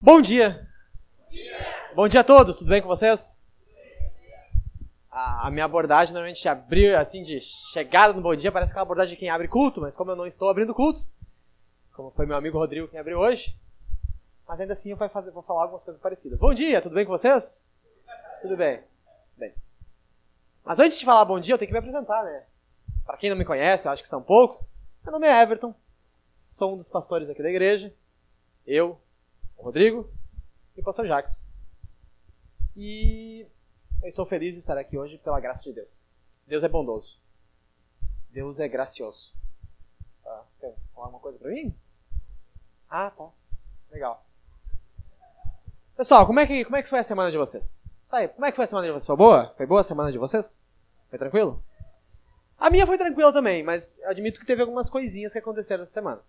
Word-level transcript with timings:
Bom 0.00 0.22
dia. 0.22 0.68
Bom 1.96 2.06
dia 2.06 2.20
a 2.20 2.24
todos, 2.24 2.58
tudo 2.58 2.68
bem 2.68 2.80
com 2.80 2.86
vocês? 2.86 3.42
A, 5.10 5.50
minha 5.50 5.64
abordagem 5.64 6.14
normalmente 6.14 6.40
de 6.40 6.48
abrir, 6.48 6.94
assim, 6.94 7.24
de 7.24 7.40
chegada 7.40 8.12
no 8.12 8.22
bom 8.22 8.36
dia, 8.36 8.52
parece 8.52 8.70
aquela 8.70 8.84
abordagem 8.84 9.14
de 9.14 9.18
quem 9.18 9.28
abre 9.28 9.48
culto, 9.48 9.80
mas 9.80 9.96
como 9.96 10.12
eu 10.12 10.16
não 10.16 10.26
estou 10.26 10.48
abrindo 10.48 10.72
culto, 10.72 11.00
como 11.92 12.12
foi 12.12 12.26
meu 12.26 12.36
amigo 12.36 12.58
Rodrigo 12.58 12.86
quem 12.86 13.00
abriu 13.00 13.18
hoje, 13.18 13.56
mas 14.46 14.60
ainda 14.60 14.72
assim 14.72 14.92
eu 14.92 14.96
vou, 14.96 15.08
fazer, 15.08 15.32
vou 15.32 15.42
falar 15.42 15.62
algumas 15.62 15.82
coisas 15.82 16.00
parecidas. 16.00 16.38
Bom 16.38 16.54
dia, 16.54 16.80
tudo 16.80 16.94
bem 16.94 17.04
com 17.04 17.10
vocês? 17.10 17.66
Tudo 18.40 18.56
bem. 18.56 18.84
Bem. 19.36 19.52
Mas 20.64 20.78
antes 20.78 20.98
de 20.98 21.04
falar 21.04 21.24
bom 21.24 21.40
dia, 21.40 21.54
eu 21.54 21.58
tenho 21.58 21.68
que 21.68 21.72
me 21.72 21.78
apresentar, 21.78 22.22
né? 22.24 22.44
Para 23.04 23.16
quem 23.16 23.30
não 23.30 23.36
me 23.36 23.44
conhece, 23.44 23.86
eu 23.86 23.92
acho 23.92 24.02
que 24.02 24.08
são 24.08 24.22
poucos, 24.22 24.70
meu 25.02 25.12
nome 25.12 25.26
é 25.26 25.42
Everton, 25.42 25.74
sou 26.48 26.74
um 26.74 26.76
dos 26.76 26.88
pastores 26.88 27.28
aqui 27.28 27.42
da 27.42 27.50
igreja, 27.50 27.92
eu, 28.66 29.00
o 29.56 29.62
Rodrigo 29.62 30.08
e 30.76 30.80
o 30.80 30.84
pastor 30.84 31.06
Jackson. 31.06 31.40
E 32.76 33.46
eu 34.02 34.08
estou 34.08 34.24
feliz 34.24 34.54
de 34.54 34.60
estar 34.60 34.78
aqui 34.78 34.96
hoje 34.96 35.18
pela 35.18 35.40
graça 35.40 35.62
de 35.62 35.72
Deus. 35.72 36.06
Deus 36.46 36.62
é 36.62 36.68
bondoso. 36.68 37.20
Deus 38.30 38.60
é 38.60 38.68
gracioso. 38.68 39.34
Tá? 40.22 40.44
Quer 40.60 40.74
falar 40.94 41.06
alguma 41.06 41.20
coisa 41.20 41.38
para 41.38 41.50
mim? 41.50 41.74
Ah, 42.88 43.10
tá. 43.10 43.28
Legal. 43.90 44.24
Pessoal, 45.96 46.26
como 46.26 46.40
é 46.40 46.46
que, 46.46 46.64
como 46.64 46.76
é 46.76 46.82
que 46.82 46.88
foi 46.88 47.00
a 47.00 47.04
semana 47.04 47.30
de 47.30 47.36
vocês? 47.36 47.84
Sai, 48.02 48.28
como 48.28 48.44
é 48.44 48.50
que 48.50 48.56
foi 48.56 48.64
a 48.64 48.68
semana 48.68 48.86
de 48.86 48.92
vocês? 48.92 49.06
Foi 49.06 49.16
boa? 49.16 49.54
Foi 49.56 49.66
boa 49.66 49.80
a 49.80 49.84
semana 49.84 50.10
de 50.10 50.18
vocês? 50.18 50.66
Foi 51.08 51.18
tranquilo? 51.18 51.62
A 52.58 52.68
minha 52.68 52.86
foi 52.86 52.98
tranquila 52.98 53.32
também, 53.32 53.62
mas 53.62 54.00
admito 54.04 54.40
que 54.40 54.46
teve 54.46 54.60
algumas 54.60 54.90
coisinhas 54.90 55.32
que 55.32 55.38
aconteceram 55.38 55.82
essa 55.82 55.92
semana. 55.92 56.20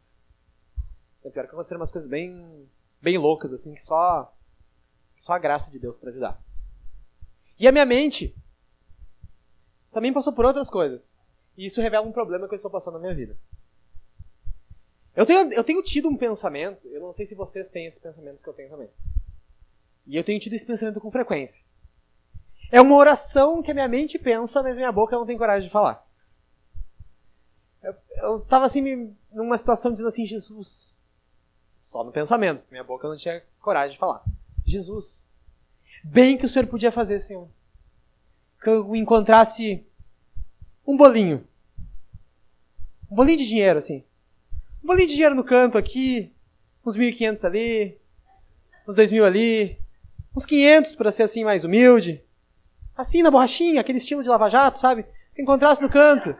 É 1.24 1.30
pior 1.30 1.46
que 1.46 1.52
aconteceram 1.52 1.80
umas 1.80 1.92
coisas 1.92 2.10
bem, 2.10 2.70
bem 3.02 3.18
loucas, 3.18 3.54
assim, 3.54 3.74
que 3.74 3.82
só, 3.82 4.36
só 5.18 5.34
a 5.34 5.40
graça 5.40 5.72
de 5.72 5.80
Deus 5.80 5.98
para 5.98 6.10
ajudar. 6.10 6.42
E 7.60 7.68
a 7.68 7.72
minha 7.72 7.86
mente 7.86 8.36
também 9.92 10.12
passou 10.12 10.34
por 10.34 10.46
outras 10.46 10.70
coisas. 10.70 11.18
E 11.56 11.66
isso 11.66 11.82
revela 11.82 12.06
um 12.06 12.12
problema 12.12 12.48
que 12.48 12.54
eu 12.54 12.58
estou 12.58 12.72
passando 12.72 12.96
na 12.96 13.00
minha 13.00 13.16
vida. 13.16 13.38
Eu 15.16 15.26
tenho, 15.26 15.54
eu 15.54 15.64
tenho 15.64 15.84
tido 15.84 16.10
um 16.10 16.18
pensamento, 16.18 16.88
eu 16.88 17.00
não 17.00 17.14
sei 17.14 17.26
se 17.26 17.36
vocês 17.36 17.70
têm 17.70 17.86
esse 17.86 18.02
pensamento 18.02 18.42
que 18.42 18.50
eu 18.50 18.54
tenho 18.54 18.70
também. 18.70 18.90
E 20.06 20.18
eu 20.18 20.24
tenho 20.24 20.40
tido 20.40 20.54
esse 20.54 20.66
pensamento 20.66 21.00
com 21.00 21.12
frequência. 21.12 21.66
É 22.72 22.82
uma 22.82 22.96
oração 22.96 23.62
que 23.62 23.72
a 23.72 23.74
minha 23.74 23.88
mente 23.88 24.18
pensa, 24.18 24.64
mas 24.64 24.78
minha 24.78 24.92
boca 24.92 25.16
não 25.16 25.26
tem 25.26 25.38
coragem 25.38 25.68
de 25.68 25.72
falar. 25.72 26.06
Eu, 27.82 27.96
eu 28.18 28.40
tava 28.42 28.66
assim, 28.66 29.16
numa 29.32 29.58
situação 29.58 29.92
dizendo 29.92 30.08
assim, 30.08 30.26
Jesus. 30.26 30.98
Só 31.78 32.04
no 32.04 32.12
pensamento, 32.12 32.64
minha 32.72 32.84
boca 32.84 33.08
não 33.08 33.16
tinha 33.16 33.44
coragem 33.60 33.94
de 33.94 34.00
falar. 34.00 34.24
Jesus. 34.66 35.30
Bem 36.04 36.38
que 36.38 36.46
o 36.46 36.50
Senhor 36.50 36.68
podia 36.68 36.92
fazer, 36.92 37.20
Senhor. 37.20 37.48
Que 38.62 38.70
eu 38.70 38.96
encontrasse 38.96 39.86
um 40.86 40.98
bolinho. 40.98 41.48
Um 43.12 43.16
bolinho 43.16 43.38
de 43.38 43.46
dinheiro, 43.46 43.78
assim. 43.78 44.04
Um 44.84 44.88
bolinho 44.88 45.08
de 45.08 45.14
dinheiro 45.14 45.36
no 45.36 45.44
canto 45.44 45.78
aqui, 45.78 46.34
uns 46.86 46.98
1.500 46.98 47.46
ali, 47.46 47.98
uns 48.88 48.96
2.000 48.96 49.24
ali, 49.24 49.83
uns 50.36 50.46
500 50.46 50.96
para 50.96 51.12
ser 51.12 51.24
assim 51.24 51.44
mais 51.44 51.64
humilde. 51.64 52.24
Assim 52.96 53.24
na 53.24 53.32
borrachinha, 53.32 53.82
aquele 53.82 53.98
estilo 53.98 54.24
de 54.24 54.30
lava-jato, 54.30 54.78
sabe? 54.78 55.06
Que 55.36 55.42
encontrasse 55.42 55.82
no 55.82 55.90
canto. 55.90 56.36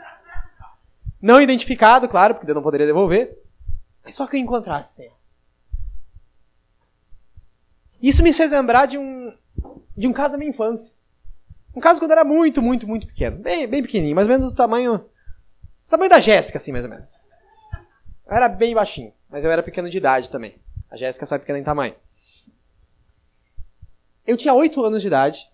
Não 1.22 1.42
identificado, 1.42 2.08
claro, 2.08 2.36
porque 2.36 2.52
eu 2.52 2.56
não 2.56 2.62
poderia 2.62 2.86
devolver. 2.86 3.38
Mas 4.04 4.16
só 4.16 4.28
que 4.28 4.36
eu 4.36 4.42
encontrasse. 4.42 5.10
Isso 8.02 8.22
me 8.22 8.34
fez 8.34 8.52
lembrar 8.52 8.86
de 8.86 8.98
um, 8.98 9.36
de 9.96 10.08
um 10.08 10.14
caso 10.14 10.34
da 10.34 10.38
minha 10.38 10.50
infância. 10.50 10.94
Um 11.76 11.80
caso 11.80 12.00
quando 12.00 12.12
eu 12.12 12.18
era 12.18 12.26
muito, 12.26 12.62
muito, 12.62 12.86
muito 12.86 13.08
pequeno. 13.08 13.38
Bem, 13.38 13.66
bem 13.66 13.82
pequenininho, 13.82 14.16
mais 14.16 14.28
ou 14.28 14.34
menos 14.34 14.52
do 14.52 14.58
tamanho. 14.58 14.98
Do 14.98 15.90
tamanho 15.90 16.10
da 16.10 16.20
Jéssica, 16.20 16.58
assim, 16.58 16.72
mais 16.72 16.84
ou 16.84 16.92
menos. 16.92 17.22
Eu 18.28 18.36
era 18.36 18.50
bem 18.50 18.76
baixinho, 18.76 19.14
mas 19.30 19.44
eu 19.44 19.52
era 19.52 19.64
pequeno 19.64 19.90
de 19.90 19.98
idade 19.98 20.30
também. 20.30 20.56
A 20.92 20.98
Jéssica 20.98 21.26
só 21.26 21.36
é 21.36 21.40
pequena 21.40 21.58
em 21.58 21.64
tamanho. 21.64 21.96
Eu 24.26 24.38
tinha 24.38 24.54
8 24.54 24.84
anos 24.84 25.02
de 25.02 25.08
idade. 25.08 25.50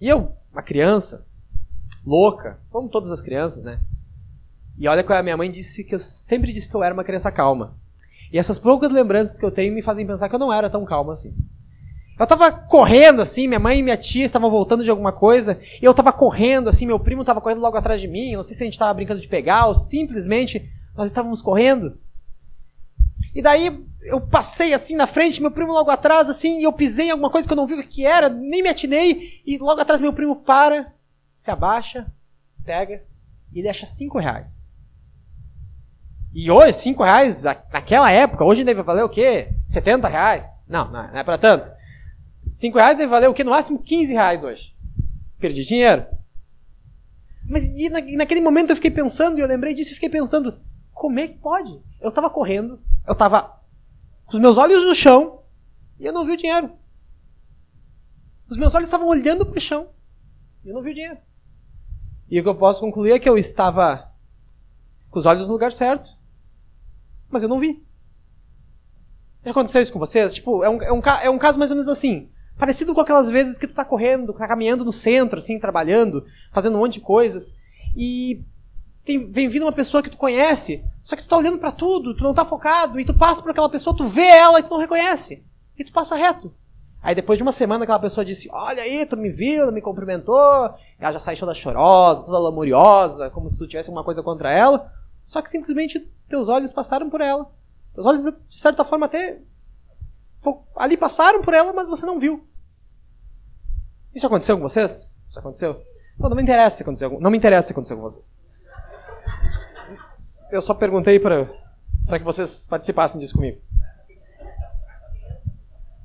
E 0.00 0.08
eu, 0.08 0.32
uma 0.52 0.62
criança, 0.62 1.26
louca, 2.04 2.58
como 2.70 2.88
todas 2.88 3.10
as 3.10 3.22
crianças, 3.22 3.64
né? 3.64 3.80
E 4.78 4.86
olha 4.88 5.02
que 5.02 5.12
a 5.12 5.22
minha 5.22 5.36
mãe 5.36 5.50
disse 5.50 5.84
que 5.84 5.94
eu 5.94 5.98
sempre 5.98 6.52
disse 6.52 6.68
que 6.68 6.74
eu 6.74 6.82
era 6.82 6.92
uma 6.92 7.04
criança 7.04 7.32
calma. 7.32 7.74
E 8.32 8.38
essas 8.38 8.58
poucas 8.58 8.90
lembranças 8.90 9.38
que 9.38 9.44
eu 9.44 9.50
tenho 9.50 9.72
me 9.72 9.82
fazem 9.82 10.06
pensar 10.06 10.28
que 10.28 10.34
eu 10.34 10.38
não 10.38 10.52
era 10.52 10.68
tão 10.68 10.84
calma 10.84 11.12
assim. 11.12 11.34
Eu 12.18 12.26
tava 12.26 12.50
correndo 12.50 13.20
assim, 13.20 13.46
minha 13.46 13.60
mãe 13.60 13.78
e 13.78 13.82
minha 13.82 13.96
tia 13.96 14.24
estavam 14.24 14.50
voltando 14.50 14.82
de 14.82 14.90
alguma 14.90 15.12
coisa, 15.12 15.60
e 15.80 15.84
eu 15.84 15.92
tava 15.92 16.10
correndo 16.12 16.68
assim, 16.68 16.86
meu 16.86 16.98
primo 16.98 17.24
tava 17.24 17.42
correndo 17.42 17.60
logo 17.60 17.76
atrás 17.76 18.00
de 18.00 18.08
mim, 18.08 18.34
não 18.34 18.42
sei 18.42 18.56
se 18.56 18.62
a 18.62 18.66
gente 18.66 18.78
tava 18.78 18.94
brincando 18.94 19.20
de 19.20 19.28
pegar 19.28 19.66
ou 19.66 19.74
simplesmente 19.74 20.70
nós 20.96 21.08
estávamos 21.08 21.42
correndo. 21.42 21.98
E 23.34 23.42
daí 23.42 23.84
eu 24.06 24.20
passei 24.20 24.72
assim 24.72 24.96
na 24.96 25.06
frente, 25.06 25.40
meu 25.40 25.50
primo 25.50 25.72
logo 25.72 25.90
atrás 25.90 26.30
assim, 26.30 26.58
e 26.58 26.64
eu 26.64 26.72
pisei 26.72 27.08
em 27.08 27.10
alguma 27.10 27.30
coisa 27.30 27.46
que 27.46 27.52
eu 27.52 27.56
não 27.56 27.66
vi 27.66 27.74
o 27.74 27.86
que 27.86 28.06
era, 28.06 28.28
nem 28.28 28.62
me 28.62 28.68
atinei, 28.68 29.42
e 29.44 29.58
logo 29.58 29.80
atrás 29.80 30.00
meu 30.00 30.12
primo 30.12 30.36
para, 30.36 30.92
se 31.34 31.50
abaixa, 31.50 32.06
pega 32.64 33.04
e 33.52 33.62
deixa 33.62 33.86
cinco 33.86 34.18
reais. 34.18 34.56
E 36.32 36.50
hoje, 36.50 36.74
cinco 36.74 37.02
reais, 37.02 37.44
naquela 37.44 38.10
época, 38.10 38.44
hoje 38.44 38.62
deve 38.62 38.82
valer 38.82 39.02
o 39.02 39.08
quê? 39.08 39.54
70 39.66 40.06
reais? 40.06 40.44
Não, 40.68 40.90
não 40.90 41.00
é 41.00 41.24
para 41.24 41.38
tanto. 41.38 41.74
5 42.52 42.76
reais 42.76 42.96
deve 42.96 43.10
valer 43.10 43.28
o 43.28 43.34
que? 43.34 43.44
No 43.44 43.50
máximo 43.50 43.78
15 43.78 44.12
reais 44.12 44.44
hoje. 44.44 44.74
Perdi 45.38 45.64
dinheiro. 45.64 46.06
Mas 47.48 47.66
e 47.70 47.88
na, 47.88 48.00
naquele 48.00 48.40
momento 48.40 48.70
eu 48.70 48.76
fiquei 48.76 48.90
pensando, 48.90 49.38
e 49.38 49.40
eu 49.40 49.46
lembrei 49.46 49.74
disso 49.74 49.92
e 49.92 49.94
fiquei 49.94 50.08
pensando, 50.08 50.58
como 50.92 51.18
é 51.18 51.28
que 51.28 51.38
pode? 51.38 51.80
Eu 52.00 52.10
tava 52.10 52.30
correndo, 52.30 52.80
eu 53.06 53.14
tava 53.14 53.55
com 54.26 54.36
os 54.36 54.40
meus 54.40 54.58
olhos 54.58 54.84
no 54.84 54.94
chão, 54.94 55.42
e 55.98 56.04
eu 56.04 56.12
não 56.12 56.24
vi 56.24 56.32
o 56.32 56.36
dinheiro. 56.36 56.72
Os 58.48 58.56
meus 58.56 58.74
olhos 58.74 58.88
estavam 58.88 59.08
olhando 59.08 59.46
pro 59.46 59.60
chão, 59.60 59.90
e 60.64 60.68
eu 60.68 60.74
não 60.74 60.82
vi 60.82 60.90
o 60.90 60.94
dinheiro. 60.94 61.18
E 62.28 62.38
o 62.38 62.42
que 62.42 62.48
eu 62.48 62.54
posso 62.54 62.80
concluir 62.80 63.12
é 63.12 63.18
que 63.18 63.28
eu 63.28 63.38
estava 63.38 64.12
com 65.10 65.18
os 65.18 65.26
olhos 65.26 65.46
no 65.46 65.52
lugar 65.52 65.72
certo, 65.72 66.08
mas 67.30 67.42
eu 67.42 67.48
não 67.48 67.58
vi. 67.58 67.84
Já 69.44 69.52
aconteceu 69.52 69.80
isso 69.80 69.92
com 69.92 69.98
vocês? 69.98 70.34
Tipo, 70.34 70.64
é 70.64 70.68
um, 70.68 70.82
é 70.82 70.92
um, 70.92 71.00
é 71.22 71.30
um 71.30 71.38
caso 71.38 71.58
mais 71.58 71.70
ou 71.70 71.76
menos 71.76 71.88
assim. 71.88 72.28
Parecido 72.58 72.94
com 72.94 73.00
aquelas 73.00 73.28
vezes 73.28 73.58
que 73.58 73.66
tu 73.66 73.74
tá 73.74 73.84
correndo, 73.84 74.32
tá 74.32 74.48
caminhando 74.48 74.84
no 74.84 74.92
centro, 74.92 75.38
assim, 75.38 75.60
trabalhando, 75.60 76.24
fazendo 76.52 76.76
um 76.76 76.80
monte 76.80 76.94
de 76.94 77.00
coisas, 77.00 77.54
e 77.94 78.44
tem, 79.06 79.30
vem 79.30 79.46
vindo 79.46 79.62
uma 79.62 79.72
pessoa 79.72 80.02
que 80.02 80.10
tu 80.10 80.16
conhece, 80.16 80.84
só 81.00 81.14
que 81.14 81.22
tu 81.22 81.28
tá 81.28 81.36
olhando 81.36 81.58
para 81.58 81.70
tudo, 81.70 82.14
tu 82.14 82.24
não 82.24 82.34
tá 82.34 82.44
focado, 82.44 82.98
e 82.98 83.04
tu 83.04 83.14
passa 83.14 83.40
por 83.40 83.52
aquela 83.52 83.68
pessoa, 83.70 83.96
tu 83.96 84.04
vê 84.04 84.26
ela 84.26 84.58
e 84.58 84.64
tu 84.64 84.70
não 84.70 84.78
reconhece. 84.78 85.44
E 85.78 85.84
tu 85.84 85.92
passa 85.92 86.16
reto. 86.16 86.52
Aí 87.00 87.14
depois 87.14 87.38
de 87.38 87.44
uma 87.44 87.52
semana 87.52 87.84
aquela 87.84 88.00
pessoa 88.00 88.24
disse, 88.24 88.48
olha 88.50 88.82
aí, 88.82 89.06
tu 89.06 89.16
me 89.16 89.30
viu, 89.30 89.70
me 89.70 89.80
cumprimentou, 89.80 90.74
ela 90.98 91.12
já 91.12 91.20
sai 91.20 91.36
toda 91.36 91.54
chorosa, 91.54 92.24
toda 92.24 92.38
lamuriosa, 92.40 93.30
como 93.30 93.48
se 93.48 93.58
tu 93.58 93.68
tivesse 93.68 93.88
alguma 93.88 94.02
coisa 94.02 94.24
contra 94.24 94.50
ela, 94.50 94.92
só 95.24 95.40
que 95.40 95.48
simplesmente 95.48 96.00
teus 96.28 96.48
olhos 96.48 96.72
passaram 96.72 97.08
por 97.08 97.20
ela. 97.20 97.48
Teus 97.94 98.04
olhos, 98.04 98.24
de 98.24 98.58
certa 98.58 98.82
forma, 98.82 99.06
até 99.06 99.40
ali 100.74 100.96
passaram 100.96 101.42
por 101.42 101.54
ela, 101.54 101.72
mas 101.72 101.88
você 101.88 102.04
não 102.04 102.18
viu. 102.18 102.44
Isso 104.12 104.26
aconteceu 104.26 104.56
com 104.56 104.62
vocês? 104.62 105.08
Já 105.30 105.38
aconteceu? 105.38 105.80
Não, 106.18 106.28
não 106.28 106.36
me 106.36 106.42
interessa 106.42 106.78
se 106.78 106.82
aconteceu. 106.82 107.20
Não 107.20 107.30
me 107.30 107.36
interessa 107.36 107.68
se 107.68 107.72
aconteceu 107.72 107.96
com 107.96 108.02
vocês. 108.02 108.38
Eu 110.56 110.62
só 110.62 110.72
perguntei 110.72 111.20
para 111.20 111.46
que 112.18 112.24
vocês 112.24 112.66
participassem 112.66 113.20
disso 113.20 113.34
comigo. 113.34 113.60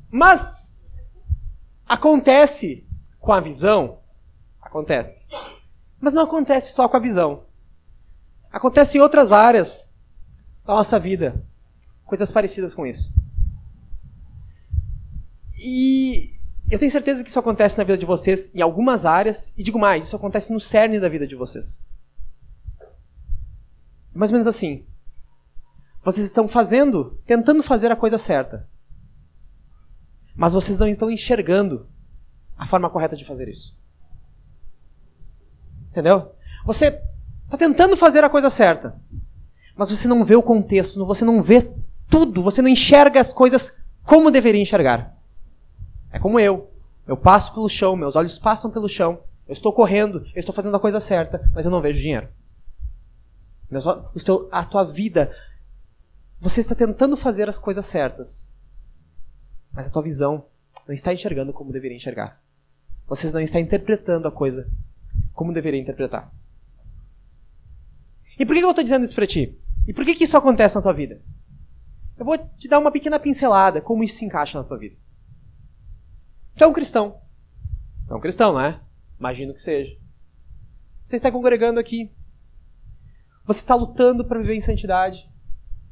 Mas 0.10 0.76
acontece 1.88 2.86
com 3.18 3.32
a 3.32 3.40
visão, 3.40 4.00
acontece. 4.62 5.26
Mas 6.02 6.14
não 6.14 6.24
acontece 6.24 6.74
só 6.74 6.90
com 6.90 6.98
a 6.98 7.00
visão. 7.00 7.46
Acontece 8.52 8.98
em 8.98 9.02
outras 9.02 9.32
áreas 9.32 9.90
da 10.66 10.74
nossa 10.74 11.00
vida, 11.00 11.42
coisas 12.04 12.30
parecidas 12.30 12.74
com 12.74 12.86
isso. 12.86 13.14
E 15.58 16.36
eu 16.70 16.78
tenho 16.78 16.92
certeza 16.92 17.24
que 17.24 17.30
isso 17.30 17.40
acontece 17.40 17.78
na 17.78 17.86
vida 17.86 17.98
de 17.98 18.06
vocês 18.06 18.54
em 18.54 18.60
algumas 18.60 19.06
áreas, 19.06 19.54
e 19.58 19.64
digo 19.64 19.80
mais, 19.80 20.06
isso 20.08 20.16
acontece 20.18 20.52
no 20.52 20.60
cerne 20.60 21.00
da 21.00 21.08
vida 21.08 21.26
de 21.26 21.36
vocês. 21.36 21.90
Mais 24.14 24.32
ou 24.32 24.34
menos 24.34 24.48
assim. 24.48 24.86
Vocês 26.04 26.26
estão 26.26 26.48
fazendo, 26.48 27.20
tentando 27.26 27.62
fazer 27.62 27.92
a 27.92 27.96
coisa 27.96 28.18
certa. 28.18 28.68
Mas 30.36 30.54
vocês 30.54 30.80
não 30.80 30.88
estão 30.88 31.12
enxergando 31.12 31.88
a 32.58 32.66
forma 32.66 32.90
correta 32.90 33.16
de 33.16 33.26
fazer 33.26 33.48
isso. 33.48 33.78
Entendeu? 35.90 36.34
Você 36.66 37.02
está 37.44 37.58
tentando 37.58 37.98
fazer 37.98 38.24
a 38.24 38.30
coisa 38.30 38.50
certa, 38.50 39.00
mas 39.76 39.90
você 39.90 40.08
não 40.08 40.24
vê 40.24 40.36
o 40.36 40.44
contexto, 40.44 41.04
você 41.06 41.26
não 41.26 41.42
vê 41.42 41.70
tudo, 42.08 42.42
você 42.42 42.62
não 42.62 42.70
enxerga 42.70 43.20
as 43.20 43.34
coisas 43.34 43.78
como 44.04 44.32
deveria 44.32 44.62
enxergar. 44.62 45.18
É 46.12 46.20
como 46.20 46.40
eu. 46.40 46.72
Eu 47.08 47.18
passo 47.18 47.54
pelo 47.54 47.68
chão, 47.68 47.96
meus 47.96 48.16
olhos 48.16 48.40
passam 48.40 48.72
pelo 48.72 48.88
chão, 48.88 49.24
eu 49.48 49.54
estou 49.54 49.74
correndo, 49.74 50.20
eu 50.34 50.40
estou 50.40 50.54
fazendo 50.54 50.76
a 50.78 50.80
coisa 50.80 51.00
certa, 51.00 51.50
mas 51.54 51.66
eu 51.66 51.72
não 51.72 51.82
vejo 51.82 52.00
dinheiro. 52.00 52.30
Meus, 53.72 53.86
o 53.86 54.12
teu, 54.24 54.50
a 54.52 54.66
tua 54.66 54.84
vida, 54.84 55.34
você 56.40 56.60
está 56.60 56.76
tentando 56.76 57.16
fazer 57.16 57.48
as 57.48 57.58
coisas 57.58 57.86
certas, 57.86 58.52
mas 59.72 59.88
a 59.88 59.90
tua 59.90 60.04
visão 60.04 60.46
não 60.86 60.94
está 60.94 61.14
enxergando 61.14 61.54
como 61.54 61.72
deveria 61.72 61.96
enxergar. 61.96 62.44
Você 63.08 63.32
não 63.32 63.40
está 63.40 63.60
interpretando 63.60 64.28
a 64.28 64.32
coisa 64.32 64.70
como 65.34 65.54
deveria 65.54 65.80
interpretar. 65.80 66.30
E 68.38 68.46
por 68.46 68.56
que 68.56 68.64
eu 68.64 68.70
estou 68.70 68.84
dizendo 68.84 69.06
isso 69.06 69.16
para 69.16 69.26
ti? 69.26 69.58
E 69.88 69.94
por 69.94 70.04
que, 70.04 70.16
que 70.16 70.26
isso 70.26 70.38
acontece 70.38 70.76
na 70.76 70.82
tua 70.82 70.94
vida? 70.94 71.22
Eu 72.18 72.26
vou 72.26 72.38
te 72.38 72.68
dar 72.68 72.80
uma 72.80 72.92
pequena 72.92 73.20
pincelada 73.20 73.82
como 73.82 74.04
isso 74.04 74.18
se 74.18 74.26
encaixa 74.26 74.58
na 74.58 74.64
tua 74.64 74.78
vida. 74.78 74.96
Tu 76.56 76.64
é 76.64 76.68
um 76.68 76.74
cristão. 76.74 77.22
Tu 78.08 78.14
é 78.14 78.18
um 78.18 78.22
cristão, 78.22 78.54
não 78.54 78.62
é? 78.62 78.80
Imagino 79.18 79.54
que 79.54 79.62
seja. 79.62 79.98
Você 81.04 81.16
está 81.16 81.32
congregando 81.32 81.80
aqui. 81.80 82.12
Você 83.46 83.60
está 83.60 83.76
lutando 83.76 84.24
para 84.26 84.40
viver 84.40 84.56
em 84.56 84.62
santidade, 84.62 85.30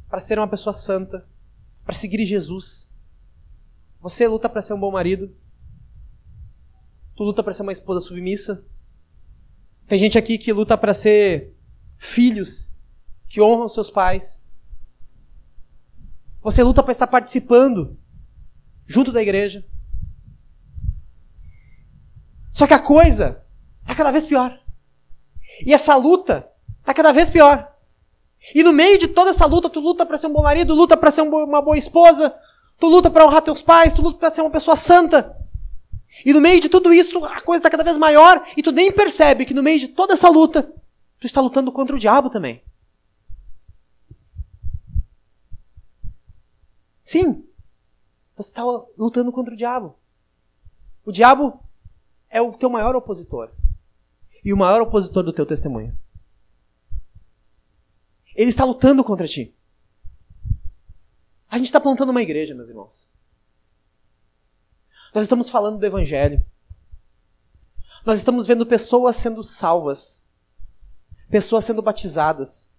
para 0.07 0.19
ser 0.19 0.37
uma 0.37 0.47
pessoa 0.47 0.73
santa, 0.73 1.27
para 1.83 1.95
seguir 1.95 2.25
Jesus. 2.25 2.93
Você 3.99 4.27
luta 4.27 4.47
para 4.47 4.61
ser 4.61 4.73
um 4.73 4.79
bom 4.79 4.91
marido. 4.91 5.35
Tu 7.15 7.23
luta 7.23 7.43
para 7.43 7.53
ser 7.53 7.63
uma 7.63 7.71
esposa 7.71 7.99
submissa. 7.99 8.63
Tem 9.87 9.97
gente 9.97 10.17
aqui 10.17 10.37
que 10.37 10.53
luta 10.53 10.77
para 10.77 10.93
ser 10.93 11.55
filhos 11.97 12.71
que 13.27 13.41
honram 13.41 13.67
seus 13.67 13.89
pais. 13.89 14.47
Você 16.41 16.63
luta 16.63 16.81
para 16.81 16.91
estar 16.91 17.07
participando 17.07 17.99
junto 18.85 19.11
da 19.11 19.21
igreja. 19.21 19.67
Só 22.51 22.65
que 22.65 22.73
a 22.73 22.79
coisa 22.79 23.43
está 23.81 23.95
cada 23.95 24.11
vez 24.11 24.25
pior. 24.25 24.57
E 25.65 25.73
essa 25.73 25.95
luta 25.95 26.49
está 26.89 26.93
cada 26.93 27.13
vez 27.13 27.29
pior. 27.29 27.71
E 28.55 28.63
no 28.63 28.73
meio 28.73 28.97
de 28.97 29.07
toda 29.07 29.29
essa 29.29 29.45
luta, 29.45 29.69
tu 29.69 29.79
luta 29.79 30.05
para 30.05 30.17
ser 30.17 30.27
um 30.27 30.33
bom 30.33 30.41
marido, 30.41 30.73
luta 30.73 30.97
para 30.97 31.11
ser 31.11 31.21
uma 31.21 31.61
boa 31.61 31.77
esposa, 31.77 32.35
tu 32.79 32.87
luta 32.87 33.09
para 33.09 33.25
honrar 33.25 33.41
teus 33.41 33.61
pais, 33.61 33.93
tu 33.93 34.01
luta 34.01 34.17
para 34.17 34.31
ser 34.31 34.41
uma 34.41 34.49
pessoa 34.49 34.75
santa. 34.75 35.37
E 36.25 36.33
no 36.33 36.41
meio 36.41 36.59
de 36.59 36.69
tudo 36.69 36.91
isso, 36.91 37.23
a 37.25 37.41
coisa 37.41 37.59
está 37.59 37.69
cada 37.69 37.83
vez 37.83 37.97
maior 37.97 38.43
e 38.57 38.63
tu 38.63 38.71
nem 38.71 38.91
percebe 38.91 39.45
que 39.45 39.53
no 39.53 39.61
meio 39.61 39.79
de 39.79 39.89
toda 39.89 40.13
essa 40.13 40.29
luta, 40.29 40.63
tu 41.19 41.25
está 41.25 41.39
lutando 41.39 41.71
contra 41.71 41.95
o 41.95 41.99
diabo 41.99 42.29
também. 42.29 42.63
Sim, 47.03 47.43
você 48.35 48.49
está 48.49 48.63
lutando 48.97 49.31
contra 49.31 49.53
o 49.53 49.57
diabo. 49.57 49.95
O 51.05 51.11
diabo 51.11 51.59
é 52.29 52.41
o 52.41 52.51
teu 52.51 52.69
maior 52.69 52.95
opositor. 52.95 53.51
E 54.43 54.53
o 54.53 54.57
maior 54.57 54.81
opositor 54.81 55.23
do 55.23 55.33
teu 55.33 55.45
testemunho. 55.45 55.95
Ele 58.39 58.51
está 58.51 58.63
lutando 58.63 59.03
contra 59.03 59.27
ti. 59.27 59.53
A 61.49 61.57
gente 61.57 61.65
está 61.65 61.77
plantando 61.77 62.11
uma 62.11 62.21
igreja, 62.21 62.55
meus 62.55 62.69
irmãos. 62.69 63.09
Nós 65.13 65.23
estamos 65.23 65.49
falando 65.49 65.77
do 65.77 65.85
Evangelho. 65.85 66.41
Nós 68.05 68.17
estamos 68.17 68.47
vendo 68.47 68.65
pessoas 68.65 69.17
sendo 69.17 69.43
salvas, 69.43 70.23
pessoas 71.29 71.65
sendo 71.65 71.81
batizadas. 71.81 72.71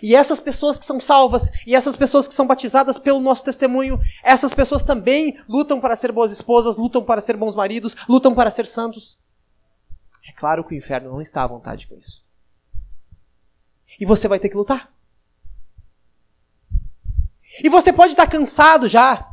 E 0.00 0.14
essas 0.14 0.38
pessoas 0.38 0.78
que 0.78 0.86
são 0.86 1.00
salvas 1.00 1.50
e 1.66 1.74
essas 1.74 1.96
pessoas 1.96 2.28
que 2.28 2.34
são 2.34 2.46
batizadas 2.46 2.98
pelo 2.98 3.18
nosso 3.18 3.44
testemunho, 3.44 3.98
essas 4.22 4.54
pessoas 4.54 4.84
também 4.84 5.36
lutam 5.48 5.80
para 5.80 5.96
ser 5.96 6.12
boas 6.12 6.30
esposas, 6.30 6.76
lutam 6.76 7.04
para 7.04 7.20
ser 7.20 7.36
bons 7.36 7.56
maridos, 7.56 7.96
lutam 8.08 8.32
para 8.36 8.52
ser 8.52 8.66
santos. 8.66 9.20
É 10.28 10.30
claro 10.30 10.62
que 10.62 10.76
o 10.76 10.78
inferno 10.78 11.10
não 11.10 11.20
está 11.20 11.42
à 11.42 11.48
vontade 11.48 11.88
com 11.88 11.96
isso. 11.96 12.24
E 13.98 14.04
você 14.04 14.28
vai 14.28 14.38
ter 14.38 14.48
que 14.48 14.56
lutar. 14.56 14.92
E 17.62 17.68
você 17.68 17.92
pode 17.92 18.12
estar 18.12 18.26
cansado 18.26 18.88
já. 18.88 19.28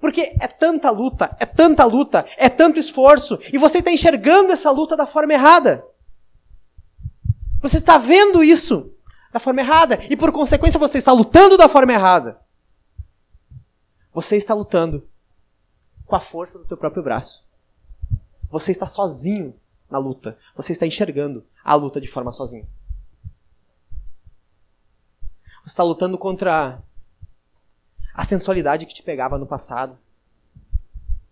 Porque 0.00 0.34
é 0.40 0.46
tanta 0.46 0.90
luta, 0.90 1.36
é 1.40 1.46
tanta 1.46 1.84
luta, 1.84 2.24
é 2.36 2.48
tanto 2.48 2.78
esforço, 2.78 3.36
e 3.52 3.58
você 3.58 3.78
está 3.78 3.90
enxergando 3.90 4.52
essa 4.52 4.70
luta 4.70 4.96
da 4.96 5.06
forma 5.06 5.32
errada. 5.32 5.84
Você 7.60 7.78
está 7.78 7.98
vendo 7.98 8.42
isso 8.42 8.92
da 9.32 9.40
forma 9.40 9.60
errada. 9.60 9.98
E 10.08 10.16
por 10.16 10.32
consequência 10.32 10.78
você 10.78 10.98
está 10.98 11.12
lutando 11.12 11.56
da 11.56 11.68
forma 11.68 11.92
errada. 11.92 12.40
Você 14.12 14.36
está 14.36 14.54
lutando 14.54 15.06
com 16.06 16.14
a 16.14 16.20
força 16.20 16.58
do 16.58 16.64
teu 16.64 16.76
próprio 16.76 17.02
braço. 17.02 17.44
Você 18.50 18.70
está 18.70 18.86
sozinho 18.86 19.54
na 19.90 19.98
luta. 19.98 20.38
Você 20.54 20.72
está 20.72 20.86
enxergando 20.86 21.44
a 21.64 21.74
luta 21.74 22.00
de 22.00 22.08
forma 22.08 22.32
sozinho. 22.32 22.66
Você 25.68 25.72
está 25.72 25.82
lutando 25.82 26.16
contra 26.16 26.82
a 28.14 28.24
sensualidade 28.24 28.86
que 28.86 28.94
te 28.94 29.02
pegava 29.02 29.36
no 29.36 29.46
passado. 29.46 29.98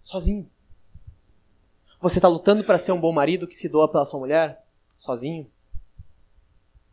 Sozinho. 0.03 0.47
Você 2.03 2.19
está 2.19 2.29
lutando 2.29 2.63
para 2.63 2.77
ser 2.77 2.93
um 2.93 3.01
bom 3.01 3.13
marido 3.13 3.47
que 3.47 3.55
se 3.55 3.67
doa 3.67 3.91
pela 3.91 4.05
sua 4.05 4.21
mulher? 4.21 4.63
Sozinho. 4.95 5.51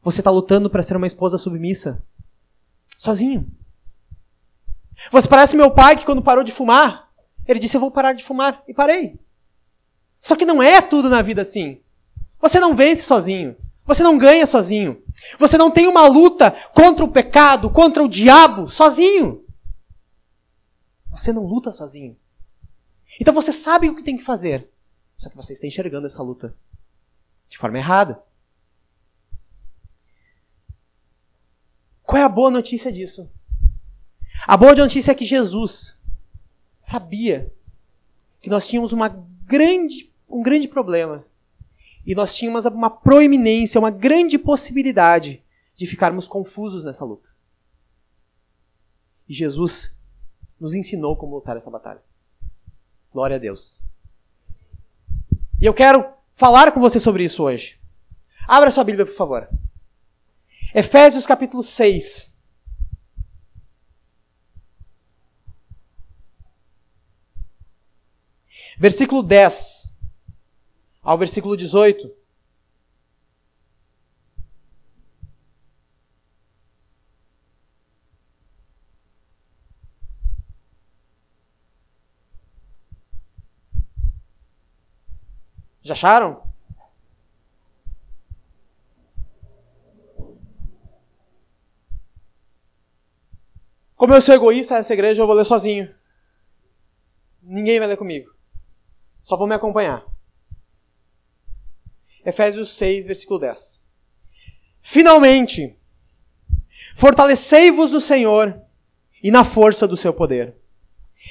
Você 0.01 0.21
está 0.21 0.31
lutando 0.31 0.69
para 0.69 0.81
ser 0.81 0.95
uma 0.95 1.05
esposa 1.05 1.37
submissa? 1.37 2.01
Sozinho. 2.97 3.45
Você 5.11 5.27
parece 5.27 5.57
meu 5.57 5.69
pai 5.69 5.97
que 5.97 6.05
quando 6.05 6.23
parou 6.23 6.45
de 6.45 6.51
fumar, 6.53 7.11
ele 7.45 7.59
disse: 7.59 7.75
Eu 7.75 7.81
vou 7.81 7.91
parar 7.91 8.13
de 8.13 8.23
fumar. 8.23 8.63
E 8.69 8.73
parei. 8.73 9.19
Só 10.21 10.37
que 10.37 10.45
não 10.45 10.63
é 10.63 10.81
tudo 10.81 11.09
na 11.09 11.21
vida 11.21 11.41
assim. 11.41 11.81
Você 12.39 12.57
não 12.57 12.73
vence 12.73 13.03
sozinho. 13.03 13.57
Você 13.85 14.01
não 14.01 14.17
ganha 14.17 14.45
sozinho. 14.45 15.02
Você 15.39 15.57
não 15.57 15.71
tem 15.71 15.87
uma 15.87 16.07
luta 16.07 16.51
contra 16.73 17.03
o 17.03 17.11
pecado, 17.11 17.69
contra 17.69 18.03
o 18.03 18.09
diabo, 18.09 18.67
sozinho. 18.67 19.45
Você 21.09 21.31
não 21.31 21.45
luta 21.45 21.71
sozinho. 21.71 22.17
Então 23.19 23.33
você 23.33 23.51
sabe 23.51 23.89
o 23.89 23.95
que 23.95 24.03
tem 24.03 24.17
que 24.17 24.23
fazer. 24.23 24.69
Só 25.15 25.29
que 25.29 25.35
você 25.35 25.53
está 25.53 25.67
enxergando 25.67 26.07
essa 26.07 26.23
luta 26.23 26.55
de 27.47 27.57
forma 27.57 27.77
errada. 27.77 28.21
Qual 32.01 32.21
é 32.21 32.25
a 32.25 32.29
boa 32.29 32.51
notícia 32.51 32.91
disso? 32.91 33.29
A 34.47 34.57
boa 34.57 34.75
notícia 34.75 35.11
é 35.11 35.15
que 35.15 35.25
Jesus 35.25 35.97
sabia 36.79 37.51
que 38.41 38.49
nós 38.49 38.67
tínhamos 38.67 38.91
uma 38.91 39.07
grande, 39.45 40.11
um 40.27 40.41
grande 40.41 40.67
problema. 40.67 41.25
E 42.05 42.13
nós 42.13 42.35
tínhamos 42.35 42.65
uma 42.65 42.89
proeminência, 42.89 43.79
uma 43.79 43.91
grande 43.91 44.37
possibilidade 44.37 45.43
de 45.75 45.87
ficarmos 45.87 46.27
confusos 46.27 46.83
nessa 46.83 47.05
luta. 47.05 47.29
E 49.27 49.33
Jesus 49.33 49.95
nos 50.59 50.75
ensinou 50.75 51.15
como 51.15 51.35
lutar 51.35 51.55
essa 51.55 51.71
batalha. 51.71 52.03
Glória 53.11 53.37
a 53.37 53.39
Deus. 53.39 53.83
E 55.61 55.65
eu 55.65 55.73
quero 55.73 56.05
falar 56.33 56.71
com 56.73 56.81
você 56.81 56.99
sobre 56.99 57.23
isso 57.23 57.43
hoje. 57.43 57.79
Abra 58.47 58.69
sua 58.69 58.83
Bíblia, 58.83 59.05
por 59.05 59.15
favor. 59.15 59.47
Efésios 60.75 61.25
capítulo 61.25 61.63
6. 61.63 62.33
Versículo 68.77 69.23
10 69.23 69.92
ao 71.03 71.17
versículo 71.17 71.57
18. 71.57 72.23
Já 85.81 85.93
acharam? 85.93 86.41
Como 93.97 94.13
eu 94.13 94.21
sou 94.21 94.33
egoísta, 94.35 94.75
essa 94.75 94.93
igreja 94.93 95.21
eu 95.21 95.27
vou 95.27 95.35
ler 95.35 95.45
sozinho. 95.45 95.93
Ninguém 97.41 97.79
vai 97.79 97.87
ler 97.87 97.97
comigo. 97.97 98.33
Só 99.21 99.35
vão 99.35 99.47
me 99.47 99.55
acompanhar. 99.55 100.12
Efésios 102.25 102.73
6, 102.77 103.07
versículo 103.07 103.39
10. 103.39 103.81
Finalmente, 104.81 105.75
fortalecei-vos 106.95 107.91
no 107.91 108.01
Senhor 108.01 108.61
e 109.21 109.31
na 109.31 109.43
força 109.43 109.87
do 109.87 109.97
seu 109.97 110.13
poder. 110.13 110.55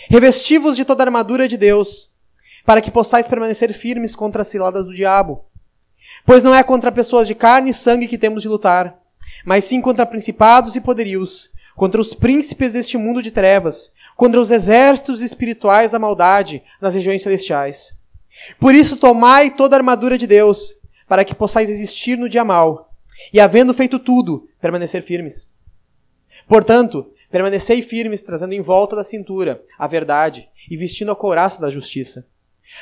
Revesti-vos 0.08 0.76
de 0.76 0.84
toda 0.84 1.02
a 1.02 1.06
armadura 1.06 1.46
de 1.46 1.56
Deus, 1.56 2.12
para 2.64 2.80
que 2.80 2.90
possais 2.90 3.26
permanecer 3.26 3.72
firmes 3.72 4.14
contra 4.14 4.42
as 4.42 4.48
ciladas 4.48 4.86
do 4.86 4.94
diabo. 4.94 5.44
Pois 6.24 6.42
não 6.42 6.54
é 6.54 6.62
contra 6.62 6.90
pessoas 6.90 7.28
de 7.28 7.34
carne 7.34 7.70
e 7.70 7.74
sangue 7.74 8.08
que 8.08 8.18
temos 8.18 8.42
de 8.42 8.48
lutar, 8.48 8.98
mas 9.44 9.64
sim 9.64 9.80
contra 9.80 10.06
principados 10.06 10.76
e 10.76 10.80
poderios, 10.80 11.50
contra 11.76 12.00
os 12.00 12.14
príncipes 12.14 12.72
deste 12.74 12.96
mundo 12.96 13.22
de 13.22 13.30
trevas, 13.30 13.92
contra 14.16 14.40
os 14.40 14.50
exércitos 14.50 15.20
espirituais 15.20 15.92
da 15.92 15.98
maldade 15.98 16.62
nas 16.80 16.94
regiões 16.94 17.22
celestiais. 17.22 17.94
Por 18.58 18.74
isso 18.74 18.96
tomai 18.96 19.50
toda 19.50 19.76
a 19.76 19.78
armadura 19.78 20.16
de 20.16 20.26
Deus, 20.26 20.74
para 21.12 21.26
que 21.26 21.34
possais 21.34 21.68
existir 21.68 22.16
no 22.16 22.26
dia 22.26 22.42
mal, 22.42 22.90
e 23.34 23.38
havendo 23.38 23.74
feito 23.74 23.98
tudo, 23.98 24.48
permanecer 24.58 25.02
firmes. 25.02 25.46
Portanto, 26.48 27.12
permanecei 27.30 27.82
firmes, 27.82 28.22
trazendo 28.22 28.54
em 28.54 28.62
volta 28.62 28.96
da 28.96 29.04
cintura 29.04 29.62
a 29.78 29.86
verdade, 29.86 30.48
e 30.70 30.74
vestindo 30.74 31.12
a 31.12 31.14
couraça 31.14 31.60
da 31.60 31.70
justiça, 31.70 32.26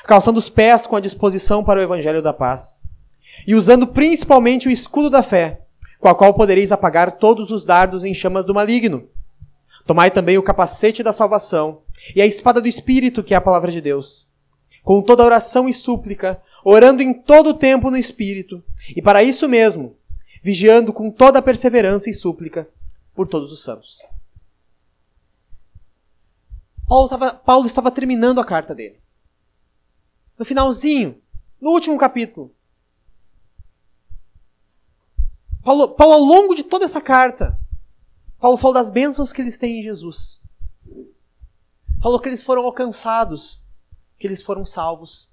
calçando 0.05 0.39
os 0.39 0.49
pés 0.49 0.87
com 0.87 0.95
a 0.95 1.01
disposição 1.01 1.65
para 1.65 1.81
o 1.81 1.83
evangelho 1.83 2.23
da 2.23 2.33
paz, 2.33 2.83
e 3.49 3.57
usando 3.57 3.89
principalmente 3.89 4.69
o 4.69 4.71
escudo 4.71 5.11
da 5.11 5.25
fé, 5.25 5.63
com 5.99 6.09
a 6.09 6.15
qual 6.15 6.33
podereis 6.33 6.71
apagar 6.71 7.11
todos 7.11 7.51
os 7.51 7.67
dardos 7.67 8.05
em 8.05 8.15
chamas 8.15 8.45
do 8.45 8.55
maligno. 8.55 9.09
Tomai 9.85 10.09
também 10.09 10.39
o 10.39 10.43
capacete 10.45 11.03
da 11.03 11.13
salvação 11.13 11.83
e 12.15 12.23
a 12.23 12.27
espada 12.27 12.61
do 12.61 12.69
Espírito, 12.69 13.25
que 13.25 13.35
é 13.35 13.37
a 13.37 13.41
palavra 13.41 13.73
de 13.73 13.81
Deus. 13.81 14.29
Com 14.85 15.03
toda 15.03 15.25
oração 15.25 15.69
e 15.69 15.75
súplica, 15.75 16.41
orando 16.65 17.03
em 17.03 17.13
todo 17.13 17.51
o 17.51 17.55
tempo 17.55 17.91
no 17.91 17.97
Espírito, 17.97 18.63
e 18.95 19.01
para 19.01 19.23
isso 19.23 19.49
mesmo, 19.49 19.97
vigiando 20.43 20.93
com 20.93 21.11
toda 21.11 21.43
perseverança 21.43 22.09
e 22.11 22.15
súplica 22.15 22.69
por 23.15 23.29
todos 23.29 23.53
os 23.53 23.63
santos. 23.63 24.03
Paulo 26.87 27.05
estava, 27.05 27.35
Paulo 27.35 27.67
estava 27.67 27.91
terminando 27.91 28.41
a 28.41 28.45
carta 28.45 28.75
dele. 28.75 29.01
No 30.37 30.45
finalzinho, 30.45 31.21
no 31.61 31.71
último 31.71 31.97
capítulo, 31.99 32.53
Paulo, 35.63 35.89
Paulo, 35.91 36.15
ao 36.15 36.21
longo 36.21 36.55
de 36.55 36.65
toda 36.65 36.85
essa 36.85 37.01
carta, 37.01 37.59
Paulo 38.41 38.57
falou 38.57 38.75
das 38.75 38.91
bênçãos 38.91 39.33
que 39.33 39.41
eles 39.41 39.59
têm 39.59 39.79
em 39.79 39.83
Jesus. 39.83 40.41
Falou 42.03 42.19
que 42.19 42.29
eles 42.29 42.43
foram 42.43 42.65
alcançados, 42.65 43.63
que 44.19 44.27
eles 44.27 44.43
foram 44.43 44.65
salvos. 44.65 45.30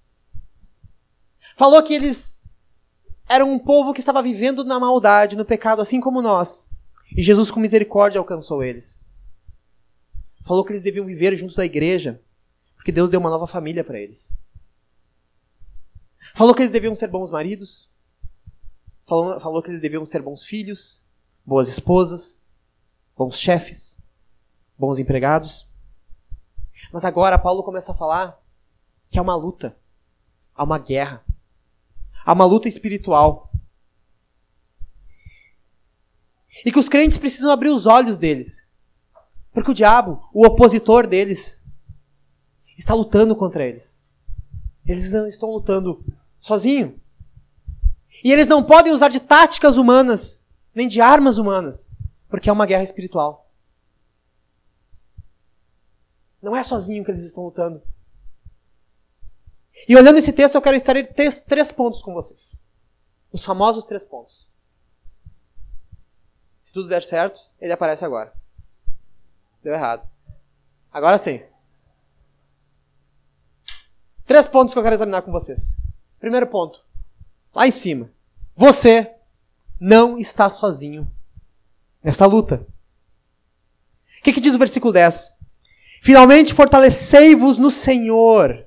Falou 1.56 1.82
que 1.84 1.94
eles 1.94 2.50
eram 3.27 3.51
um 3.51 3.60
povo 3.60 3.94
que 3.94 4.00
estava 4.00 4.22
vivendo 4.22 4.63
na 4.63 4.80
maldade, 4.80 5.36
no 5.36 5.46
pecado, 5.46 5.82
assim 5.82 6.00
como 6.00 6.22
nós. 6.22 6.70
E 7.16 7.22
Jesus, 7.22 7.51
com 7.51 7.60
misericórdia, 7.60 8.20
alcançou 8.20 8.63
eles. 8.63 9.04
Falou 10.46 10.63
que 10.63 10.72
eles 10.72 10.84
deviam 10.84 11.06
viver 11.06 11.36
junto 11.36 11.56
da 11.56 11.66
igreja, 11.66 12.22
porque 12.75 12.92
Deus 12.92 13.10
deu 13.10 13.20
uma 13.20 13.30
nova 13.30 13.46
família 13.46 13.84
para 13.84 14.00
eles. 14.00 14.32
Falou 16.34 16.54
que 16.54 16.62
eles 16.62 16.72
deviam 16.72 16.96
ser 16.96 17.08
bons 17.08 17.32
maridos, 17.32 17.92
falou, 19.06 19.39
falou 19.39 19.62
que 19.62 19.70
eles 19.70 19.82
deviam 19.82 20.06
ser 20.06 20.22
bons 20.22 20.44
filhos, 20.44 21.04
boas 21.46 21.68
esposas, 21.68 22.46
bons 23.16 23.38
chefes, 23.38 24.01
bons 24.77 25.00
empregados. 25.00 25.68
Mas 26.94 27.04
agora 27.04 27.39
Paulo 27.39 27.63
começa 27.63 27.92
a 27.92 27.96
falar 27.96 28.42
que 29.10 29.18
há 29.18 29.22
uma 29.22 29.36
luta, 29.36 29.75
há 30.56 30.63
uma 30.63 30.77
guerra, 30.77 31.25
há 32.28 32.34
uma 32.34 32.44
luta 32.44 32.68
espiritual. 32.68 33.50
E 36.66 36.72
que 36.74 36.80
os 36.80 36.90
crentes 36.90 37.18
precisam 37.18 37.50
abrir 37.50 37.70
os 37.70 37.86
olhos 37.86 38.18
deles. 38.18 38.68
Porque 39.54 39.72
o 39.72 39.74
diabo, 39.74 40.22
o 40.34 40.46
opositor 40.46 41.08
deles, 41.08 41.64
está 42.78 42.94
lutando 42.94 43.34
contra 43.34 43.66
eles. 43.66 44.06
Eles 44.86 45.10
não 45.14 45.26
estão 45.26 45.50
lutando 45.50 46.04
sozinho. 46.38 47.00
E 48.22 48.30
eles 48.30 48.48
não 48.48 48.62
podem 48.62 48.92
usar 48.92 49.08
de 49.08 49.22
táticas 49.22 49.78
humanas, 49.78 50.44
nem 50.76 50.88
de 50.88 51.00
armas 51.00 51.38
humanas, 51.38 51.92
porque 52.28 52.50
é 52.50 52.54
uma 52.54 52.66
guerra 52.66 52.84
espiritual. 52.84 53.50
Não 56.42 56.54
é 56.54 56.64
sozinho 56.64 57.06
que 57.06 57.12
eles 57.12 57.24
estão 57.24 57.46
lutando. 57.46 57.82
E 59.88 59.96
olhando 59.96 60.20
esse 60.20 60.32
texto, 60.32 60.56
eu 60.56 60.62
quero 60.62 60.78
estar 60.78 60.96
três, 61.14 61.42
três 61.42 61.72
pontos 61.72 62.02
com 62.02 62.14
vocês. 62.14 62.64
Os 63.32 63.44
famosos 63.44 63.86
três 63.86 64.06
pontos. 64.06 64.50
Se 66.62 66.74
tudo 66.74 66.90
der 66.90 67.04
certo, 67.04 67.40
ele 67.60 67.74
aparece 67.74 68.06
agora. 68.06 68.34
Deu 69.64 69.74
errado. 69.74 70.08
Agora 70.92 71.18
sim. 71.18 71.42
Três 74.26 74.48
pontos 74.48 74.74
que 74.74 74.80
eu 74.80 74.84
quero 74.84 74.96
examinar 74.96 75.22
com 75.22 75.32
vocês. 75.32 75.78
Primeiro 76.20 76.48
ponto 76.48 76.88
lá 77.58 77.68
em 77.68 77.72
cima. 77.72 78.12
Você 78.56 79.12
não 79.80 80.18
está 80.18 80.50
sozinho 80.52 81.12
nessa 82.04 82.28
luta. 82.28 82.68
O 84.20 84.24
que, 84.24 84.34
que 84.34 84.42
diz 84.42 84.54
o 84.54 84.60
versículo 84.60 84.94
10? 84.94 85.34
Finalmente 86.02 86.54
fortalecei-vos 86.54 87.58
no 87.58 87.72
Senhor. 87.72 88.67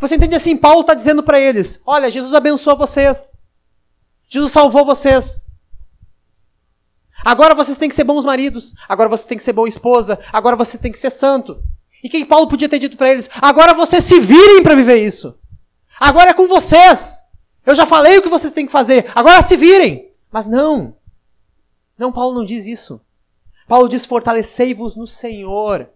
Você 0.00 0.16
entende 0.16 0.34
assim? 0.34 0.56
Paulo 0.56 0.80
está 0.80 0.94
dizendo 0.94 1.22
para 1.22 1.38
eles: 1.38 1.80
Olha, 1.84 2.10
Jesus 2.10 2.32
abençoou 2.32 2.76
vocês. 2.76 3.32
Jesus 4.26 4.50
salvou 4.50 4.84
vocês. 4.84 5.46
Agora 7.22 7.54
vocês 7.54 7.76
têm 7.76 7.88
que 7.88 7.94
ser 7.94 8.04
bons 8.04 8.24
maridos. 8.24 8.74
Agora 8.88 9.10
você 9.10 9.28
tem 9.28 9.36
que 9.36 9.44
ser 9.44 9.52
boa 9.52 9.68
esposa. 9.68 10.18
Agora 10.32 10.56
você 10.56 10.78
tem 10.78 10.90
que 10.90 10.98
ser 10.98 11.10
santo. 11.10 11.62
E 12.02 12.08
o 12.08 12.10
que 12.10 12.24
Paulo 12.24 12.48
podia 12.48 12.68
ter 12.68 12.78
dito 12.78 12.96
para 12.96 13.10
eles? 13.10 13.28
Agora 13.42 13.74
vocês 13.74 14.04
se 14.04 14.18
virem 14.18 14.62
para 14.62 14.74
viver 14.74 14.96
isso. 14.96 15.38
Agora 16.00 16.30
é 16.30 16.34
com 16.34 16.48
vocês. 16.48 17.20
Eu 17.66 17.74
já 17.74 17.84
falei 17.84 18.16
o 18.16 18.22
que 18.22 18.28
vocês 18.28 18.54
têm 18.54 18.64
que 18.64 18.72
fazer. 18.72 19.10
Agora 19.14 19.42
se 19.42 19.54
virem. 19.54 20.10
Mas 20.32 20.46
não. 20.46 20.96
Não, 21.98 22.10
Paulo 22.10 22.34
não 22.34 22.44
diz 22.44 22.66
isso. 22.66 23.02
Paulo 23.68 23.86
diz: 23.86 24.06
fortalecei-vos 24.06 24.96
no 24.96 25.06
Senhor 25.06 25.90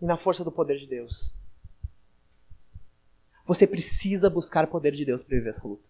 e 0.00 0.06
na 0.06 0.16
força 0.16 0.42
do 0.42 0.50
poder 0.50 0.78
de 0.78 0.86
Deus. 0.86 1.34
Você 3.46 3.66
precisa 3.66 4.30
buscar 4.30 4.64
o 4.64 4.68
poder 4.68 4.92
de 4.92 5.04
Deus 5.04 5.22
para 5.22 5.36
viver 5.36 5.50
essa 5.50 5.66
luta. 5.66 5.88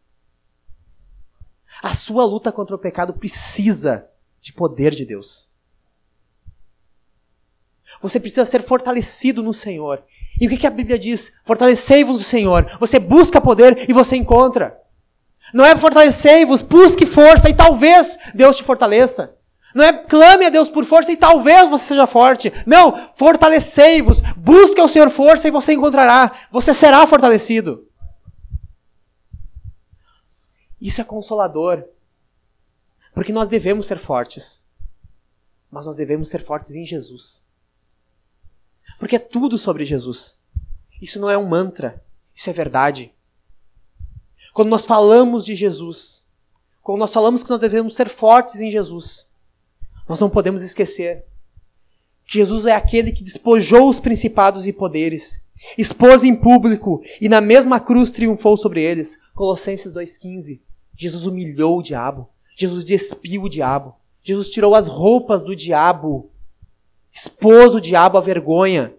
A 1.82 1.94
sua 1.94 2.24
luta 2.24 2.50
contra 2.50 2.74
o 2.74 2.78
pecado 2.78 3.14
precisa 3.14 4.08
de 4.40 4.52
poder 4.52 4.94
de 4.94 5.04
Deus. 5.04 5.50
Você 8.00 8.20
precisa 8.20 8.44
ser 8.44 8.62
fortalecido 8.62 9.42
no 9.42 9.52
Senhor. 9.52 10.04
E 10.40 10.46
o 10.46 10.50
que, 10.50 10.56
que 10.56 10.66
a 10.66 10.70
Bíblia 10.70 10.98
diz? 10.98 11.32
Fortalecei-vos 11.44 12.18
no 12.18 12.24
Senhor. 12.24 12.76
Você 12.78 12.98
busca 12.98 13.40
poder 13.40 13.88
e 13.88 13.92
você 13.92 14.16
encontra. 14.16 14.80
Não 15.52 15.64
é 15.64 15.76
fortalecei-vos, 15.76 16.62
busque 16.62 17.04
força 17.04 17.48
e 17.48 17.54
talvez 17.54 18.16
Deus 18.34 18.56
te 18.56 18.62
fortaleça. 18.62 19.36
Não 19.74 19.84
é 19.84 19.92
clame 19.92 20.46
a 20.46 20.50
Deus 20.50 20.68
por 20.68 20.84
força 20.84 21.12
e 21.12 21.16
talvez 21.16 21.68
você 21.70 21.84
seja 21.86 22.06
forte. 22.06 22.52
Não, 22.66 23.10
fortalecei-vos, 23.14 24.20
busque 24.36 24.80
ao 24.80 24.88
Senhor 24.88 25.10
força 25.10 25.46
e 25.46 25.50
você 25.50 25.74
encontrará. 25.74 26.48
Você 26.50 26.74
será 26.74 27.06
fortalecido. 27.06 27.86
Isso 30.80 31.00
é 31.00 31.04
consolador. 31.04 31.84
Porque 33.14 33.32
nós 33.32 33.48
devemos 33.48 33.86
ser 33.86 33.98
fortes. 33.98 34.64
Mas 35.70 35.86
nós 35.86 35.96
devemos 35.96 36.28
ser 36.28 36.40
fortes 36.40 36.74
em 36.74 36.84
Jesus. 36.84 37.46
Porque 38.98 39.16
é 39.16 39.20
tudo 39.20 39.56
sobre 39.56 39.84
Jesus. 39.84 40.40
Isso 41.00 41.20
não 41.20 41.30
é 41.30 41.38
um 41.38 41.48
mantra, 41.48 42.04
isso 42.34 42.50
é 42.50 42.52
verdade. 42.52 43.14
Quando 44.52 44.68
nós 44.68 44.84
falamos 44.84 45.44
de 45.44 45.54
Jesus, 45.54 46.26
quando 46.82 46.98
nós 46.98 47.12
falamos 47.12 47.42
que 47.42 47.50
nós 47.50 47.60
devemos 47.60 47.94
ser 47.94 48.08
fortes 48.08 48.60
em 48.60 48.70
Jesus, 48.70 49.29
nós 50.10 50.18
não 50.18 50.28
podemos 50.28 50.60
esquecer 50.60 51.24
que 52.26 52.34
Jesus 52.38 52.66
é 52.66 52.72
aquele 52.72 53.12
que 53.12 53.22
despojou 53.22 53.88
os 53.88 54.00
principados 54.00 54.66
e 54.66 54.72
poderes, 54.72 55.44
expôs 55.78 56.24
em 56.24 56.34
público 56.34 57.00
e 57.20 57.28
na 57.28 57.40
mesma 57.40 57.78
cruz 57.78 58.10
triunfou 58.10 58.56
sobre 58.56 58.82
eles. 58.82 59.16
Colossenses 59.36 59.92
2,15. 59.92 60.60
Jesus 60.96 61.26
humilhou 61.26 61.78
o 61.78 61.82
diabo. 61.82 62.28
Jesus 62.56 62.82
despiu 62.82 63.44
o 63.44 63.48
diabo. 63.48 63.94
Jesus 64.20 64.48
tirou 64.48 64.74
as 64.74 64.88
roupas 64.88 65.44
do 65.44 65.54
diabo 65.54 66.28
expôs 67.12 67.72
o 67.72 67.80
diabo 67.80 68.18
à 68.18 68.20
vergonha. 68.20 68.92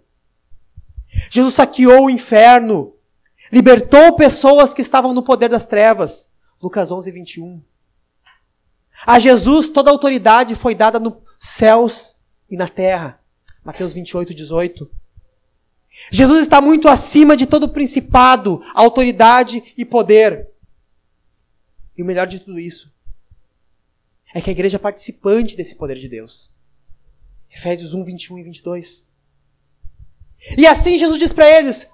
Jesus 1.30 1.56
saqueou 1.56 2.06
o 2.06 2.10
inferno, 2.10 2.94
libertou 3.52 4.16
pessoas 4.16 4.74
que 4.74 4.82
estavam 4.82 5.14
no 5.14 5.24
poder 5.24 5.50
das 5.50 5.66
trevas. 5.66 6.30
Lucas 6.62 6.90
11, 6.90 7.12
21. 7.12 7.62
A 9.06 9.20
Jesus 9.20 9.70
toda 9.70 9.90
autoridade 9.90 10.56
foi 10.56 10.76
dada 10.76 11.00
nos 11.00 11.16
céus 11.38 12.18
e 12.50 12.56
na 12.56 12.68
terra. 12.68 13.20
Mateus 13.64 13.94
28, 13.94 14.34
18. 14.34 14.90
Jesus 16.12 16.42
está 16.42 16.62
muito 16.62 16.88
acima 16.88 17.36
de 17.36 17.46
todo 17.46 17.70
principado, 17.70 18.62
autoridade 18.74 19.74
e 19.78 19.84
poder. 19.84 20.50
E 21.98 22.02
o 22.02 22.06
melhor 22.06 22.28
de 22.28 22.40
tudo 22.40 22.60
isso 22.60 22.92
é 24.34 24.42
que 24.42 24.50
a 24.50 24.54
igreja 24.54 24.78
é 24.78 24.80
participante 24.80 25.58
desse 25.58 25.76
poder 25.76 25.96
de 25.96 26.08
Deus. 26.08 26.54
Efésios 27.52 27.94
1, 27.94 28.04
21 28.04 28.40
e 28.40 28.44
22. 28.44 29.08
E 30.58 30.66
assim 30.66 30.98
Jesus 30.98 31.20
diz 31.20 31.34
para 31.34 31.50
eles: 31.50 31.88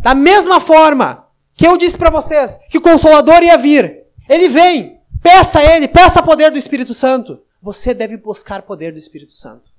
da 0.00 0.14
mesma 0.14 0.60
forma 0.60 1.26
que 1.54 1.66
eu 1.66 1.76
disse 1.76 1.98
para 1.98 2.10
vocês 2.10 2.58
que 2.70 2.78
o 2.78 2.82
Consolador 2.82 3.42
ia 3.42 3.58
vir. 3.58 4.04
Ele 4.28 4.48
vem. 4.48 4.95
Peça 5.26 5.58
a 5.58 5.74
Ele, 5.74 5.88
peça 5.88 6.22
poder 6.22 6.52
do 6.52 6.58
Espírito 6.58 6.94
Santo. 6.94 7.40
Você 7.60 7.92
deve 7.92 8.16
buscar 8.16 8.62
poder 8.62 8.92
do 8.92 8.98
Espírito 8.98 9.32
Santo. 9.32 9.72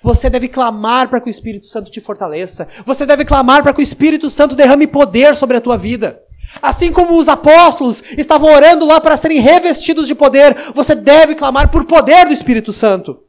Você 0.00 0.30
deve 0.30 0.46
clamar 0.46 1.08
para 1.08 1.20
que 1.20 1.28
o 1.28 1.30
Espírito 1.32 1.66
Santo 1.66 1.90
te 1.90 2.00
fortaleça. 2.00 2.68
Você 2.86 3.04
deve 3.04 3.24
clamar 3.24 3.64
para 3.64 3.74
que 3.74 3.80
o 3.80 3.82
Espírito 3.82 4.30
Santo 4.30 4.54
derrame 4.54 4.86
poder 4.86 5.34
sobre 5.34 5.56
a 5.56 5.60
tua 5.60 5.76
vida. 5.76 6.22
Assim 6.62 6.92
como 6.92 7.18
os 7.18 7.28
apóstolos 7.28 8.04
estavam 8.16 8.54
orando 8.54 8.86
lá 8.86 9.00
para 9.00 9.16
serem 9.16 9.40
revestidos 9.40 10.06
de 10.06 10.14
poder, 10.14 10.54
você 10.72 10.94
deve 10.94 11.34
clamar 11.34 11.68
por 11.68 11.84
poder 11.84 12.26
do 12.26 12.32
Espírito 12.32 12.72
Santo. 12.72 13.20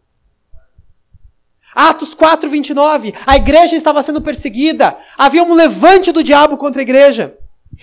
Atos 1.73 2.13
4, 2.13 2.47
29. 2.47 3.11
A 3.25 3.37
igreja 3.37 3.75
estava 3.75 4.03
sendo 4.03 4.21
perseguida. 4.21 4.95
Havia 5.17 5.41
um 5.41 5.55
levante 5.55 6.11
do 6.11 6.23
diabo 6.23 6.57
contra 6.57 6.79
a 6.79 6.83
igreja. 6.83 7.35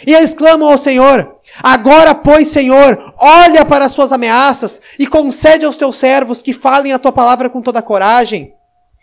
E 0.06 0.14
eles 0.14 0.34
clamam 0.34 0.68
ao 0.68 0.78
Senhor: 0.78 1.40
Agora, 1.62 2.14
pois, 2.14 2.48
Senhor, 2.48 3.14
olha 3.18 3.64
para 3.64 3.84
as 3.84 3.92
suas 3.92 4.12
ameaças 4.12 4.80
e 4.98 5.06
concede 5.06 5.64
aos 5.64 5.76
teus 5.76 5.96
servos 5.96 6.42
que 6.42 6.52
falem 6.52 6.92
a 6.92 6.98
tua 6.98 7.12
palavra 7.12 7.50
com 7.50 7.60
toda 7.60 7.82
coragem. 7.82 8.54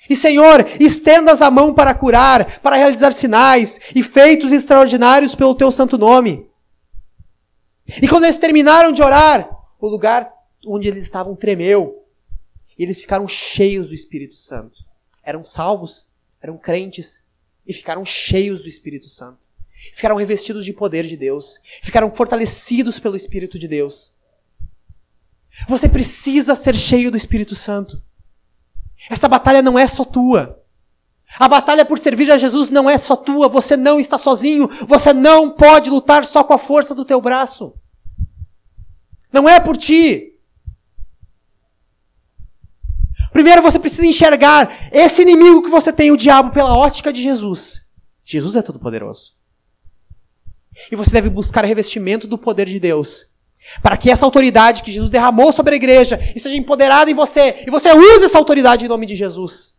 E, 0.10 0.16
Senhor, 0.16 0.66
estendas 0.80 1.42
a 1.42 1.52
mão 1.52 1.74
para 1.74 1.94
curar, 1.94 2.60
para 2.62 2.76
realizar 2.76 3.12
sinais 3.12 3.80
e 3.96 4.02
feitos 4.02 4.52
extraordinários 4.52 5.36
pelo 5.36 5.56
teu 5.56 5.70
santo 5.70 5.98
nome. 5.98 6.48
E 8.02 8.08
quando 8.08 8.24
eles 8.24 8.38
terminaram 8.38 8.92
de 8.92 9.02
orar, 9.02 9.50
o 9.80 9.88
lugar 9.88 10.32
onde 10.66 10.88
eles 10.88 11.04
estavam 11.04 11.36
tremeu. 11.36 12.06
E 12.78 12.84
eles 12.84 13.02
ficaram 13.02 13.28
cheios 13.28 13.88
do 13.88 13.94
Espírito 13.94 14.36
Santo. 14.36 14.86
Eram 15.24 15.44
salvos, 15.44 16.10
eram 16.42 16.58
crentes 16.58 17.26
e 17.66 17.74
ficaram 17.74 18.06
cheios 18.06 18.62
do 18.62 18.68
Espírito 18.68 19.08
Santo. 19.08 19.47
Ficaram 19.94 20.16
revestidos 20.16 20.66
de 20.66 20.74
poder 20.74 21.06
de 21.06 21.16
Deus. 21.16 21.60
Ficaram 21.82 22.10
fortalecidos 22.10 23.00
pelo 23.00 23.16
Espírito 23.16 23.60
de 23.60 23.68
Deus. 23.68 24.14
Você 25.68 25.88
precisa 25.88 26.56
ser 26.56 26.76
cheio 26.76 27.12
do 27.12 27.18
Espírito 27.18 27.56
Santo. 27.56 28.02
Essa 29.10 29.28
batalha 29.28 29.62
não 29.62 29.78
é 29.78 29.88
só 29.88 30.04
tua. 30.04 30.64
A 31.40 31.48
batalha 31.48 31.86
por 31.86 32.00
servir 32.00 32.32
a 32.32 32.38
Jesus 32.38 32.70
não 32.70 32.90
é 32.90 32.98
só 32.98 33.16
tua. 33.16 33.48
Você 33.48 33.78
não 33.78 34.00
está 34.00 34.18
sozinho. 34.18 34.68
Você 34.88 35.14
não 35.14 35.52
pode 35.52 35.90
lutar 35.90 36.26
só 36.26 36.44
com 36.44 36.54
a 36.54 36.58
força 36.58 36.96
do 36.96 37.06
teu 37.06 37.22
braço. 37.22 37.74
Não 39.32 39.48
é 39.48 39.60
por 39.60 39.78
ti. 39.78 40.34
Primeiro 43.32 43.62
você 43.62 43.78
precisa 43.78 44.08
enxergar 44.08 44.90
esse 44.92 45.22
inimigo 45.22 45.62
que 45.62 45.70
você 45.70 45.94
tem, 45.94 46.12
o 46.12 46.18
diabo, 46.18 46.52
pela 46.52 46.76
ótica 46.76 47.14
de 47.14 47.22
Jesus. 47.22 47.86
Jesus 48.24 48.56
é 48.56 48.62
todo 48.62 48.80
poderoso. 48.80 49.37
E 50.92 50.96
você 50.96 51.12
deve 51.12 51.30
buscar 51.30 51.66
revestimento 51.66 52.28
do 52.28 52.38
poder 52.38 52.68
de 52.68 52.80
Deus. 52.80 53.32
Para 53.82 53.98
que 53.98 54.10
essa 54.10 54.26
autoridade 54.26 54.84
que 54.84 54.92
Jesus 54.92 55.10
derramou 55.10 55.52
sobre 55.52 55.74
a 55.74 55.78
igreja 55.78 56.20
seja 56.34 56.56
empoderada 56.56 57.12
em 57.12 57.14
você. 57.14 57.64
E 57.68 57.72
você 57.72 57.92
use 57.92 58.26
essa 58.26 58.38
autoridade 58.38 58.86
em 58.86 58.88
nome 58.88 59.06
de 59.06 59.16
Jesus. 59.16 59.78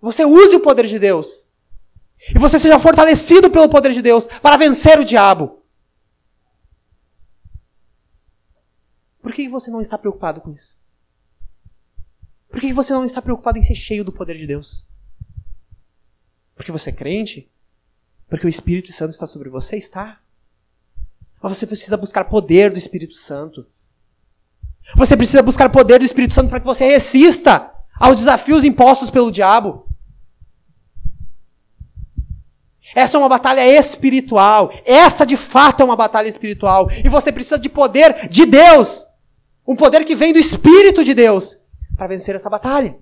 Você 0.00 0.24
use 0.24 0.56
o 0.56 0.60
poder 0.60 0.86
de 0.86 0.98
Deus. 0.98 1.48
E 2.34 2.38
você 2.38 2.58
seja 2.58 2.78
fortalecido 2.78 3.50
pelo 3.50 3.68
poder 3.68 3.92
de 3.92 4.00
Deus 4.00 4.26
para 4.40 4.56
vencer 4.56 4.98
o 4.98 5.04
diabo. 5.04 5.62
Por 9.20 9.32
que 9.32 9.48
você 9.48 9.70
não 9.70 9.80
está 9.80 9.98
preocupado 9.98 10.40
com 10.40 10.50
isso? 10.50 10.76
Por 12.48 12.60
que 12.60 12.72
você 12.72 12.92
não 12.92 13.04
está 13.04 13.20
preocupado 13.20 13.58
em 13.58 13.62
ser 13.62 13.74
cheio 13.74 14.04
do 14.04 14.12
poder 14.12 14.36
de 14.36 14.46
Deus? 14.46 14.88
Porque 16.54 16.72
você 16.72 16.90
é 16.90 16.92
crente? 16.92 17.51
Porque 18.32 18.46
o 18.46 18.48
Espírito 18.48 18.90
Santo 18.94 19.10
está 19.10 19.26
sobre 19.26 19.50
você? 19.50 19.76
Está. 19.76 20.18
Mas 21.42 21.52
você 21.52 21.66
precisa 21.66 21.98
buscar 21.98 22.24
poder 22.24 22.70
do 22.70 22.78
Espírito 22.78 23.14
Santo. 23.14 23.66
Você 24.96 25.14
precisa 25.18 25.42
buscar 25.42 25.68
poder 25.68 25.98
do 25.98 26.04
Espírito 26.06 26.32
Santo 26.32 26.48
para 26.48 26.58
que 26.58 26.64
você 26.64 26.86
resista 26.86 27.70
aos 28.00 28.16
desafios 28.16 28.64
impostos 28.64 29.10
pelo 29.10 29.30
diabo. 29.30 29.86
Essa 32.94 33.18
é 33.18 33.20
uma 33.20 33.28
batalha 33.28 33.66
espiritual. 33.66 34.72
Essa 34.86 35.26
de 35.26 35.36
fato 35.36 35.82
é 35.82 35.84
uma 35.84 35.94
batalha 35.94 36.26
espiritual. 36.26 36.90
E 37.04 37.10
você 37.10 37.30
precisa 37.30 37.58
de 37.58 37.68
poder 37.68 38.30
de 38.30 38.46
Deus. 38.46 39.04
Um 39.68 39.76
poder 39.76 40.06
que 40.06 40.16
vem 40.16 40.32
do 40.32 40.38
Espírito 40.38 41.04
de 41.04 41.12
Deus 41.12 41.58
para 41.98 42.06
vencer 42.06 42.34
essa 42.34 42.48
batalha. 42.48 42.96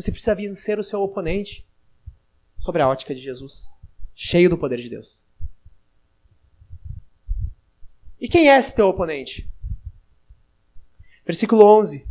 Você 0.00 0.10
precisa 0.10 0.34
vencer 0.34 0.78
o 0.78 0.82
seu 0.82 1.02
oponente 1.02 1.68
sobre 2.58 2.80
a 2.80 2.88
ótica 2.88 3.14
de 3.14 3.20
Jesus, 3.20 3.70
cheio 4.14 4.48
do 4.48 4.56
poder 4.56 4.78
de 4.78 4.88
Deus. 4.88 5.28
E 8.18 8.26
quem 8.26 8.48
é 8.48 8.58
esse 8.58 8.74
teu 8.74 8.88
oponente? 8.88 9.52
Versículo 11.26 11.66
11. 11.66 12.08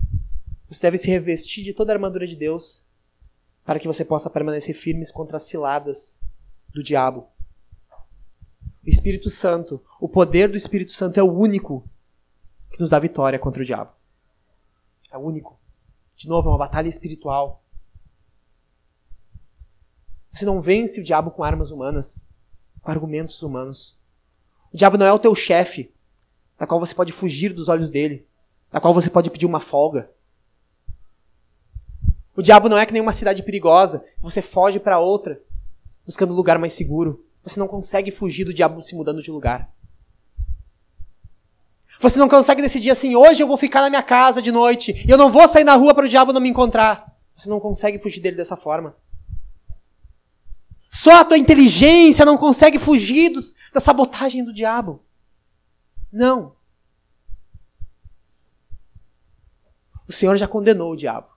Você 0.67 0.81
deve 0.83 0.99
se 0.99 1.09
revestir 1.09 1.63
de 1.63 1.73
toda 1.73 1.91
a 1.91 1.95
armadura 1.95 2.27
de 2.27 2.35
Deus 2.35 2.85
para 3.65 3.79
que 3.79 3.87
você 3.87 4.05
possa 4.05 4.29
permanecer 4.29 4.75
firmes 4.75 5.09
contra 5.09 5.37
as 5.37 5.43
ciladas 5.43 6.19
do 6.69 6.83
diabo. 6.83 7.27
O 8.85 8.87
Espírito 8.87 9.31
Santo, 9.31 9.83
o 9.99 10.07
poder 10.07 10.47
do 10.47 10.57
Espírito 10.57 10.91
Santo 10.91 11.19
é 11.19 11.23
o 11.23 11.33
único 11.33 11.89
que 12.69 12.79
nos 12.79 12.91
dá 12.91 12.99
vitória 12.99 13.39
contra 13.39 13.63
o 13.63 13.65
diabo. 13.65 13.91
É 15.11 15.17
o 15.17 15.21
único. 15.21 15.59
De 16.15 16.27
novo, 16.27 16.49
é 16.49 16.51
uma 16.51 16.59
batalha 16.59 16.87
espiritual. 16.87 17.63
Você 20.31 20.45
não 20.45 20.61
vence 20.61 20.99
o 20.99 21.03
diabo 21.03 21.31
com 21.31 21.43
armas 21.43 21.71
humanas, 21.71 22.27
com 22.81 22.91
argumentos 22.91 23.41
humanos. 23.41 23.99
O 24.71 24.77
diabo 24.77 24.97
não 24.97 25.05
é 25.05 25.11
o 25.11 25.19
teu 25.19 25.33
chefe, 25.33 25.91
da 26.57 26.67
qual 26.67 26.79
você 26.79 26.93
pode 26.93 27.11
fugir 27.11 27.53
dos 27.53 27.69
olhos 27.69 27.89
dele, 27.89 28.27
da 28.71 28.79
qual 28.79 28.93
você 28.93 29.09
pode 29.09 29.29
pedir 29.29 29.45
uma 29.45 29.59
folga. 29.59 30.09
O 32.35 32.41
diabo 32.41 32.69
não 32.69 32.77
é 32.77 32.85
que 32.85 32.93
nem 32.93 33.01
uma 33.01 33.11
cidade 33.11 33.43
perigosa, 33.43 34.05
você 34.17 34.41
foge 34.41 34.79
para 34.79 34.99
outra, 34.99 35.41
buscando 36.05 36.33
um 36.33 36.35
lugar 36.35 36.57
mais 36.57 36.73
seguro. 36.73 37.25
Você 37.43 37.59
não 37.59 37.67
consegue 37.67 38.11
fugir 38.11 38.45
do 38.45 38.53
diabo 38.53 38.81
se 38.81 38.95
mudando 38.95 39.21
de 39.21 39.31
lugar. 39.31 39.69
Você 41.99 42.17
não 42.17 42.29
consegue 42.29 42.61
decidir 42.61 42.91
assim, 42.91 43.15
hoje 43.15 43.43
eu 43.43 43.47
vou 43.47 43.57
ficar 43.57 43.81
na 43.81 43.89
minha 43.89 44.03
casa 44.03 44.41
de 44.41 44.51
noite 44.51 45.03
e 45.05 45.09
eu 45.09 45.17
não 45.17 45.29
vou 45.29 45.47
sair 45.47 45.65
na 45.65 45.75
rua 45.75 45.93
para 45.93 46.05
o 46.05 46.09
diabo 46.09 46.31
não 46.31 46.39
me 46.39 46.47
encontrar. 46.47 47.13
Você 47.35 47.49
não 47.49 47.59
consegue 47.59 47.99
fugir 47.99 48.21
dele 48.21 48.37
dessa 48.37 48.55
forma. 48.55 48.95
Só 50.89 51.21
a 51.21 51.25
tua 51.25 51.37
inteligência 51.37 52.25
não 52.25 52.37
consegue 52.37 52.79
fugir 52.79 53.29
dos, 53.29 53.55
da 53.71 53.79
sabotagem 53.79 54.43
do 54.43 54.51
diabo. 54.51 55.03
Não. 56.11 56.55
O 60.07 60.11
Senhor 60.11 60.35
já 60.35 60.47
condenou 60.47 60.91
o 60.91 60.95
diabo, 60.95 61.29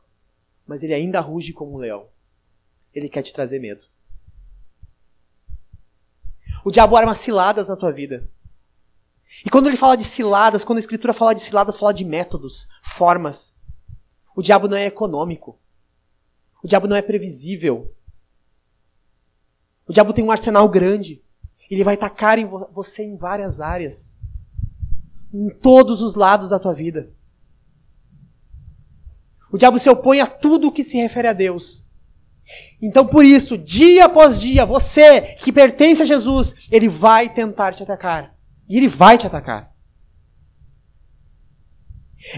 mas 0.66 0.82
ele 0.82 0.94
ainda 0.94 1.20
ruge 1.20 1.52
como 1.52 1.74
um 1.74 1.76
leão. 1.76 2.08
Ele 2.94 3.08
quer 3.08 3.22
te 3.22 3.32
trazer 3.32 3.58
medo. 3.58 3.84
O 6.64 6.70
diabo 6.70 6.96
arma 6.96 7.14
ciladas 7.14 7.68
na 7.68 7.76
tua 7.76 7.92
vida. 7.92 8.30
E 9.44 9.50
quando 9.50 9.66
ele 9.66 9.76
fala 9.76 9.96
de 9.96 10.04
ciladas, 10.04 10.64
quando 10.64 10.78
a 10.78 10.80
escritura 10.80 11.12
fala 11.12 11.34
de 11.34 11.40
ciladas, 11.40 11.76
fala 11.76 11.92
de 11.92 12.04
métodos, 12.04 12.68
formas. 12.82 13.54
O 14.34 14.42
diabo 14.42 14.68
não 14.68 14.76
é 14.76 14.86
econômico. 14.86 15.58
O 16.62 16.68
diabo 16.68 16.86
não 16.86 16.96
é 16.96 17.02
previsível. 17.02 17.94
O 19.92 19.94
diabo 19.94 20.14
tem 20.14 20.24
um 20.24 20.30
arsenal 20.30 20.66
grande. 20.70 21.22
Ele 21.70 21.84
vai 21.84 21.96
atacar 21.96 22.38
em 22.38 22.46
vo 22.46 22.66
você 22.72 23.02
em 23.02 23.14
várias 23.14 23.60
áreas. 23.60 24.18
Em 25.30 25.50
todos 25.50 26.00
os 26.00 26.14
lados 26.14 26.48
da 26.48 26.58
tua 26.58 26.72
vida. 26.72 27.12
O 29.52 29.58
diabo 29.58 29.78
se 29.78 29.90
opõe 29.90 30.22
a 30.22 30.26
tudo 30.26 30.72
que 30.72 30.82
se 30.82 30.96
refere 30.96 31.28
a 31.28 31.34
Deus. 31.34 31.86
Então, 32.80 33.06
por 33.06 33.22
isso, 33.22 33.58
dia 33.58 34.06
após 34.06 34.40
dia, 34.40 34.64
você 34.64 35.34
que 35.34 35.52
pertence 35.52 36.02
a 36.02 36.06
Jesus, 36.06 36.54
ele 36.70 36.88
vai 36.88 37.28
tentar 37.28 37.74
te 37.74 37.82
atacar. 37.82 38.34
E 38.66 38.78
ele 38.78 38.88
vai 38.88 39.18
te 39.18 39.26
atacar. 39.26 39.74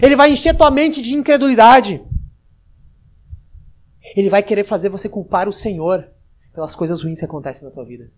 Ele 0.01 0.17
vai 0.17 0.29
encher 0.29 0.57
tua 0.57 0.69
mente 0.69 1.01
de 1.01 1.15
incredulidade. 1.15 2.05
Ele 4.13 4.29
vai 4.29 4.43
querer 4.43 4.65
fazer 4.65 4.89
você 4.89 5.07
culpar 5.07 5.47
o 5.47 5.53
Senhor 5.53 6.13
pelas 6.55 6.73
coisas 6.73 7.03
ruins 7.03 7.19
que 7.19 7.25
acontecem 7.25 7.67
na 7.67 7.73
tua 7.73 7.83
vida. 7.83 8.09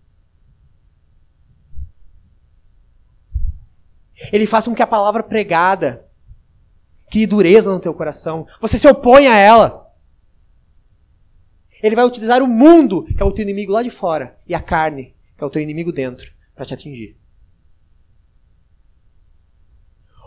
Ele 4.32 4.46
faz 4.46 4.64
com 4.64 4.74
que 4.74 4.82
a 4.82 4.86
palavra 4.86 5.22
pregada 5.22 6.08
crie 7.10 7.26
dureza 7.26 7.72
no 7.72 7.80
teu 7.80 7.92
coração. 7.92 8.46
Você 8.60 8.78
se 8.78 8.88
opõe 8.88 9.26
a 9.26 9.36
ela. 9.36 9.92
Ele 11.82 11.96
vai 11.96 12.04
utilizar 12.04 12.42
o 12.42 12.46
mundo, 12.46 13.04
que 13.04 13.22
é 13.22 13.24
o 13.24 13.32
teu 13.32 13.42
inimigo 13.42 13.72
lá 13.72 13.82
de 13.82 13.90
fora, 13.90 14.38
e 14.46 14.54
a 14.54 14.60
carne, 14.60 15.14
que 15.36 15.44
é 15.44 15.46
o 15.46 15.50
teu 15.50 15.62
inimigo 15.62 15.92
dentro, 15.92 16.32
para 16.54 16.64
te 16.64 16.74
atingir. 16.74 17.16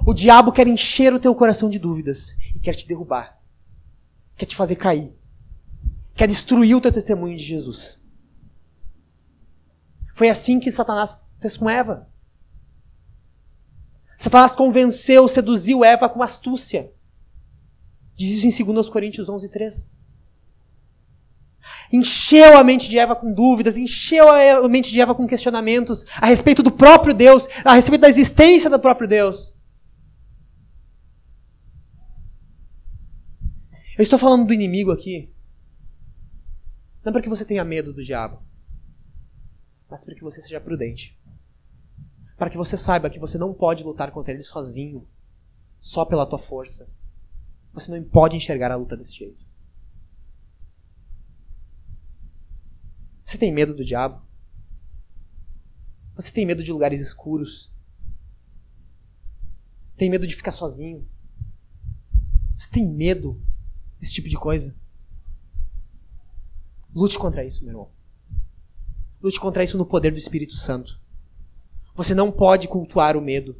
O 0.05 0.13
diabo 0.13 0.51
quer 0.51 0.67
encher 0.67 1.13
o 1.13 1.19
teu 1.19 1.35
coração 1.35 1.69
de 1.69 1.77
dúvidas 1.77 2.35
e 2.55 2.59
quer 2.59 2.73
te 2.73 2.87
derrubar. 2.87 3.39
Quer 4.35 4.45
te 4.45 4.55
fazer 4.55 4.75
cair. 4.75 5.15
Quer 6.15 6.27
destruir 6.27 6.75
o 6.75 6.81
teu 6.81 6.91
testemunho 6.91 7.37
de 7.37 7.43
Jesus. 7.43 8.00
Foi 10.13 10.29
assim 10.29 10.59
que 10.59 10.71
Satanás 10.71 11.23
fez 11.39 11.57
com 11.57 11.69
Eva. 11.69 12.07
Satanás 14.17 14.55
convenceu, 14.55 15.27
seduziu 15.27 15.83
Eva 15.83 16.07
com 16.07 16.21
astúcia. 16.21 16.91
Diz 18.15 18.43
isso 18.43 18.61
em 18.61 18.65
2 18.65 18.89
Coríntios 18.89 19.27
11, 19.27 19.49
3. 19.49 19.95
Encheu 21.91 22.57
a 22.57 22.63
mente 22.63 22.89
de 22.89 22.97
Eva 22.97 23.15
com 23.15 23.33
dúvidas, 23.33 23.77
encheu 23.77 24.29
a 24.29 24.67
mente 24.69 24.91
de 24.91 25.01
Eva 25.01 25.15
com 25.15 25.27
questionamentos 25.27 26.05
a 26.21 26.27
respeito 26.27 26.63
do 26.63 26.71
próprio 26.71 27.13
Deus, 27.13 27.47
a 27.65 27.73
respeito 27.73 28.01
da 28.01 28.09
existência 28.09 28.69
do 28.69 28.79
próprio 28.79 29.07
Deus. 29.07 29.57
Eu 33.97 34.03
estou 34.03 34.17
falando 34.17 34.47
do 34.47 34.53
inimigo 34.53 34.91
aqui, 34.91 35.31
não 37.03 37.11
para 37.11 37.21
que 37.21 37.29
você 37.29 37.43
tenha 37.43 37.65
medo 37.65 37.91
do 37.93 38.03
diabo, 38.03 38.41
mas 39.91 40.05
para 40.05 40.15
que 40.15 40.23
você 40.23 40.41
seja 40.41 40.61
prudente. 40.61 41.19
Para 42.37 42.49
que 42.49 42.55
você 42.55 42.77
saiba 42.77 43.09
que 43.09 43.19
você 43.19 43.37
não 43.37 43.53
pode 43.53 43.83
lutar 43.83 44.09
contra 44.09 44.31
ele 44.31 44.41
sozinho, 44.41 45.05
só 45.77 46.05
pela 46.05 46.25
tua 46.25 46.39
força. 46.39 46.89
Você 47.73 47.91
não 47.91 48.01
pode 48.01 48.37
enxergar 48.37 48.71
a 48.71 48.77
luta 48.77 48.95
desse 48.95 49.13
jeito. 49.13 49.45
Você 53.25 53.37
tem 53.37 53.51
medo 53.51 53.75
do 53.75 53.83
diabo? 53.83 54.25
Você 56.15 56.31
tem 56.31 56.45
medo 56.45 56.63
de 56.63 56.71
lugares 56.71 57.01
escuros? 57.01 57.75
Tem 59.97 60.09
medo 60.09 60.25
de 60.25 60.35
ficar 60.35 60.53
sozinho? 60.53 61.05
Você 62.55 62.71
tem 62.71 62.87
medo 62.87 63.41
desse 63.99 64.13
tipo 64.13 64.29
de 64.29 64.37
coisa? 64.37 64.73
Lute 66.95 67.19
contra 67.19 67.43
isso, 67.43 67.63
meu 67.63 67.73
irmão. 67.73 68.00
Lute 69.21 69.39
contra 69.39 69.63
isso 69.63 69.77
no 69.77 69.85
poder 69.85 70.11
do 70.11 70.17
Espírito 70.17 70.55
Santo. 70.55 70.99
Você 71.93 72.15
não 72.15 72.31
pode 72.31 72.67
cultuar 72.67 73.15
o 73.15 73.21
medo. 73.21 73.55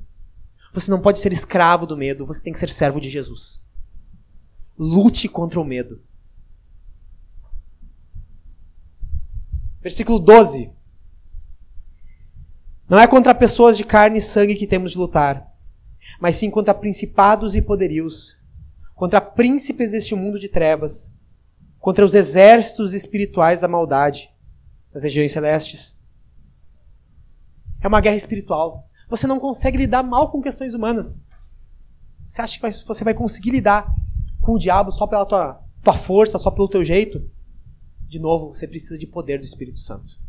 Você 0.73 0.89
não 0.89 1.01
pode 1.01 1.19
ser 1.19 1.31
escravo 1.31 1.85
do 1.85 1.95
medo. 1.95 2.25
Você 2.25 2.41
tem 2.41 2.51
que 2.51 2.59
ser 2.59 2.69
servo 2.69 2.99
de 2.99 3.09
Jesus. 3.09 3.63
Lute 4.77 5.27
contra 5.27 5.59
o 5.59 5.65
medo. 5.65 6.01
Versículo 9.79 10.17
12. 10.17 10.71
Não 12.89 12.99
é 12.99 13.07
contra 13.07 13.35
pessoas 13.35 13.77
de 13.77 13.83
carne 13.83 14.17
e 14.17 14.21
sangue 14.21 14.55
que 14.55 14.67
temos 14.67 14.91
de 14.91 14.97
lutar, 14.97 15.49
mas 16.19 16.35
sim 16.35 16.49
contra 16.49 16.73
principados 16.73 17.55
e 17.55 17.61
poderios, 17.61 18.37
contra 18.93 19.21
príncipes 19.21 19.91
deste 19.91 20.13
mundo 20.13 20.37
de 20.37 20.49
trevas, 20.49 21.13
contra 21.79 22.05
os 22.05 22.13
exércitos 22.13 22.93
espirituais 22.93 23.61
da 23.61 23.67
maldade 23.67 24.30
das 24.93 25.03
regiões 25.03 25.31
celestes. 25.31 25.99
É 27.81 27.87
uma 27.87 28.01
guerra 28.01 28.15
espiritual. 28.15 28.87
Você 29.09 29.27
não 29.27 29.39
consegue 29.39 29.77
lidar 29.77 30.03
mal 30.03 30.31
com 30.31 30.41
questões 30.41 30.73
humanas. 30.73 31.25
Você 32.25 32.41
acha 32.41 32.59
que 32.59 32.85
você 32.85 33.03
vai 33.03 33.13
conseguir 33.13 33.51
lidar 33.51 33.93
com 34.39 34.53
o 34.53 34.59
diabo 34.59 34.91
só 34.91 35.05
pela 35.05 35.25
tua, 35.25 35.63
tua 35.83 35.93
força, 35.93 36.37
só 36.37 36.49
pelo 36.49 36.69
teu 36.69 36.85
jeito? 36.85 37.29
De 38.07 38.19
novo, 38.19 38.53
você 38.53 38.67
precisa 38.67 38.97
de 38.97 39.07
poder 39.07 39.39
do 39.39 39.45
Espírito 39.45 39.79
Santo. 39.79 40.19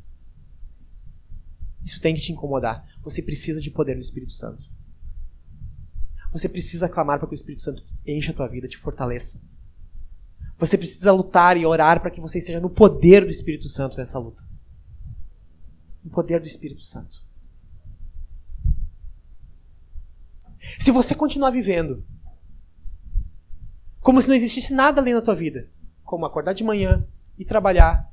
Isso 1.85 2.01
tem 2.01 2.15
que 2.15 2.21
te 2.21 2.33
incomodar. 2.33 2.87
Você 3.03 3.23
precisa 3.23 3.61
de 3.61 3.71
poder 3.71 3.95
do 3.95 4.01
Espírito 4.01 4.33
Santo. 4.33 4.71
Você 6.33 6.49
precisa 6.49 6.89
clamar 6.89 7.19
para 7.19 7.29
que 7.29 7.35
o 7.35 7.37
Espírito 7.37 7.63
Santo 7.63 7.85
encha 8.07 8.33
a 8.33 8.35
tua 8.35 8.49
vida, 8.49 8.67
te 8.67 8.79
fortaleça. 8.79 9.41
Você 10.57 10.79
precisa 10.79 11.13
lutar 11.13 11.57
e 11.57 11.67
orar 11.67 12.01
para 12.01 12.11
que 12.11 12.21
você 12.21 12.39
esteja 12.39 12.61
no 12.61 12.71
poder 12.71 13.25
do 13.25 13.31
Espírito 13.31 13.69
Santo 13.69 13.97
nessa 13.97 14.19
luta. 14.19 14.43
No 16.05 16.11
poder 16.11 16.41
do 16.41 16.47
Espírito 16.47 16.83
Santo. 16.83 17.23
Se 20.79 20.91
você 20.91 21.15
continuar 21.15 21.51
vivendo 21.51 22.05
como 24.03 24.21
se 24.21 24.29
não 24.29 24.35
existisse 24.35 24.75
nada 24.75 25.01
além 25.01 25.15
da 25.15 25.23
tua 25.23 25.35
vida, 25.35 25.71
como 26.03 26.27
acordar 26.27 26.53
de 26.53 26.65
manhã 26.65 27.07
e 27.39 27.45
trabalhar, 27.45 28.13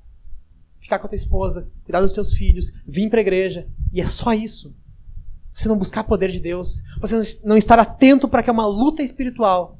ficar 0.80 1.00
com 1.00 1.08
a 1.08 1.10
tua 1.10 1.16
esposa, 1.16 1.70
cuidar 1.84 2.00
dos 2.00 2.14
teus 2.14 2.32
filhos, 2.34 2.72
vir 2.88 3.10
para 3.10 3.20
a 3.20 3.22
igreja, 3.22 3.68
e 3.92 4.00
é 4.00 4.06
só 4.06 4.32
isso. 4.32 4.76
Você 5.52 5.68
não 5.68 5.78
buscar 5.78 6.04
poder 6.04 6.30
de 6.30 6.40
Deus, 6.40 6.84
você 7.02 7.40
não 7.44 7.58
estar 7.58 7.80
atento 7.80 8.30
para 8.30 8.44
que 8.44 8.50
é 8.50 8.54
uma 8.54 8.68
luta 8.68 9.02
espiritual, 9.02 9.80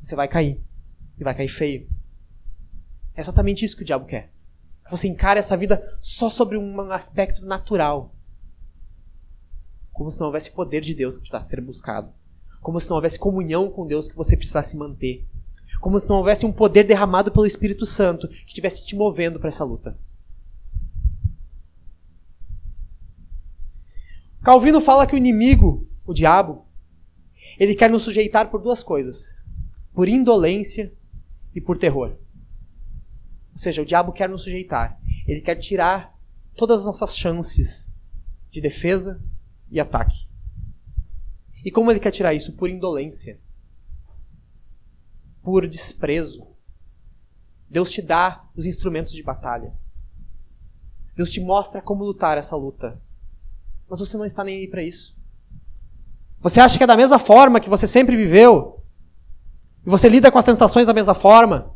você 0.00 0.16
vai 0.16 0.28
cair. 0.28 0.60
E 1.18 1.24
vai 1.24 1.34
cair 1.34 1.48
feio. 1.48 1.88
É 3.14 3.20
exatamente 3.20 3.64
isso 3.64 3.76
que 3.76 3.82
o 3.82 3.86
diabo 3.86 4.04
quer. 4.04 4.30
Você 4.88 5.08
encara 5.08 5.38
essa 5.38 5.56
vida 5.56 5.96
só 6.00 6.30
sobre 6.30 6.56
um 6.56 6.80
aspecto 6.92 7.44
natural. 7.44 8.14
Como 9.92 10.10
se 10.10 10.20
não 10.20 10.26
houvesse 10.26 10.50
poder 10.50 10.80
de 10.80 10.94
Deus 10.94 11.14
que 11.14 11.20
precisasse 11.20 11.48
ser 11.48 11.60
buscado. 11.60 12.12
Como 12.60 12.80
se 12.80 12.88
não 12.88 12.96
houvesse 12.96 13.18
comunhão 13.18 13.70
com 13.70 13.86
Deus 13.86 14.08
que 14.08 14.16
você 14.16 14.36
precisasse 14.36 14.76
manter. 14.76 15.26
Como 15.80 15.98
se 15.98 16.08
não 16.08 16.16
houvesse 16.16 16.46
um 16.46 16.52
poder 16.52 16.84
derramado 16.84 17.32
pelo 17.32 17.46
Espírito 17.46 17.84
Santo 17.84 18.28
que 18.28 18.46
estivesse 18.46 18.86
te 18.86 18.94
movendo 18.94 19.38
para 19.40 19.48
essa 19.48 19.64
luta. 19.64 19.98
Calvino 24.42 24.80
fala 24.80 25.06
que 25.06 25.14
o 25.14 25.18
inimigo, 25.18 25.88
o 26.04 26.14
diabo, 26.14 26.66
ele 27.58 27.74
quer 27.74 27.90
nos 27.90 28.02
sujeitar 28.02 28.48
por 28.48 28.62
duas 28.62 28.82
coisas: 28.82 29.34
por 29.92 30.08
indolência 30.08 30.92
e 31.54 31.60
por 31.60 31.76
terror. 31.76 32.16
Ou 33.56 33.58
seja, 33.58 33.80
o 33.80 33.86
diabo 33.86 34.12
quer 34.12 34.28
nos 34.28 34.42
sujeitar. 34.42 35.00
Ele 35.26 35.40
quer 35.40 35.54
tirar 35.54 36.14
todas 36.54 36.80
as 36.80 36.86
nossas 36.86 37.16
chances 37.16 37.90
de 38.50 38.60
defesa 38.60 39.18
e 39.70 39.80
ataque. 39.80 40.28
E 41.64 41.70
como 41.70 41.90
ele 41.90 41.98
quer 41.98 42.10
tirar 42.10 42.34
isso? 42.34 42.52
Por 42.52 42.68
indolência. 42.68 43.40
Por 45.42 45.66
desprezo. 45.66 46.46
Deus 47.66 47.90
te 47.90 48.02
dá 48.02 48.44
os 48.54 48.66
instrumentos 48.66 49.12
de 49.12 49.22
batalha. 49.22 49.72
Deus 51.16 51.32
te 51.32 51.40
mostra 51.40 51.80
como 51.80 52.04
lutar 52.04 52.36
essa 52.36 52.54
luta. 52.54 53.00
Mas 53.88 54.00
você 54.00 54.18
não 54.18 54.26
está 54.26 54.44
nem 54.44 54.58
aí 54.58 54.68
para 54.68 54.82
isso. 54.82 55.16
Você 56.40 56.60
acha 56.60 56.76
que 56.76 56.84
é 56.84 56.86
da 56.86 56.94
mesma 56.96 57.18
forma 57.18 57.58
que 57.58 57.70
você 57.70 57.86
sempre 57.86 58.16
viveu? 58.16 58.84
E 59.86 59.88
você 59.88 60.10
lida 60.10 60.30
com 60.30 60.38
as 60.38 60.44
sensações 60.44 60.86
da 60.86 60.92
mesma 60.92 61.14
forma? 61.14 61.74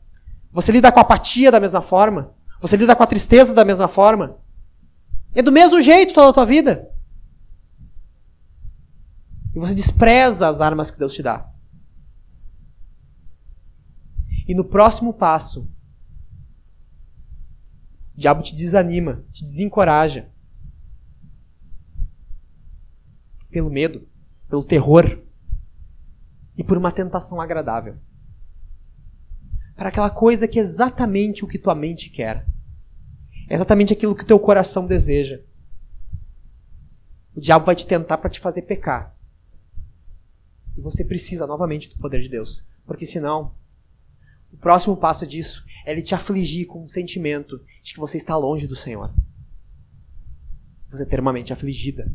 Você 0.52 0.72
lida 0.72 0.90
com 0.90 0.98
a 0.98 1.02
apatia 1.02 1.50
da 1.50 1.60
mesma 1.60 1.80
forma? 1.80 2.34
Você 2.60 2.76
lida 2.76 2.94
com 2.96 3.02
a 3.02 3.06
tristeza 3.06 3.54
da 3.54 3.64
mesma 3.64 3.88
forma? 3.88 4.38
É 5.34 5.42
do 5.42 5.52
mesmo 5.52 5.80
jeito 5.80 6.12
toda 6.12 6.30
a 6.30 6.32
tua 6.32 6.44
vida. 6.44 6.90
E 9.54 9.58
você 9.58 9.74
despreza 9.74 10.48
as 10.48 10.60
armas 10.60 10.90
que 10.90 10.98
Deus 10.98 11.14
te 11.14 11.22
dá. 11.22 11.48
E 14.46 14.54
no 14.54 14.64
próximo 14.64 15.14
passo, 15.14 15.70
o 18.16 18.20
diabo 18.20 18.42
te 18.42 18.54
desanima, 18.54 19.24
te 19.30 19.44
desencoraja. 19.44 20.30
Pelo 23.50 23.70
medo, 23.70 24.08
pelo 24.48 24.64
terror 24.64 25.20
e 26.56 26.64
por 26.64 26.76
uma 26.76 26.92
tentação 26.92 27.40
agradável. 27.40 27.98
Para 29.80 29.88
aquela 29.88 30.10
coisa 30.10 30.46
que 30.46 30.58
é 30.58 30.62
exatamente 30.62 31.42
o 31.42 31.48
que 31.48 31.58
tua 31.58 31.74
mente 31.74 32.10
quer. 32.10 32.46
É 33.48 33.54
exatamente 33.54 33.94
aquilo 33.94 34.14
que 34.14 34.26
teu 34.26 34.38
coração 34.38 34.86
deseja. 34.86 35.40
O 37.34 37.40
diabo 37.40 37.64
vai 37.64 37.74
te 37.74 37.86
tentar 37.86 38.18
para 38.18 38.28
te 38.28 38.38
fazer 38.38 38.60
pecar. 38.60 39.16
E 40.76 40.82
você 40.82 41.02
precisa 41.02 41.46
novamente 41.46 41.88
do 41.88 41.96
poder 41.96 42.20
de 42.20 42.28
Deus. 42.28 42.68
Porque 42.84 43.06
senão, 43.06 43.54
o 44.52 44.58
próximo 44.58 44.98
passo 44.98 45.26
disso 45.26 45.64
é 45.86 45.92
ele 45.92 46.02
te 46.02 46.14
afligir 46.14 46.66
com 46.66 46.84
um 46.84 46.88
sentimento 46.88 47.58
de 47.82 47.94
que 47.94 48.00
você 48.00 48.18
está 48.18 48.36
longe 48.36 48.66
do 48.66 48.76
Senhor. 48.76 49.10
Você 50.90 51.06
ter 51.06 51.20
uma 51.20 51.32
mente 51.32 51.54
afligida. 51.54 52.12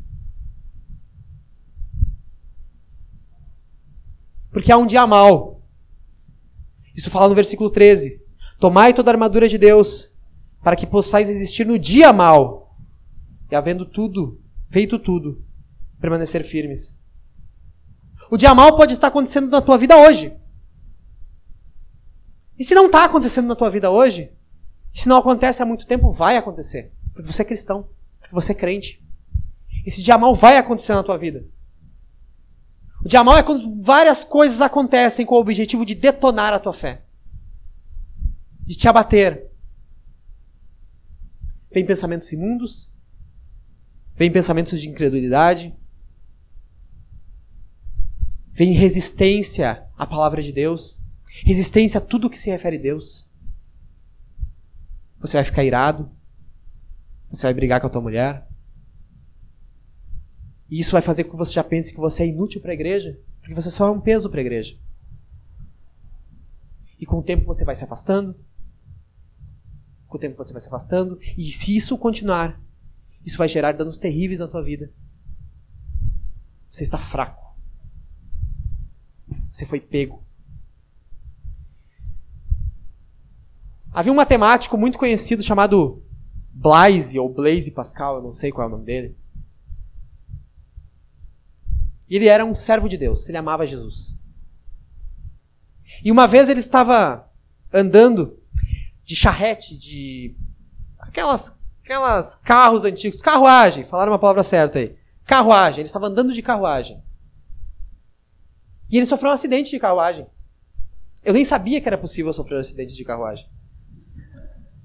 Porque 4.51 4.71
há 4.71 4.77
um 4.77 4.85
dia 4.85 5.07
mal. 5.07 5.54
Isso 6.95 7.09
fala 7.09 7.27
no 7.27 7.35
versículo 7.35 7.69
13. 7.69 8.21
Tomai 8.59 8.93
toda 8.93 9.11
a 9.11 9.13
armadura 9.13 9.47
de 9.47 9.57
Deus, 9.57 10.11
para 10.63 10.75
que 10.75 10.87
possais 10.87 11.29
existir 11.29 11.65
no 11.65 11.77
dia 11.77 12.13
mal. 12.13 12.75
E 13.51 13.55
havendo 13.55 13.85
tudo, 13.85 14.41
feito 14.69 14.97
tudo, 14.97 15.43
permanecer 15.99 16.43
firmes. 16.43 16.97
O 18.31 18.37
dia 18.37 18.55
mal 18.55 18.75
pode 18.75 18.93
estar 18.93 19.07
acontecendo 19.07 19.49
na 19.49 19.61
tua 19.61 19.77
vida 19.77 19.97
hoje. 19.97 20.35
E 22.57 22.63
se 22.63 22.73
não 22.73 22.85
está 22.85 23.03
acontecendo 23.03 23.47
na 23.47 23.55
tua 23.55 23.69
vida 23.69 23.91
hoje, 23.91 24.31
se 24.93 25.09
não 25.09 25.17
acontece 25.17 25.61
há 25.61 25.65
muito 25.65 25.85
tempo, 25.85 26.09
vai 26.09 26.37
acontecer. 26.37 26.93
Porque 27.13 27.31
você 27.31 27.41
é 27.41 27.45
cristão, 27.45 27.89
porque 28.19 28.33
você 28.33 28.53
é 28.53 28.55
crente. 28.55 29.05
Esse 29.85 30.01
dia 30.01 30.17
mal 30.17 30.33
vai 30.33 30.57
acontecer 30.57 30.93
na 30.93 31.03
tua 31.03 31.17
vida. 31.17 31.45
O 33.05 33.07
dia 33.07 33.19
é 33.19 33.43
quando 33.43 33.83
várias 33.83 34.23
coisas 34.23 34.61
acontecem 34.61 35.27
com 35.27 35.35
o 35.35 35.39
objetivo 35.39 35.85
de 35.85 35.93
detonar 35.93 36.51
a 36.51 36.59
tua 36.59 36.73
fé. 36.73 37.03
De 38.61 38.75
te 38.75 38.87
abater. 38.87 39.47
Vem 41.71 41.85
pensamentos 41.85 42.33
imundos, 42.33 42.91
vem 44.15 44.31
pensamentos 44.31 44.81
de 44.81 44.89
incredulidade, 44.89 45.75
vem 48.51 48.71
resistência 48.71 49.87
à 49.95 50.07
palavra 50.07 50.41
de 50.41 50.51
Deus, 50.51 51.05
resistência 51.43 51.99
a 51.99 52.01
tudo 52.01 52.29
que 52.29 52.39
se 52.39 52.49
refere 52.49 52.77
a 52.77 52.81
Deus. 52.81 53.29
Você 55.19 55.37
vai 55.37 55.43
ficar 55.43 55.63
irado, 55.63 56.09
você 57.29 57.45
vai 57.45 57.53
brigar 57.53 57.79
com 57.81 57.87
a 57.87 57.89
tua 57.89 58.01
mulher, 58.01 58.44
e 60.69 60.79
isso 60.79 60.91
vai 60.91 61.01
fazer 61.01 61.23
com 61.23 61.31
que 61.31 61.37
você 61.37 61.53
já 61.53 61.63
pense 61.63 61.93
que 61.93 61.99
você 61.99 62.23
é 62.23 62.27
inútil 62.27 62.61
para 62.61 62.71
a 62.71 62.73
igreja, 62.73 63.19
porque 63.39 63.53
você 63.53 63.69
só 63.69 63.87
é 63.87 63.91
um 63.91 64.01
peso 64.01 64.29
para 64.29 64.39
a 64.39 64.41
igreja. 64.41 64.77
E 66.99 67.05
com 67.05 67.19
o 67.19 67.23
tempo 67.23 67.45
você 67.45 67.63
vai 67.63 67.75
se 67.75 67.83
afastando, 67.83 68.35
com 70.07 70.17
o 70.17 70.19
tempo 70.19 70.37
você 70.37 70.53
vai 70.53 70.61
se 70.61 70.67
afastando, 70.67 71.19
e 71.37 71.45
se 71.51 71.75
isso 71.75 71.97
continuar, 71.97 72.61
isso 73.23 73.37
vai 73.37 73.47
gerar 73.47 73.73
danos 73.73 73.99
terríveis 73.99 74.39
na 74.39 74.47
tua 74.47 74.63
vida. 74.63 74.91
Você 76.67 76.83
está 76.83 76.97
fraco. 76.97 77.55
Você 79.51 79.65
foi 79.65 79.79
pego. 79.79 80.23
Havia 83.91 84.11
um 84.11 84.15
matemático 84.15 84.77
muito 84.77 84.97
conhecido 84.97 85.41
chamado 85.41 86.03
Blaise, 86.51 87.17
ou 87.17 87.33
Blaise 87.33 87.71
Pascal, 87.71 88.17
eu 88.17 88.23
não 88.23 88.31
sei 88.31 88.51
qual 88.51 88.65
é 88.65 88.67
o 88.67 88.71
nome 88.71 88.85
dele. 88.85 89.15
Ele 92.09 92.27
era 92.27 92.45
um 92.45 92.55
servo 92.55 92.87
de 92.87 92.97
Deus, 92.97 93.27
ele 93.27 93.37
amava 93.37 93.65
Jesus. 93.65 94.17
E 96.03 96.11
uma 96.11 96.27
vez 96.27 96.49
ele 96.49 96.59
estava 96.59 97.29
andando 97.73 98.39
de 99.03 99.15
charrete, 99.15 99.77
de 99.77 100.35
aquelas, 100.97 101.57
aquelas 101.83 102.35
carros 102.35 102.83
antigos, 102.83 103.21
carruagem, 103.21 103.85
falaram 103.85 104.11
uma 104.11 104.19
palavra 104.19 104.43
certa 104.43 104.79
aí. 104.79 104.95
Carruagem, 105.25 105.81
ele 105.81 105.87
estava 105.87 106.07
andando 106.07 106.33
de 106.33 106.41
carruagem. 106.41 107.03
E 108.89 108.97
ele 108.97 109.05
sofreu 109.05 109.31
um 109.31 109.33
acidente 109.33 109.71
de 109.71 109.79
carruagem. 109.79 110.27
Eu 111.23 111.33
nem 111.33 111.43
sabia 111.43 111.81
que 111.81 111.87
era 111.87 111.97
possível 111.97 112.31
sofrer 112.31 112.57
um 112.57 112.59
acidente 112.59 112.95
de 112.95 113.03
carruagem. 113.03 113.49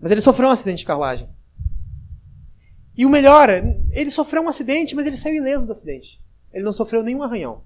Mas 0.01 0.11
ele 0.11 0.23
sofreu 0.23 0.49
um 0.49 0.53
acidente 0.53 0.79
de 0.79 0.87
carruagem. 0.87 1.29
E 2.97 3.05
o 3.05 3.11
melhor, 3.11 3.49
ele 3.93 4.11
sofreu 4.11 4.43
um 4.43 4.49
acidente, 4.49 4.95
mas 4.95 5.07
ele 5.07 5.19
saiu 5.19 5.37
ileso 5.37 5.67
do 5.67 5.73
acidente. 5.73 6.21
Ele 6.53 6.65
não 6.65 6.73
sofreu 6.73 7.03
nenhum 7.03 7.23
arranhão. 7.23 7.63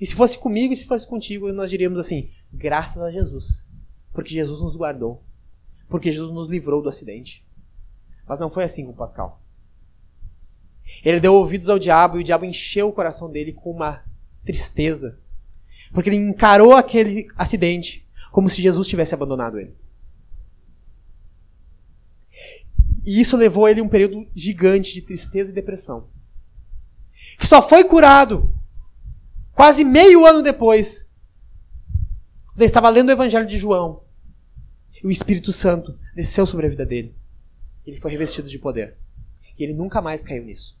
E 0.00 0.06
se 0.06 0.14
fosse 0.14 0.38
comigo 0.38 0.72
e 0.72 0.76
se 0.76 0.84
fosse 0.84 1.06
contigo, 1.06 1.52
nós 1.52 1.70
diríamos 1.70 1.98
assim: 1.98 2.30
graças 2.52 3.02
a 3.02 3.10
Jesus. 3.10 3.68
Porque 4.12 4.34
Jesus 4.34 4.60
nos 4.60 4.76
guardou. 4.76 5.22
Porque 5.88 6.10
Jesus 6.10 6.32
nos 6.34 6.48
livrou 6.48 6.82
do 6.82 6.88
acidente. 6.88 7.46
Mas 8.26 8.40
não 8.40 8.50
foi 8.50 8.64
assim 8.64 8.84
com 8.84 8.92
Pascal. 8.92 9.42
Ele 11.04 11.20
deu 11.20 11.34
ouvidos 11.34 11.68
ao 11.68 11.78
diabo 11.78 12.16
e 12.16 12.20
o 12.20 12.24
diabo 12.24 12.44
encheu 12.44 12.88
o 12.88 12.92
coração 12.92 13.30
dele 13.30 13.52
com 13.52 13.70
uma 13.70 14.04
tristeza. 14.44 15.20
Porque 15.92 16.08
ele 16.08 16.16
encarou 16.16 16.74
aquele 16.74 17.28
acidente 17.36 18.06
como 18.32 18.48
se 18.48 18.62
Jesus 18.62 18.88
tivesse 18.88 19.14
abandonado 19.14 19.58
ele. 19.58 19.74
E 23.04 23.20
isso 23.20 23.36
levou 23.36 23.68
ele 23.68 23.80
a 23.80 23.84
um 23.84 23.88
período 23.88 24.26
gigante 24.34 24.92
de 24.92 25.00
tristeza 25.00 25.50
e 25.50 25.54
depressão. 25.54 26.08
Que 27.38 27.46
só 27.46 27.66
foi 27.66 27.84
curado 27.84 28.54
quase 29.52 29.84
meio 29.84 30.26
ano 30.26 30.42
depois. 30.42 31.10
Ele 32.54 32.64
estava 32.64 32.88
lendo 32.88 33.08
o 33.08 33.12
Evangelho 33.12 33.46
de 33.46 33.58
João. 33.58 34.04
E 35.02 35.06
o 35.06 35.10
Espírito 35.10 35.52
Santo 35.52 35.98
desceu 36.14 36.46
sobre 36.46 36.66
a 36.66 36.70
vida 36.70 36.86
dele. 36.86 37.14
Ele 37.86 38.00
foi 38.00 38.10
revestido 38.10 38.48
de 38.48 38.58
poder. 38.58 38.96
E 39.58 39.62
ele 39.62 39.74
nunca 39.74 40.02
mais 40.02 40.24
caiu 40.24 40.44
nisso. 40.44 40.78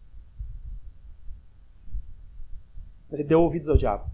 Mas 3.10 3.20
ele 3.20 3.28
deu 3.28 3.40
ouvidos 3.40 3.68
ao 3.68 3.76
diabo. 3.76 4.10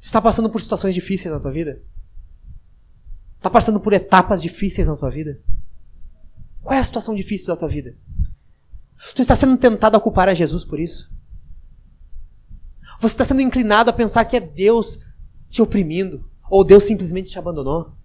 Está 0.00 0.20
passando 0.20 0.50
por 0.50 0.60
situações 0.60 0.94
difíceis 0.94 1.32
na 1.32 1.40
tua 1.40 1.50
vida? 1.50 1.82
Está 3.36 3.50
passando 3.50 3.80
por 3.80 3.92
etapas 3.92 4.40
difíceis 4.40 4.86
na 4.86 4.96
tua 4.96 5.10
vida? 5.10 5.40
Qual 6.62 6.74
é 6.74 6.78
a 6.78 6.84
situação 6.84 7.14
difícil 7.14 7.48
da 7.48 7.56
tua 7.56 7.68
vida? 7.68 7.96
Tu 9.14 9.22
está 9.22 9.34
sendo 9.34 9.56
tentado 9.56 9.96
a 9.96 10.00
culpar 10.00 10.28
a 10.28 10.34
Jesus 10.34 10.64
por 10.64 10.78
isso? 10.78 11.12
Você 13.00 13.14
está 13.14 13.24
sendo 13.24 13.40
inclinado 13.40 13.90
a 13.90 13.92
pensar 13.92 14.24
que 14.24 14.36
é 14.36 14.40
Deus 14.40 14.98
te 15.48 15.60
oprimindo? 15.60 16.28
Ou 16.50 16.64
Deus 16.64 16.84
simplesmente 16.84 17.30
te 17.30 17.38
abandonou? 17.38 17.96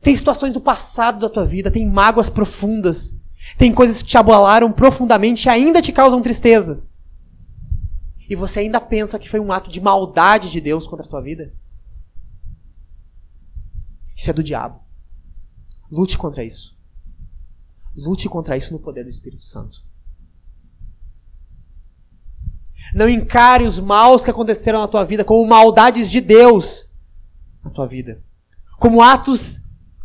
Tem 0.00 0.16
situações 0.16 0.52
do 0.52 0.60
passado 0.60 1.20
da 1.20 1.28
tua 1.28 1.44
vida, 1.44 1.70
tem 1.70 1.86
mágoas 1.86 2.30
profundas, 2.30 3.18
tem 3.58 3.72
coisas 3.72 4.02
que 4.02 4.08
te 4.08 4.18
abalaram 4.18 4.72
profundamente 4.72 5.46
e 5.46 5.50
ainda 5.50 5.82
te 5.82 5.92
causam 5.92 6.22
tristezas. 6.22 6.90
E 8.28 8.34
você 8.34 8.60
ainda 8.60 8.80
pensa 8.80 9.18
que 9.18 9.28
foi 9.28 9.40
um 9.40 9.52
ato 9.52 9.68
de 9.68 9.80
maldade 9.80 10.50
de 10.50 10.60
Deus 10.60 10.86
contra 10.86 11.04
a 11.04 11.08
tua 11.08 11.20
vida? 11.20 11.52
Isso 14.16 14.30
é 14.30 14.32
do 14.32 14.42
diabo. 14.42 14.80
Lute 15.90 16.16
contra 16.16 16.44
isso. 16.44 16.79
Lute 17.94 18.28
contra 18.28 18.56
isso 18.56 18.72
no 18.72 18.78
poder 18.78 19.04
do 19.04 19.10
Espírito 19.10 19.44
Santo. 19.44 19.82
Não 22.94 23.08
encare 23.08 23.64
os 23.64 23.78
maus 23.78 24.24
que 24.24 24.30
aconteceram 24.30 24.80
na 24.80 24.88
tua 24.88 25.04
vida 25.04 25.24
como 25.24 25.46
maldades 25.46 26.10
de 26.10 26.20
Deus 26.20 26.90
na 27.62 27.70
tua 27.70 27.86
vida. 27.86 28.22
Como 28.78 29.02
atos 29.02 29.62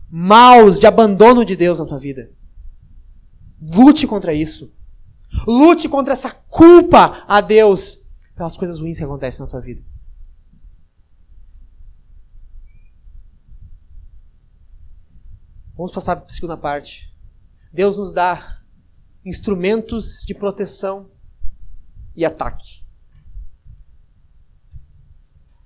maus 0.09 0.79
de 0.79 0.85
abandono 0.85 1.45
de 1.45 1.55
Deus 1.55 1.79
na 1.79 1.85
tua 1.85 1.97
vida. 1.97 2.31
Lute 3.61 4.05
contra 4.05 4.33
isso. 4.33 4.73
Lute 5.47 5.87
contra 5.89 6.13
essa 6.13 6.31
culpa 6.31 7.23
a 7.27 7.41
Deus 7.41 8.03
pelas 8.35 8.57
coisas 8.57 8.79
ruins 8.79 8.97
que 8.97 9.03
acontecem 9.03 9.45
na 9.45 9.49
tua 9.49 9.61
vida. 9.61 9.81
Vamos 15.75 15.91
passar 15.91 16.15
para 16.15 16.25
a 16.25 16.29
segunda 16.29 16.55
parte. 16.55 17.14
Deus 17.75 17.97
nos 17.97 18.13
dá 18.13 18.61
instrumentos 19.25 20.23
de 20.25 20.33
proteção 20.33 21.11
e 22.15 22.23
ataque. 22.23 22.85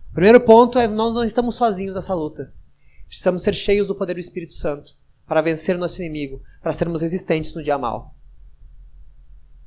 O 0.09 0.13
primeiro 0.15 0.41
ponto 0.41 0.79
é 0.79 0.87
nós 0.87 1.13
não 1.13 1.23
estamos 1.23 1.53
sozinhos 1.53 1.93
nessa 1.93 2.15
luta. 2.15 2.51
Precisamos 3.05 3.43
ser 3.43 3.53
cheios 3.53 3.85
do 3.85 3.93
poder 3.93 4.15
do 4.15 4.19
Espírito 4.19 4.53
Santo 4.53 4.97
para 5.27 5.39
vencer 5.39 5.75
o 5.75 5.79
nosso 5.79 6.01
inimigo, 6.01 6.41
para 6.63 6.73
sermos 6.73 7.03
resistentes 7.03 7.53
no 7.53 7.61
dia 7.61 7.77
mal. 7.77 8.15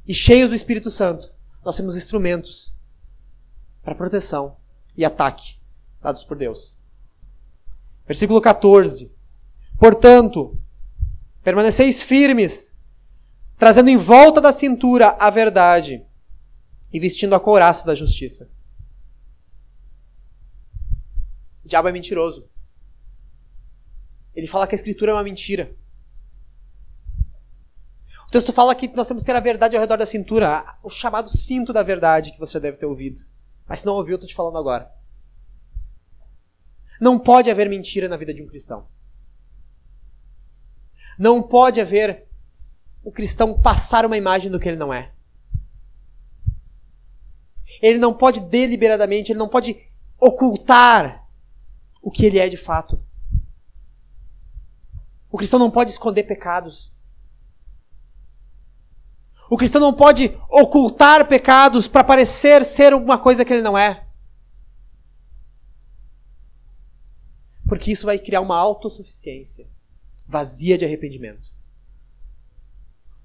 E 0.05 0.12
cheios 0.12 0.50
do 0.50 0.57
Espírito 0.57 0.90
Santo, 0.90 1.33
nós 1.64 1.76
temos 1.76 1.96
instrumentos 1.96 2.74
para 3.85 3.94
proteção 3.94 4.57
e 4.96 5.05
ataque 5.05 5.61
dados 6.00 6.24
por 6.24 6.37
Deus. 6.37 6.76
Versículo 8.05 8.40
14. 8.40 9.12
Portanto, 9.78 10.61
permaneceis 11.42 12.02
firmes, 12.02 12.78
trazendo 13.59 13.90
em 13.90 13.96
volta 13.96 14.40
da 14.40 14.52
cintura 14.52 15.16
a 15.18 15.31
verdade 15.31 16.05
e 16.92 17.00
vestindo 17.00 17.35
a 17.35 17.40
couraça 17.40 17.87
da 17.87 17.94
justiça. 17.94 18.50
O 21.64 21.68
diabo 21.68 21.88
é 21.88 21.92
mentiroso. 21.92 22.48
Ele 24.35 24.46
fala 24.46 24.66
que 24.66 24.74
a 24.74 24.76
escritura 24.76 25.11
é 25.11 25.14
uma 25.14 25.22
mentira. 25.22 25.76
O 28.26 28.31
texto 28.33 28.52
fala 28.52 28.74
que 28.74 28.88
nós 28.96 29.07
temos 29.07 29.22
que 29.22 29.26
ter 29.26 29.37
a 29.37 29.40
verdade 29.40 29.76
ao 29.76 29.81
redor 29.81 29.96
da 29.96 30.07
cintura, 30.07 30.78
o 30.83 30.88
chamado 30.88 31.28
cinto 31.28 31.72
da 31.72 31.83
verdade 31.83 32.33
que 32.33 32.38
você 32.38 32.59
deve 32.59 32.78
ter 32.78 32.87
ouvido. 32.87 33.20
Mas 33.68 33.81
se 33.81 33.87
não 33.87 33.94
ouviu, 33.94 34.12
eu 34.12 34.16
estou 34.16 34.28
te 34.28 34.35
falando 34.35 34.57
agora. 34.57 34.90
Não 37.00 37.18
pode 37.18 37.50
haver 37.50 37.68
mentira 37.68 38.09
na 38.09 38.16
vida 38.16 38.33
de 38.33 38.42
um 38.42 38.46
cristão. 38.46 38.87
Não 41.18 41.42
pode 41.42 41.81
haver 41.81 42.27
o 43.03 43.11
cristão 43.11 43.61
passar 43.61 44.07
uma 44.07 44.16
imagem 44.16 44.51
do 44.51 44.61
que 44.61 44.68
ele 44.68 44.77
não 44.77 44.92
é. 44.92 45.12
Ele 47.81 47.98
não 47.98 48.14
pode 48.14 48.40
deliberadamente, 48.40 49.33
ele 49.33 49.38
não 49.38 49.48
pode 49.48 49.77
ocultar 50.18 51.27
o 52.01 52.11
que 52.11 52.25
ele 52.25 52.38
é 52.38 52.48
de 52.48 52.57
fato. 52.57 53.03
O 55.31 55.37
cristão 55.37 55.59
não 55.59 55.70
pode 55.70 55.90
esconder 55.90 56.25
pecados. 56.25 56.92
O 59.51 59.57
cristão 59.57 59.81
não 59.81 59.92
pode 59.92 60.38
ocultar 60.48 61.27
pecados 61.27 61.88
para 61.88 62.05
parecer 62.05 62.64
ser 62.64 62.92
alguma 62.92 63.18
coisa 63.18 63.44
que 63.44 63.53
ele 63.53 63.62
não 63.62 63.77
é. 63.77 64.07
Porque 67.66 67.90
isso 67.90 68.07
vai 68.07 68.18
criar 68.18 68.40
uma 68.40 68.59
autossuficiência 68.59 69.72
vazia 70.33 70.79
de 70.79 70.85
arrependimento. 70.87 71.55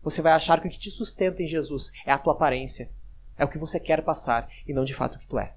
Você 0.04 0.22
vai 0.22 0.34
achar 0.34 0.60
que 0.60 0.68
o 0.68 0.70
que 0.70 0.78
te 0.78 0.92
sustenta 0.92 1.42
em 1.42 1.48
Jesus 1.48 1.92
é 2.06 2.12
a 2.12 2.18
tua 2.18 2.34
aparência, 2.34 2.92
é 3.38 3.46
o 3.46 3.48
que 3.48 3.58
você 3.58 3.80
quer 3.80 4.04
passar 4.04 4.50
e 4.68 4.74
não 4.74 4.84
de 4.84 4.94
fato 4.94 5.16
o 5.16 5.20
que 5.20 5.26
tu 5.26 5.40
é. 5.40 5.56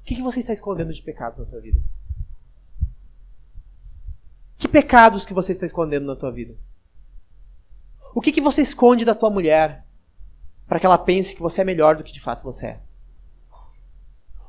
O 0.00 0.04
que, 0.04 0.16
que 0.16 0.22
você 0.22 0.40
está 0.40 0.52
escondendo 0.52 0.92
de 0.92 1.00
pecados 1.00 1.38
na 1.38 1.46
tua 1.46 1.60
vida? 1.60 1.80
Que 4.58 4.66
pecados 4.66 5.24
que 5.24 5.32
você 5.32 5.52
está 5.52 5.64
escondendo 5.64 6.04
na 6.04 6.16
tua 6.16 6.32
vida? 6.32 6.58
O 8.12 8.20
que, 8.20 8.32
que 8.32 8.40
você 8.40 8.60
esconde 8.60 9.04
da 9.04 9.14
tua 9.14 9.30
mulher 9.30 9.86
para 10.66 10.80
que 10.80 10.86
ela 10.86 10.98
pense 10.98 11.34
que 11.34 11.40
você 11.40 11.60
é 11.60 11.64
melhor 11.64 11.96
do 11.96 12.04
que 12.04 12.12
de 12.12 12.20
fato 12.20 12.42
você 12.42 12.66
é? 12.66 12.83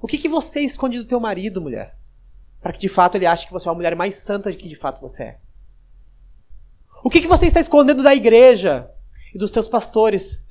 O 0.05 0.07
que, 0.07 0.19
que 0.19 0.29
você 0.29 0.59
esconde 0.59 0.99
do 0.99 1.07
teu 1.07 1.19
marido, 1.19 1.59
mulher? 1.59 1.97
Para 2.61 2.71
que 2.71 2.77
de 2.77 2.87
fato 2.87 3.15
ele 3.15 3.25
ache 3.25 3.47
que 3.47 3.51
você 3.51 3.67
é 3.67 3.71
uma 3.71 3.77
mulher 3.77 3.95
mais 3.95 4.17
santa 4.17 4.51
do 4.51 4.55
que 4.55 4.69
de 4.69 4.75
fato 4.75 5.01
você 5.01 5.23
é? 5.23 5.39
O 7.03 7.09
que, 7.09 7.21
que 7.21 7.27
você 7.27 7.47
está 7.47 7.59
escondendo 7.59 8.03
da 8.03 8.13
igreja 8.13 8.87
e 9.33 9.39
dos 9.39 9.51
teus 9.51 9.67
pastores 9.67 10.45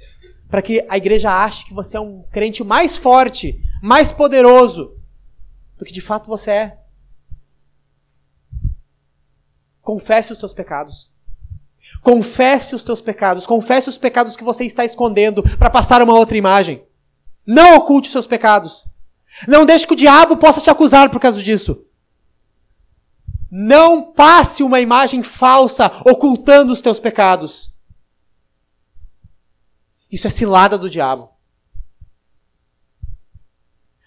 para 0.48 0.60
que 0.60 0.84
a 0.88 0.96
igreja 0.96 1.30
ache 1.30 1.66
que 1.66 1.72
você 1.72 1.96
é 1.96 2.00
um 2.00 2.24
crente 2.32 2.64
mais 2.64 2.96
forte, 2.96 3.62
mais 3.80 4.10
poderoso 4.10 5.00
do 5.78 5.84
que 5.84 5.92
de 5.92 6.00
fato 6.00 6.26
você 6.26 6.50
é? 6.50 6.78
Confesse 9.80 10.32
os 10.32 10.38
teus 10.40 10.52
pecados. 10.52 11.14
Confesse 12.02 12.74
os 12.74 12.82
teus 12.82 13.00
pecados. 13.00 13.46
Confesse 13.46 13.88
os 13.88 13.96
pecados 13.96 14.36
que 14.36 14.42
você 14.42 14.64
está 14.64 14.84
escondendo 14.84 15.44
para 15.56 15.70
passar 15.70 16.02
uma 16.02 16.14
outra 16.14 16.36
imagem. 16.36 16.84
Não 17.46 17.76
oculte 17.76 18.08
os 18.08 18.12
seus 18.12 18.26
pecados. 18.26 18.92
Não 19.48 19.66
deixe 19.66 19.86
que 19.86 19.92
o 19.92 19.96
diabo 19.96 20.36
possa 20.36 20.60
te 20.60 20.70
acusar 20.70 21.10
por 21.10 21.20
causa 21.20 21.42
disso. 21.42 21.84
Não 23.50 24.12
passe 24.12 24.62
uma 24.62 24.80
imagem 24.80 25.22
falsa 25.22 25.86
ocultando 26.04 26.72
os 26.72 26.80
teus 26.80 26.98
pecados. 26.98 27.72
Isso 30.10 30.26
é 30.26 30.30
cilada 30.30 30.78
do 30.78 30.88
diabo. 30.88 31.30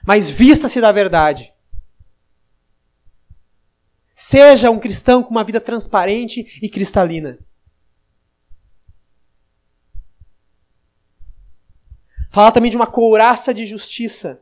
Mas 0.05 0.29
vista-se 0.29 0.79
da 0.79 0.91
verdade. 0.91 1.53
Seja 4.13 4.71
um 4.71 4.79
cristão 4.79 5.21
com 5.21 5.31
uma 5.31 5.43
vida 5.43 5.59
transparente 5.59 6.59
e 6.61 6.69
cristalina. 6.69 7.37
Fala 12.31 12.51
também 12.51 12.71
de 12.71 12.77
uma 12.77 12.87
couraça 12.87 13.53
de 13.53 13.65
justiça. 13.65 14.41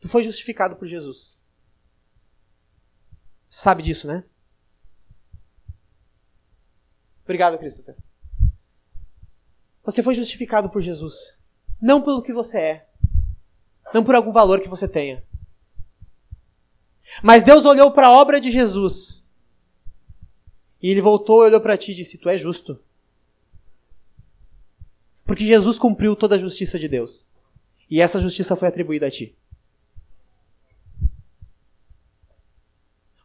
Tu 0.00 0.08
foi 0.08 0.22
justificado 0.22 0.76
por 0.76 0.86
Jesus. 0.86 1.40
Sabe 3.48 3.82
disso, 3.82 4.06
né? 4.06 4.24
Obrigado, 7.24 7.58
Christopher. 7.58 7.96
Você 9.84 10.02
foi 10.02 10.14
justificado 10.14 10.68
por 10.68 10.80
Jesus. 10.80 11.36
Não 11.80 12.02
pelo 12.02 12.22
que 12.22 12.32
você 12.32 12.58
é. 12.58 12.88
Não 13.94 14.04
por 14.04 14.14
algum 14.14 14.32
valor 14.32 14.60
que 14.60 14.68
você 14.68 14.88
tenha. 14.88 15.24
Mas 17.22 17.44
Deus 17.44 17.64
olhou 17.64 17.90
para 17.92 18.08
a 18.08 18.12
obra 18.12 18.40
de 18.40 18.50
Jesus. 18.50 19.24
E 20.82 20.90
ele 20.90 21.00
voltou 21.00 21.42
e 21.42 21.46
olhou 21.46 21.60
para 21.60 21.76
ti 21.76 21.92
e 21.92 21.94
disse: 21.94 22.18
Tu 22.18 22.28
é 22.28 22.36
justo. 22.36 22.80
Porque 25.24 25.44
Jesus 25.44 25.78
cumpriu 25.78 26.14
toda 26.14 26.36
a 26.36 26.38
justiça 26.38 26.78
de 26.78 26.88
Deus. 26.88 27.28
E 27.90 28.00
essa 28.00 28.20
justiça 28.20 28.56
foi 28.56 28.68
atribuída 28.68 29.06
a 29.06 29.10
ti. 29.10 29.36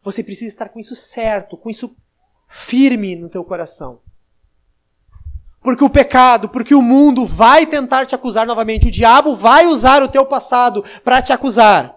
Você 0.02 0.22
precisa 0.22 0.52
estar 0.52 0.68
com 0.68 0.80
isso 0.80 0.96
certo, 0.96 1.56
com 1.56 1.70
isso 1.70 1.96
firme 2.48 3.16
no 3.16 3.28
teu 3.28 3.44
coração. 3.44 4.00
Porque 5.60 5.84
o 5.84 5.90
pecado, 5.90 6.48
porque 6.48 6.74
o 6.74 6.82
mundo 6.82 7.24
vai 7.24 7.66
tentar 7.66 8.04
te 8.04 8.14
acusar 8.14 8.46
novamente. 8.46 8.88
O 8.88 8.90
diabo 8.90 9.34
vai 9.34 9.66
usar 9.66 10.02
o 10.02 10.08
teu 10.08 10.26
passado 10.26 10.84
para 11.04 11.22
te 11.22 11.32
acusar. 11.32 11.96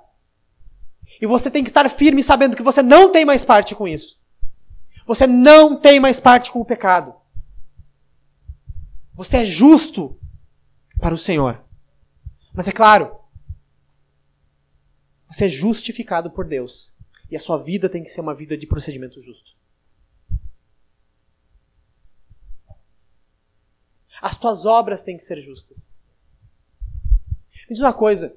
E 1.20 1.26
você 1.26 1.50
tem 1.50 1.64
que 1.64 1.70
estar 1.70 1.90
firme 1.90 2.22
sabendo 2.22 2.56
que 2.56 2.62
você 2.62 2.84
não 2.84 3.12
tem 3.12 3.26
mais 3.26 3.44
parte 3.44 3.74
com 3.74 3.88
isso. 3.88 4.22
Você 5.08 5.26
não 5.26 5.76
tem 5.76 6.00
mais 6.00 6.20
parte 6.20 6.52
com 6.52 6.60
o 6.60 6.66
pecado. 6.66 7.16
Você 9.14 9.38
é 9.38 9.46
justo 9.46 10.20
para 11.00 11.14
o 11.14 11.18
Senhor. 11.18 11.64
Mas 12.54 12.68
é 12.68 12.72
claro, 12.72 13.20
você 15.28 15.46
é 15.46 15.48
justificado 15.50 16.32
por 16.32 16.46
Deus. 16.46 16.95
E 17.30 17.36
a 17.36 17.40
sua 17.40 17.58
vida 17.58 17.90
tem 17.90 18.04
que 18.04 18.10
ser 18.10 18.22
uma 18.22 18.36
vida 18.36 18.58
de 18.58 18.68
procedimento 18.68 19.20
justo. 19.20 19.56
As 24.22 24.38
tuas 24.38 24.66
obras 24.66 25.04
têm 25.04 25.18
que 25.18 25.24
ser 25.24 25.42
justas. 25.42 25.94
Me 27.68 27.74
diz 27.74 27.80
uma 27.80 27.94
coisa. 27.94 28.36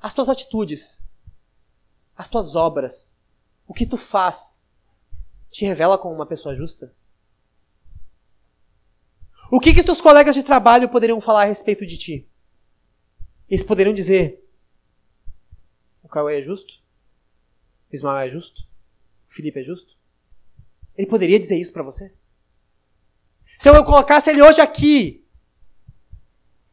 As 0.00 0.14
tuas 0.14 0.28
atitudes, 0.28 1.02
as 2.16 2.28
tuas 2.28 2.54
obras, 2.54 3.18
o 3.66 3.74
que 3.74 3.84
tu 3.84 3.96
faz, 3.96 4.64
te 5.50 5.64
revela 5.64 5.98
como 5.98 6.14
uma 6.14 6.26
pessoa 6.26 6.54
justa? 6.54 6.94
O 9.50 9.58
que 9.58 9.72
que 9.72 9.82
teus 9.82 10.00
colegas 10.00 10.34
de 10.34 10.42
trabalho 10.42 10.88
poderiam 10.88 11.20
falar 11.20 11.42
a 11.42 11.46
respeito 11.46 11.86
de 11.86 11.96
ti? 11.96 12.28
Eles 13.48 13.64
poderiam 13.64 13.94
dizer: 13.94 14.47
o 16.08 16.10
Cauê 16.10 16.38
é 16.38 16.42
justo? 16.42 16.80
O 17.92 17.94
Ismael 17.94 18.26
é 18.26 18.28
justo? 18.30 18.62
O 19.28 19.32
Felipe 19.32 19.60
é 19.60 19.62
justo? 19.62 19.94
Ele 20.96 21.06
poderia 21.06 21.38
dizer 21.38 21.58
isso 21.58 21.72
para 21.72 21.82
você? 21.82 22.12
Se 23.58 23.68
eu 23.68 23.84
colocasse 23.84 24.30
ele 24.30 24.42
hoje 24.42 24.60
aqui, 24.60 25.24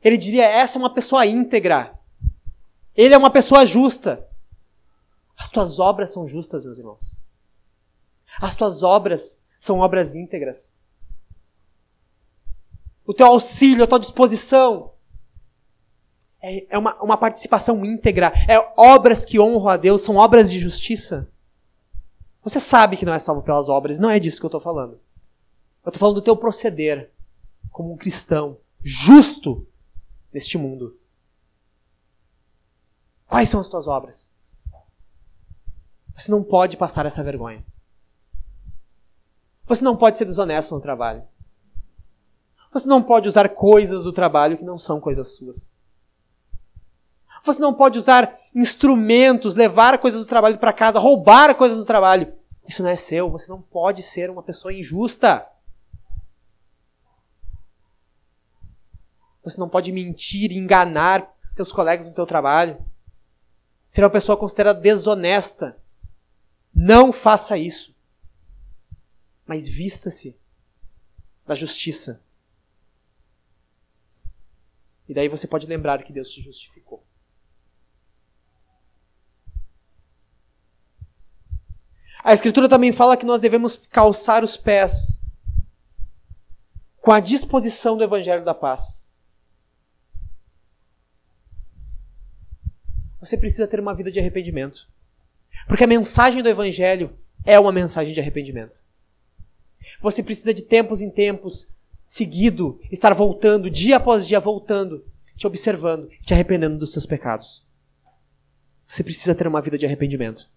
ele 0.01 0.17
diria: 0.17 0.45
essa 0.45 0.77
é 0.77 0.79
uma 0.79 0.93
pessoa 0.93 1.25
íntegra. 1.25 1.99
Ele 2.95 3.13
é 3.13 3.17
uma 3.17 3.29
pessoa 3.29 3.65
justa. 3.65 4.25
As 5.37 5.49
tuas 5.49 5.79
obras 5.79 6.13
são 6.13 6.25
justas, 6.25 6.63
meus 6.63 6.77
irmãos. 6.77 7.17
As 8.41 8.55
tuas 8.55 8.83
obras 8.83 9.37
são 9.59 9.79
obras 9.79 10.15
íntegras. 10.15 10.73
O 13.05 13.13
teu 13.13 13.27
auxílio, 13.27 13.83
a 13.83 13.87
tua 13.87 13.99
disposição 13.99 14.94
é, 16.45 16.67
é 16.69 16.77
uma, 16.77 16.95
uma 17.01 17.17
participação 17.17 17.83
íntegra. 17.83 18.31
É 18.47 18.59
obras 18.77 19.25
que 19.25 19.39
honram 19.39 19.69
a 19.69 19.77
Deus, 19.77 20.03
são 20.03 20.17
obras 20.17 20.51
de 20.51 20.59
justiça. 20.59 21.27
Você 22.43 22.59
sabe 22.59 22.95
que 22.95 23.05
não 23.05 23.13
é 23.13 23.19
salvo 23.19 23.41
pelas 23.41 23.67
obras, 23.67 23.99
não 23.99 24.09
é 24.09 24.19
disso 24.19 24.39
que 24.39 24.45
eu 24.45 24.49
estou 24.49 24.61
falando. 24.61 24.99
Eu 25.83 25.89
estou 25.89 25.99
falando 25.99 26.15
do 26.15 26.21
teu 26.21 26.37
proceder 26.37 27.11
como 27.71 27.91
um 27.91 27.97
cristão 27.97 28.57
justo 28.83 29.65
neste 30.31 30.55
mundo. 30.55 30.95
Quais 33.25 33.49
são 33.49 33.59
as 33.59 33.67
tuas 33.67 33.87
obras? 33.87 34.35
Você 36.13 36.31
não 36.31 36.43
pode 36.43 36.77
passar 36.77 37.07
essa 37.07 37.23
vergonha. 37.23 37.65
Você 39.65 39.83
não 39.83 39.97
pode 39.97 40.17
ser 40.17 40.25
desonesto 40.25 40.75
no 40.75 40.81
trabalho. 40.81 41.23
Você 42.71 42.87
não 42.87 43.01
pode 43.01 43.27
usar 43.27 43.49
coisas 43.49 44.03
do 44.03 44.13
trabalho 44.13 44.57
que 44.57 44.63
não 44.63 44.77
são 44.77 45.01
coisas 45.01 45.35
suas. 45.35 45.75
Você 47.45 47.61
não 47.61 47.73
pode 47.73 47.99
usar 47.99 48.39
instrumentos, 48.55 49.53
levar 49.53 49.99
coisas 49.99 50.21
do 50.21 50.27
trabalho 50.27 50.57
para 50.57 50.73
casa, 50.73 50.97
roubar 50.97 51.53
coisas 51.55 51.77
do 51.77 51.85
trabalho. 51.85 52.33
Isso 52.67 52.81
não 52.81 52.89
é 52.89 52.95
seu. 52.95 53.29
Você 53.29 53.49
não 53.49 53.61
pode 53.61 54.01
ser 54.01 54.31
uma 54.31 54.41
pessoa 54.41 54.73
injusta. 54.73 55.47
Você 59.43 59.59
não 59.59 59.69
pode 59.69 59.91
mentir, 59.91 60.51
enganar 60.51 61.31
teus 61.55 61.71
colegas 61.71 62.07
no 62.07 62.15
teu 62.15 62.25
trabalho. 62.25 62.83
Ser 63.87 64.03
uma 64.03 64.09
pessoa 64.09 64.35
considerada 64.35 64.79
desonesta. 64.79 65.77
Não 66.73 67.13
faça 67.13 67.55
isso. 67.55 67.95
Mas 69.45 69.69
vista-se 69.69 70.35
da 71.45 71.53
justiça. 71.53 72.23
E 75.07 75.13
daí 75.13 75.27
você 75.27 75.45
pode 75.45 75.67
lembrar 75.67 76.01
que 76.01 76.11
Deus 76.11 76.31
te 76.31 76.41
justificou. 76.41 77.04
A 82.25 82.33
Escritura 82.33 82.67
também 82.67 82.91
fala 82.91 83.15
que 83.15 83.23
nós 83.25 83.39
devemos 83.39 83.77
calçar 83.77 84.43
os 84.43 84.57
pés 84.57 85.19
com 86.99 87.11
a 87.11 87.19
disposição 87.19 87.95
do 87.95 88.03
Evangelho 88.03 88.43
da 88.43 88.55
Paz. 88.55 89.07
Você 93.19 93.37
precisa 93.37 93.67
ter 93.67 93.79
uma 93.79 93.93
vida 93.93 94.11
de 94.11 94.19
arrependimento. 94.19 94.89
Porque 95.67 95.83
a 95.83 95.87
mensagem 95.87 96.41
do 96.41 96.49
Evangelho 96.49 97.15
é 97.45 97.59
uma 97.59 97.71
mensagem 97.71 98.11
de 98.11 98.19
arrependimento. 98.19 98.83
Você 100.01 100.23
precisa 100.23 100.51
de 100.51 100.63
tempos 100.63 101.03
em 101.03 101.11
tempos, 101.11 101.67
seguido, 102.03 102.81
estar 102.91 103.13
voltando, 103.13 103.69
dia 103.69 103.97
após 103.97 104.27
dia 104.27 104.39
voltando, 104.39 105.05
te 105.37 105.45
observando, 105.45 106.09
te 106.25 106.33
arrependendo 106.33 106.79
dos 106.79 106.91
seus 106.91 107.05
pecados. 107.05 107.67
Você 108.83 109.03
precisa 109.03 109.35
ter 109.35 109.45
uma 109.45 109.61
vida 109.61 109.77
de 109.77 109.85
arrependimento. 109.85 110.54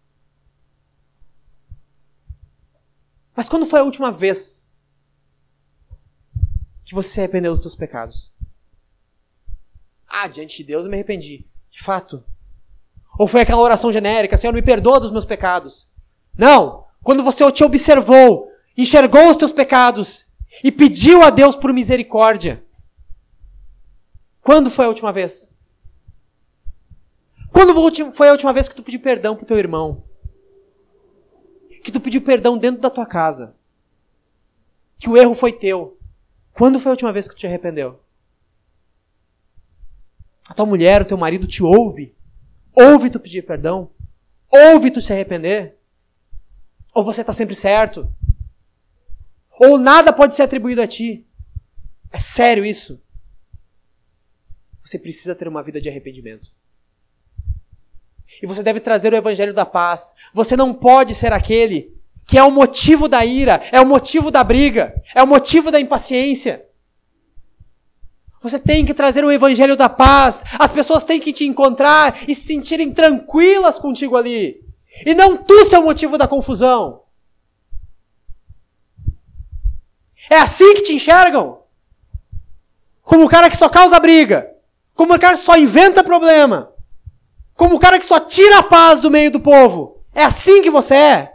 Mas 3.39 3.49
quando 3.49 3.67
foi 3.67 3.79
a 3.79 3.85
última 3.85 4.11
vez 4.11 4.69
que 6.85 6.93
você 6.93 7.09
se 7.09 7.21
arrependeu 7.21 7.53
dos 7.53 7.61
seus 7.61 7.77
pecados? 7.77 8.35
Ah, 10.09 10.27
diante 10.27 10.57
de 10.57 10.65
Deus 10.65 10.85
eu 10.85 10.91
me 10.91 10.97
arrependi. 10.97 11.47
De 11.71 11.81
fato. 11.81 12.25
Ou 13.17 13.29
foi 13.29 13.43
aquela 13.43 13.63
oração 13.63 13.93
genérica, 13.93 14.37
Senhor, 14.37 14.53
me 14.53 14.61
perdoa 14.61 14.99
dos 14.99 15.13
meus 15.13 15.25
pecados. 15.25 15.89
Não! 16.37 16.85
Quando 17.01 17.23
você 17.23 17.49
te 17.53 17.63
observou, 17.63 18.51
enxergou 18.77 19.31
os 19.31 19.37
teus 19.37 19.53
pecados 19.53 20.27
e 20.65 20.73
pediu 20.73 21.23
a 21.23 21.31
Deus 21.31 21.55
por 21.55 21.73
misericórdia. 21.73 22.67
Quando 24.41 24.69
foi 24.69 24.87
a 24.87 24.89
última 24.89 25.13
vez? 25.13 25.55
Quando 27.53 27.73
foi 28.13 28.31
a 28.31 28.33
última 28.33 28.53
vez 28.53 28.69
que 28.69 28.75
tu 28.75 28.83
pediu 28.83 28.99
perdão 28.99 29.37
pro 29.37 29.47
teu 29.47 29.59
irmão? 29.59 30.08
Que 31.89 31.93
tu 31.93 32.01
pediu 32.03 32.21
perdão 32.21 32.59
dentro 32.59 32.83
da 32.83 32.91
tua 32.91 33.07
casa? 33.07 33.57
Que 34.99 35.09
o 35.09 35.17
erro 35.17 35.35
foi 35.35 35.55
teu? 35.55 35.99
Quando 36.53 36.79
foi 36.79 36.91
a 36.91 36.93
última 36.93 37.11
vez 37.15 37.27
que 37.27 37.35
tu 37.35 37.39
te 37.39 37.47
arrependeu? 37.47 38.05
A 40.47 40.53
tua 40.53 40.67
mulher, 40.67 41.01
o 41.01 41.05
teu 41.07 41.17
marido 41.17 41.47
te 41.47 41.63
ouve? 41.63 42.15
Ouve 42.75 43.09
tu 43.09 43.19
pedir 43.19 43.41
perdão? 43.41 43.91
Ouve 44.51 44.91
tu 44.91 45.01
se 45.01 45.15
arrepender? 45.15 45.79
Ou 46.95 47.03
você 47.03 47.23
está 47.23 47.33
sempre 47.33 47.55
certo? 47.55 48.15
Ou 49.59 49.79
nada 49.79 50.13
pode 50.13 50.35
ser 50.35 50.43
atribuído 50.43 50.83
a 50.83 50.87
ti? 50.87 51.27
É 52.13 52.21
sério 52.21 52.67
isso? 52.67 53.03
Você 54.83 54.99
precisa 54.99 55.35
ter 55.35 55.49
uma 55.49 55.63
vida 55.63 55.81
de 55.81 55.89
arrependimento. 55.89 56.53
E 58.43 58.47
você 58.47 58.63
deve 58.63 58.81
trazer 58.81 59.13
o 59.13 59.17
evangelho 59.17 59.55
da 59.55 59.67
paz. 59.67 60.15
Você 60.33 60.57
não 60.57 60.73
pode 60.75 61.15
ser 61.15 61.33
aquele 61.33 61.97
que 62.27 62.37
é 62.37 62.45
o 62.45 62.51
motivo 62.51 63.09
da 63.09 63.25
ira, 63.25 63.63
é 63.73 63.81
o 63.81 63.87
motivo 63.87 64.31
da 64.31 64.45
briga, 64.45 64.95
é 65.15 65.23
o 65.23 65.27
motivo 65.27 65.71
da 65.71 65.81
impaciência. 65.81 66.67
Você 68.41 68.59
tem 68.59 68.85
que 68.85 68.95
trazer 68.95 69.25
o 69.25 69.33
evangelho 69.33 69.77
da 69.77 69.89
paz. 69.89 70.45
As 70.59 70.71
pessoas 70.71 71.05
têm 71.05 71.19
que 71.19 71.33
te 71.33 71.45
encontrar 71.45 72.19
e 72.29 72.35
se 72.35 72.47
sentirem 72.47 72.93
tranquilas 72.93 73.79
contigo 73.79 74.15
ali. 74.15 74.63
E 75.05 75.15
não 75.15 75.37
tu 75.37 75.65
ser 75.65 75.79
o 75.79 75.83
motivo 75.83 76.17
da 76.19 76.29
confusão. 76.29 77.03
É 80.31 80.37
assim 80.37 80.75
que 80.75 80.83
te 80.83 80.95
enxergam? 80.95 81.63
Como 83.03 83.25
o 83.25 83.29
cara 83.29 83.49
que 83.49 83.57
só 83.57 83.69
causa 83.69 83.99
briga. 83.99 84.55
Como 84.95 85.15
o 85.15 85.19
cara 85.19 85.37
que 85.37 85.43
só 85.43 85.57
inventa 85.57 86.05
problema. 86.05 86.71
Como 87.59 87.75
o 87.75 87.81
cara 87.81 87.99
que 87.99 88.07
só 88.07 88.21
tira 88.21 88.61
a 88.61 88.63
paz 88.63 89.01
do 89.01 89.11
meio 89.11 89.33
do 89.33 89.41
povo. 89.41 90.01
É 90.15 90.23
assim 90.23 90.63
que 90.63 90.71
você 90.71 90.95
é? 90.95 91.33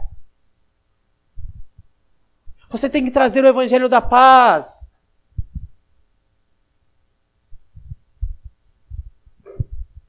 Você 2.70 2.88
tem 2.88 3.04
que 3.04 3.10
trazer 3.10 3.44
o 3.44 3.46
evangelho 3.46 3.90
da 3.90 4.00
paz. 4.00 4.90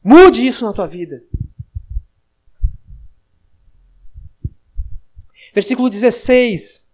Mude 0.02 0.48
isso 0.48 0.66
na 0.66 0.72
tua 0.72 0.88
vida. 0.88 1.22
Versículo 5.54 5.90
16. 5.90 6.90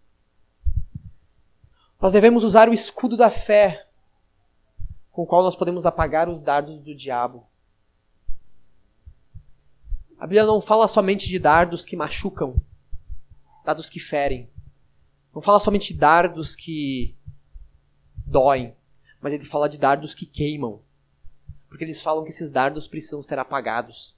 Nós 2.01 2.13
devemos 2.13 2.43
usar 2.43 2.67
o 2.67 2.73
escudo 2.73 3.15
da 3.15 3.29
fé, 3.29 3.87
com 5.11 5.21
o 5.21 5.27
qual 5.27 5.43
nós 5.43 5.55
podemos 5.55 5.85
apagar 5.85 6.27
os 6.27 6.41
dardos 6.41 6.79
do 6.79 6.95
diabo. 6.95 7.50
A 10.21 10.27
Bíblia 10.27 10.45
não 10.45 10.61
fala 10.61 10.87
somente 10.87 11.27
de 11.27 11.39
dardos 11.39 11.83
que 11.83 11.95
machucam, 11.95 12.61
dardos 13.65 13.89
que 13.89 13.99
ferem. 13.99 14.47
Não 15.33 15.41
fala 15.41 15.59
somente 15.59 15.95
de 15.95 15.99
dardos 15.99 16.55
que 16.55 17.17
doem, 18.23 18.75
mas 19.19 19.33
ele 19.33 19.43
fala 19.43 19.67
de 19.67 19.79
dardos 19.79 20.13
que 20.13 20.27
queimam. 20.27 20.79
Porque 21.67 21.83
eles 21.83 22.03
falam 22.03 22.23
que 22.23 22.29
esses 22.29 22.51
dardos 22.51 22.87
precisam 22.87 23.23
ser 23.23 23.39
apagados. 23.39 24.15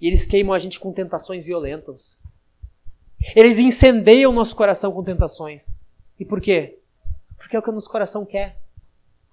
E 0.00 0.08
eles 0.08 0.24
queimam 0.24 0.54
a 0.54 0.58
gente 0.58 0.80
com 0.80 0.90
tentações 0.90 1.44
violentas. 1.44 2.18
Eles 3.36 3.58
incendeiam 3.58 4.32
nosso 4.32 4.56
coração 4.56 4.92
com 4.92 5.04
tentações. 5.04 5.78
E 6.18 6.24
por 6.24 6.40
quê? 6.40 6.78
Porque 7.36 7.54
é 7.54 7.58
o 7.58 7.62
que 7.62 7.68
o 7.68 7.74
nosso 7.74 7.90
coração 7.90 8.24
quer. 8.24 8.62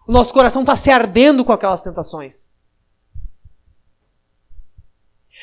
O 0.06 0.12
nosso 0.12 0.34
coração 0.34 0.64
está 0.64 0.76
se 0.76 0.90
ardendo 0.92 1.46
com 1.46 1.54
aquelas 1.54 1.86
tentações. 1.86 2.51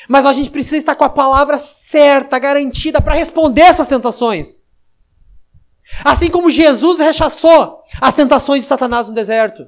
Mas 0.07 0.25
a 0.25 0.33
gente 0.33 0.49
precisa 0.49 0.77
estar 0.77 0.95
com 0.95 1.03
a 1.03 1.09
palavra 1.09 1.57
certa, 1.57 2.39
garantida, 2.39 3.01
para 3.01 3.15
responder 3.15 3.61
essas 3.61 3.87
tentações. 3.87 4.61
Assim 6.05 6.29
como 6.29 6.49
Jesus 6.49 6.99
rechaçou 6.99 7.83
as 7.99 8.15
tentações 8.15 8.61
de 8.61 8.67
Satanás 8.67 9.07
no 9.07 9.13
deserto. 9.13 9.67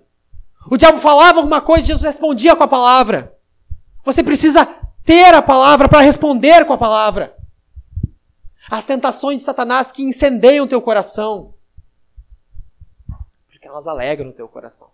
O 0.69 0.77
diabo 0.77 0.99
falava 0.99 1.39
alguma 1.39 1.61
coisa, 1.61 1.85
Jesus 1.85 2.03
respondia 2.03 2.55
com 2.55 2.63
a 2.63 2.67
palavra. 2.67 3.35
Você 4.03 4.23
precisa 4.23 4.65
ter 5.03 5.33
a 5.33 5.41
palavra 5.41 5.89
para 5.89 6.01
responder 6.01 6.65
com 6.65 6.73
a 6.73 6.77
palavra. 6.77 7.35
As 8.69 8.85
tentações 8.85 9.39
de 9.39 9.45
Satanás 9.45 9.91
que 9.91 10.03
incendeiam 10.03 10.67
teu 10.67 10.81
coração. 10.81 11.53
Porque 13.49 13.67
elas 13.67 13.87
alegram 13.87 14.31
teu 14.31 14.47
coração. 14.47 14.91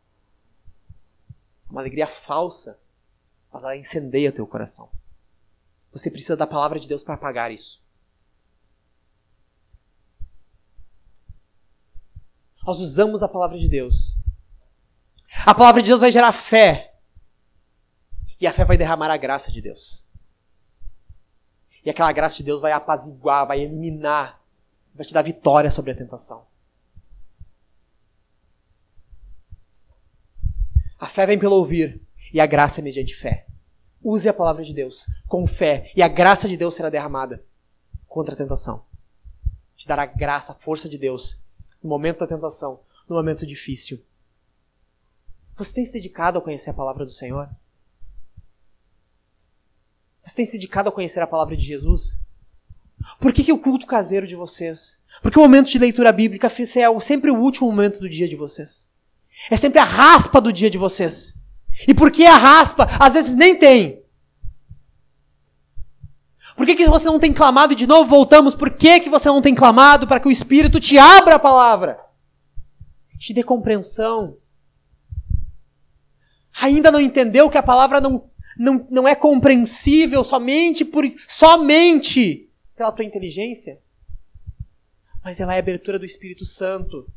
Uma 1.69 1.81
alegria 1.81 2.07
falsa, 2.07 2.79
mas 3.51 3.61
ela 3.61 3.75
incendeia 3.75 4.31
teu 4.31 4.47
coração. 4.47 4.89
Você 5.97 6.11
precisa 6.11 6.37
da 6.37 6.45
palavra 6.45 6.79
de 6.79 6.87
Deus 6.87 7.03
para 7.03 7.15
apagar 7.15 7.51
isso. 7.51 7.83
Nós 12.63 12.79
usamos 12.79 13.23
a 13.23 13.27
palavra 13.27 13.57
de 13.57 13.67
Deus. 13.67 14.15
A 15.43 15.55
palavra 15.55 15.81
de 15.81 15.89
Deus 15.89 16.01
vai 16.01 16.11
gerar 16.11 16.31
fé. 16.31 16.93
E 18.39 18.45
a 18.45 18.53
fé 18.53 18.63
vai 18.63 18.77
derramar 18.77 19.09
a 19.09 19.17
graça 19.17 19.51
de 19.51 19.59
Deus. 19.59 20.07
E 21.83 21.89
aquela 21.89 22.11
graça 22.11 22.37
de 22.37 22.43
Deus 22.43 22.61
vai 22.61 22.73
apaziguar, 22.73 23.47
vai 23.47 23.61
eliminar, 23.61 24.39
vai 24.93 25.05
te 25.05 25.13
dar 25.13 25.23
vitória 25.23 25.71
sobre 25.71 25.91
a 25.91 25.95
tentação. 25.95 26.45
A 30.99 31.07
fé 31.07 31.25
vem 31.25 31.39
pelo 31.39 31.55
ouvir 31.55 32.05
e 32.31 32.39
a 32.39 32.45
graça 32.45 32.81
é 32.81 32.83
mediante 32.83 33.15
fé. 33.15 33.47
Use 34.09 34.29
a 34.29 34.33
palavra 34.33 34.63
de 34.63 34.73
Deus 34.73 35.05
com 35.27 35.45
fé 35.45 35.91
e 35.93 36.01
a 36.01 36.07
graça 36.07 36.47
de 36.47 36.55
Deus 36.55 36.73
será 36.73 36.89
derramada 36.89 37.43
contra 38.07 38.33
a 38.33 38.37
tentação. 38.37 38.85
Te 39.75 39.85
dará 39.85 40.05
graça, 40.05 40.53
a 40.53 40.55
força 40.55 40.87
de 40.87 40.97
Deus 40.97 41.41
no 41.83 41.89
momento 41.89 42.19
da 42.19 42.27
tentação, 42.27 42.79
no 43.05 43.17
momento 43.17 43.45
difícil. 43.45 44.01
Você 45.57 45.73
tem 45.73 45.83
se 45.83 45.91
dedicado 45.91 46.39
a 46.39 46.41
conhecer 46.41 46.69
a 46.69 46.73
palavra 46.73 47.03
do 47.03 47.11
Senhor? 47.11 47.49
Você 50.21 50.37
tem 50.37 50.45
se 50.45 50.53
dedicado 50.53 50.87
a 50.87 50.91
conhecer 50.93 51.19
a 51.19 51.27
palavra 51.27 51.57
de 51.57 51.65
Jesus? 51.65 52.17
Por 53.19 53.33
que, 53.33 53.43
que 53.43 53.51
o 53.51 53.59
culto 53.59 53.85
caseiro 53.85 54.25
de 54.25 54.37
vocês? 54.37 55.01
Porque 55.21 55.37
o 55.37 55.41
momento 55.41 55.69
de 55.69 55.79
leitura 55.79 56.13
bíblica 56.13 56.47
é 56.47 56.99
sempre 57.01 57.29
o 57.29 57.37
último 57.37 57.67
momento 57.67 57.99
do 57.99 58.07
dia 58.07 58.29
de 58.29 58.37
vocês. 58.37 58.89
É 59.51 59.57
sempre 59.57 59.79
a 59.79 59.83
raspa 59.83 60.39
do 60.39 60.53
dia 60.53 60.69
de 60.69 60.77
vocês. 60.77 61.36
E 61.85 61.93
por 61.93 62.11
que 62.11 62.25
a 62.25 62.37
raspa? 62.37 62.87
Às 62.99 63.13
vezes 63.13 63.35
nem 63.35 63.57
tem. 63.57 64.01
Por 66.55 66.65
que, 66.65 66.75
que 66.75 66.87
você 66.87 67.05
não 67.05 67.19
tem 67.19 67.31
clamado? 67.31 67.73
E 67.73 67.75
de 67.75 67.85
novo 67.85 68.09
voltamos. 68.09 68.55
Por 68.55 68.71
que, 68.71 68.99
que 69.01 69.09
você 69.09 69.27
não 69.27 69.41
tem 69.41 69.53
clamado 69.53 70.07
para 70.07 70.19
que 70.19 70.27
o 70.27 70.31
Espírito 70.31 70.79
te 70.79 70.97
abra 70.97 71.35
a 71.35 71.39
palavra? 71.39 71.99
Te 73.19 73.31
dê 73.31 73.43
compreensão. 73.43 74.37
Ainda 76.59 76.89
não 76.89 76.99
entendeu 76.99 77.47
que 77.49 77.59
a 77.59 77.63
palavra 77.63 78.01
não, 78.01 78.27
não, 78.57 78.87
não 78.89 79.07
é 79.07 79.13
compreensível 79.13 80.23
somente 80.23 80.83
por 80.83 81.05
somente 81.27 82.49
pela 82.75 82.91
tua 82.91 83.05
inteligência? 83.05 83.79
Mas 85.23 85.39
ela 85.39 85.53
é 85.53 85.59
abertura 85.59 85.99
do 85.99 86.05
Espírito 86.05 86.43
Santo. 86.43 87.07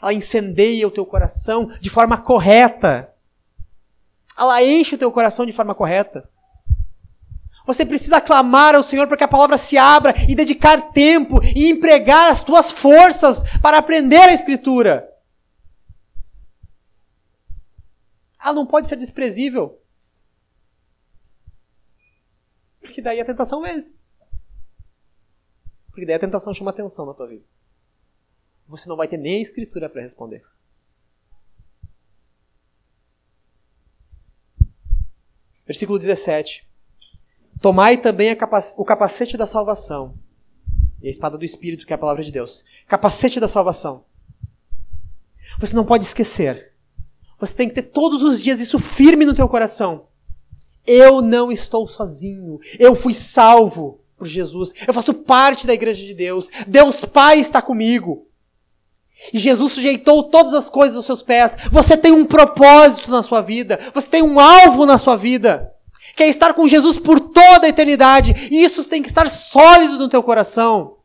Ela 0.00 0.12
incendeia 0.12 0.86
o 0.86 0.90
teu 0.92 1.04
coração 1.04 1.66
de 1.80 1.90
forma 1.90 2.16
correta 2.16 3.12
ela 4.38 4.62
enche 4.62 4.94
o 4.94 4.98
teu 4.98 5.10
coração 5.10 5.44
de 5.44 5.52
forma 5.52 5.74
correta. 5.74 6.30
Você 7.66 7.84
precisa 7.84 8.20
clamar 8.20 8.74
ao 8.74 8.82
Senhor 8.82 9.06
para 9.06 9.16
que 9.16 9.24
a 9.24 9.28
palavra 9.28 9.58
se 9.58 9.76
abra 9.76 10.14
e 10.26 10.34
dedicar 10.34 10.90
tempo 10.92 11.42
e 11.54 11.68
empregar 11.68 12.30
as 12.30 12.42
tuas 12.42 12.70
forças 12.70 13.42
para 13.60 13.76
aprender 13.76 14.28
a 14.28 14.32
Escritura. 14.32 15.06
Ela 18.42 18.54
não 18.54 18.66
pode 18.66 18.88
ser 18.88 18.96
desprezível. 18.96 19.82
Porque 22.80 23.02
daí 23.02 23.20
a 23.20 23.24
tentação 23.24 23.60
vence. 23.60 23.98
Porque 25.88 26.06
daí 26.06 26.14
a 26.14 26.20
tentação 26.20 26.54
chama 26.54 26.70
atenção 26.70 27.04
na 27.04 27.12
tua 27.12 27.26
vida. 27.26 27.44
Você 28.66 28.88
não 28.88 28.96
vai 28.96 29.08
ter 29.08 29.18
nem 29.18 29.38
a 29.38 29.42
Escritura 29.42 29.90
para 29.90 30.00
responder. 30.00 30.42
Versículo 35.68 35.98
17. 35.98 36.66
Tomai 37.60 37.98
também 37.98 38.34
o 38.76 38.84
capacete 38.84 39.36
da 39.36 39.46
salvação. 39.46 40.14
E 41.02 41.06
a 41.06 41.10
espada 41.10 41.36
do 41.36 41.44
Espírito, 41.44 41.86
que 41.86 41.92
é 41.92 41.96
a 41.96 41.98
palavra 41.98 42.22
de 42.22 42.32
Deus. 42.32 42.64
Capacete 42.88 43.38
da 43.38 43.46
salvação. 43.46 44.04
Você 45.58 45.76
não 45.76 45.84
pode 45.84 46.04
esquecer. 46.04 46.72
Você 47.38 47.54
tem 47.54 47.68
que 47.68 47.74
ter 47.74 47.82
todos 47.82 48.22
os 48.22 48.40
dias 48.40 48.60
isso 48.60 48.78
firme 48.78 49.26
no 49.26 49.34
teu 49.34 49.46
coração. 49.46 50.06
Eu 50.86 51.20
não 51.20 51.52
estou 51.52 51.86
sozinho. 51.86 52.58
Eu 52.78 52.94
fui 52.94 53.12
salvo 53.12 54.00
por 54.16 54.26
Jesus. 54.26 54.72
Eu 54.86 54.94
faço 54.94 55.12
parte 55.12 55.66
da 55.66 55.74
igreja 55.74 56.04
de 56.04 56.14
Deus. 56.14 56.50
Deus 56.66 57.04
Pai 57.04 57.40
está 57.40 57.60
comigo. 57.60 58.26
E 59.32 59.38
Jesus 59.38 59.72
sujeitou 59.72 60.24
todas 60.24 60.54
as 60.54 60.70
coisas 60.70 60.96
aos 60.96 61.06
seus 61.06 61.22
pés. 61.22 61.56
Você 61.70 61.96
tem 61.96 62.12
um 62.12 62.24
propósito 62.24 63.10
na 63.10 63.22
sua 63.22 63.40
vida. 63.40 63.78
Você 63.92 64.08
tem 64.08 64.22
um 64.22 64.38
alvo 64.38 64.86
na 64.86 64.96
sua 64.96 65.16
vida. 65.16 65.72
Quer 66.16 66.28
estar 66.28 66.54
com 66.54 66.68
Jesus 66.68 66.98
por 66.98 67.20
toda 67.20 67.66
a 67.66 67.68
eternidade. 67.68 68.48
E 68.50 68.62
isso 68.62 68.84
tem 68.84 69.02
que 69.02 69.08
estar 69.08 69.28
sólido 69.28 69.98
no 69.98 70.08
teu 70.08 70.22
coração. 70.22 70.96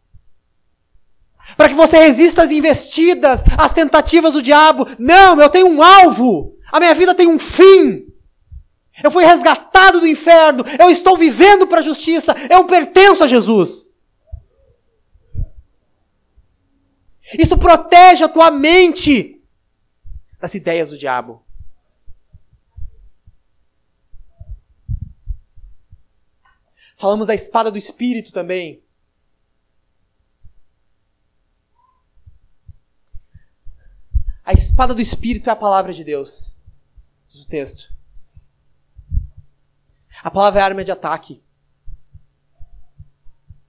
Para 1.57 1.69
que 1.69 1.75
você 1.75 1.97
resista 1.97 2.43
às 2.43 2.51
investidas, 2.51 3.43
às 3.57 3.73
tentativas 3.73 4.33
do 4.33 4.41
diabo. 4.41 4.87
Não, 4.97 5.39
eu 5.41 5.49
tenho 5.49 5.67
um 5.67 5.81
alvo. 5.83 6.53
A 6.71 6.79
minha 6.79 6.93
vida 6.95 7.13
tem 7.13 7.27
um 7.27 7.39
fim. 7.39 8.03
Eu 9.03 9.11
fui 9.11 9.25
resgatado 9.25 9.99
do 9.99 10.07
inferno. 10.07 10.63
Eu 10.79 10.89
estou 10.89 11.17
vivendo 11.17 11.67
para 11.67 11.79
a 11.79 11.83
justiça. 11.83 12.35
Eu 12.49 12.63
pertenço 12.65 13.23
a 13.23 13.27
Jesus. 13.27 13.92
Isso 17.37 17.57
protege 17.57 18.23
a 18.23 18.29
tua 18.29 18.51
mente 18.51 19.41
das 20.39 20.53
ideias 20.55 20.89
do 20.89 20.97
diabo. 20.97 21.45
Falamos 26.97 27.27
da 27.27 27.33
espada 27.33 27.71
do 27.71 27.77
espírito 27.77 28.31
também. 28.31 28.83
A 34.43 34.51
espada 34.51 34.93
do 34.93 35.01
espírito 35.01 35.49
é 35.49 35.53
a 35.53 35.55
palavra 35.55 35.93
de 35.93 36.03
Deus. 36.03 36.55
Diz 37.27 37.43
o 37.43 37.47
texto. 37.47 37.93
A 40.21 40.29
palavra 40.29 40.59
é 40.59 40.63
arma 40.63 40.83
de 40.83 40.91
ataque. 40.91 41.41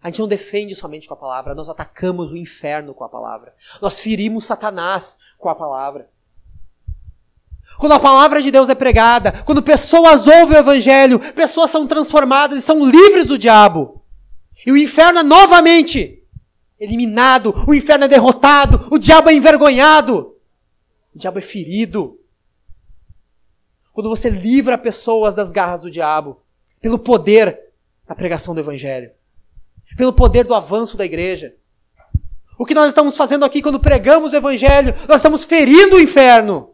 A 0.05 0.09
gente 0.09 0.21
não 0.21 0.29
defende 0.29 0.75
somente 0.75 1.09
com 1.09 1.15
a 1.15 1.17
palavra, 1.17 1.55
nós 1.55 1.71
atacamos 1.71 2.31
o 2.31 2.37
inferno 2.37 2.93
com 2.93 3.05
a 3.05 3.09
palavra. 3.09 3.55
Nós 3.81 4.01
ferimos 4.01 4.45
Satanás 4.45 5.19
com 5.39 5.49
a 5.49 5.55
palavra. 5.55 6.11
Quando 7.79 7.93
a 7.93 7.99
palavra 7.99 8.43
de 8.43 8.51
Deus 8.51 8.69
é 8.69 8.75
pregada, 8.75 9.33
quando 9.47 9.63
pessoas 9.63 10.27
ouvem 10.27 10.59
o 10.59 10.61
evangelho, 10.61 11.19
pessoas 11.33 11.71
são 11.71 11.87
transformadas 11.87 12.59
e 12.59 12.61
são 12.61 12.85
livres 12.85 13.27
do 13.27 13.39
diabo. 13.39 14.05
E 14.67 14.71
o 14.71 14.77
inferno 14.77 15.21
é 15.21 15.23
novamente 15.23 16.23
eliminado, 16.79 17.55
o 17.67 17.73
inferno 17.73 18.05
é 18.05 18.09
derrotado, 18.09 18.89
o 18.91 18.99
diabo 18.99 19.31
é 19.31 19.35
envergonhado, 19.35 20.37
o 21.15 21.19
diabo 21.19 21.39
é 21.39 21.43
ferido. 21.43 22.21
Quando 23.91 24.11
você 24.11 24.29
livra 24.29 24.77
pessoas 24.77 25.35
das 25.35 25.51
garras 25.51 25.81
do 25.81 25.91
diabo, 25.91 26.43
pelo 26.79 26.99
poder 26.99 27.59
da 28.07 28.15
pregação 28.15 28.53
do 28.53 28.61
evangelho 28.61 29.11
pelo 29.97 30.13
poder 30.13 30.45
do 30.45 30.55
avanço 30.55 30.97
da 30.97 31.05
igreja. 31.05 31.55
O 32.59 32.65
que 32.65 32.75
nós 32.75 32.89
estamos 32.89 33.17
fazendo 33.17 33.45
aqui 33.45 33.61
quando 33.61 33.81
pregamos 33.81 34.33
o 34.33 34.37
Evangelho, 34.37 34.95
nós 35.09 35.17
estamos 35.17 35.45
ferindo 35.45 35.97
o 35.97 36.01
inferno. 36.01 36.73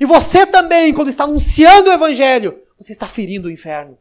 E 0.00 0.04
você 0.04 0.46
também, 0.46 0.92
quando 0.92 1.08
está 1.08 1.24
anunciando 1.24 1.90
o 1.90 1.92
Evangelho, 1.92 2.60
você 2.76 2.92
está 2.92 3.06
ferindo 3.06 3.48
o 3.48 3.50
inferno. 3.50 3.98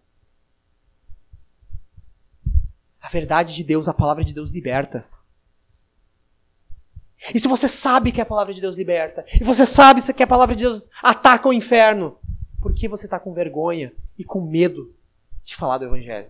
A 3.01 3.07
verdade 3.09 3.55
de 3.55 3.63
Deus, 3.63 3.87
a 3.87 3.93
palavra 3.93 4.23
de 4.23 4.33
Deus 4.33 4.51
liberta. 4.51 5.05
E 7.33 7.39
se 7.39 7.47
você 7.47 7.67
sabe 7.67 8.11
que 8.11 8.19
a 8.19 8.25
palavra 8.25 8.53
de 8.53 8.59
Deus 8.59 8.75
liberta, 8.75 9.23
e 9.39 9.43
você 9.43 9.65
sabe 9.65 10.01
que 10.01 10.23
a 10.23 10.27
palavra 10.27 10.55
de 10.55 10.63
Deus 10.63 10.89
ataca 11.03 11.47
o 11.47 11.53
inferno, 11.53 12.17
por 12.59 12.73
que 12.73 12.87
você 12.87 13.05
está 13.05 13.19
com 13.19 13.33
vergonha 13.33 13.93
e 14.17 14.23
com 14.23 14.41
medo 14.41 14.93
de 15.43 15.55
falar 15.55 15.77
do 15.77 15.85
Evangelho? 15.85 16.29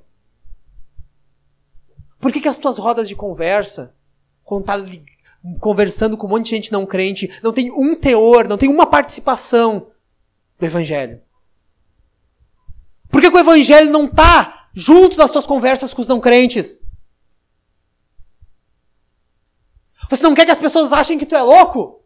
Por 2.21 2.31
que, 2.31 2.39
que 2.39 2.47
as 2.47 2.59
tuas 2.59 2.77
rodas 2.77 3.09
de 3.09 3.15
conversa, 3.15 3.95
quando 4.43 4.65
tá 4.65 4.75
conversando 5.59 6.15
com 6.15 6.27
um 6.27 6.29
monte 6.29 6.45
de 6.45 6.51
gente 6.51 6.71
não 6.71 6.85
crente, 6.85 7.31
não 7.41 7.51
tem 7.51 7.71
um 7.71 7.95
teor, 7.95 8.47
não 8.47 8.59
tem 8.59 8.69
uma 8.69 8.85
participação 8.85 9.87
do 10.59 10.65
Evangelho? 10.65 11.19
Por 13.09 13.19
que, 13.19 13.31
que 13.31 13.35
o 13.35 13.39
Evangelho 13.39 13.89
não 13.89 14.05
está 14.05 14.69
junto 14.73 15.17
das 15.17 15.31
tuas 15.31 15.47
conversas 15.47 15.93
com 15.93 16.01
os 16.01 16.07
não 16.07 16.21
crentes? 16.21 16.85
Você 20.09 20.21
não 20.23 20.35
quer 20.35 20.45
que 20.45 20.51
as 20.51 20.59
pessoas 20.59 20.93
achem 20.93 21.17
que 21.17 21.25
tu 21.25 21.35
é 21.35 21.41
louco? 21.41 22.03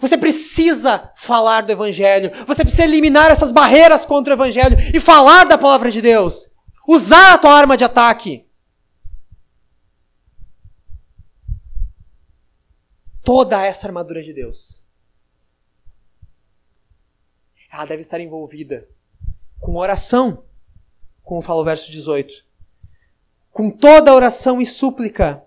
Você 0.00 0.16
precisa 0.16 1.10
falar 1.16 1.62
do 1.62 1.72
Evangelho. 1.72 2.32
Você 2.46 2.62
precisa 2.62 2.84
eliminar 2.84 3.30
essas 3.30 3.52
barreiras 3.52 4.06
contra 4.06 4.32
o 4.32 4.36
Evangelho 4.36 4.76
e 4.94 4.98
falar 4.98 5.44
da 5.44 5.58
palavra 5.58 5.90
de 5.90 6.00
Deus. 6.00 6.51
Usar 6.86 7.34
a 7.34 7.38
tua 7.38 7.52
arma 7.52 7.76
de 7.76 7.84
ataque. 7.84 8.48
Toda 13.22 13.64
essa 13.64 13.86
armadura 13.86 14.22
de 14.22 14.32
Deus. 14.32 14.84
Ela 17.72 17.86
deve 17.86 18.02
estar 18.02 18.20
envolvida 18.20 18.88
com 19.58 19.76
oração, 19.76 20.44
como 21.22 21.40
fala 21.40 21.62
o 21.62 21.64
verso 21.64 21.90
18. 21.90 22.44
Com 23.50 23.70
toda 23.70 24.14
oração 24.14 24.60
e 24.60 24.66
súplica, 24.66 25.46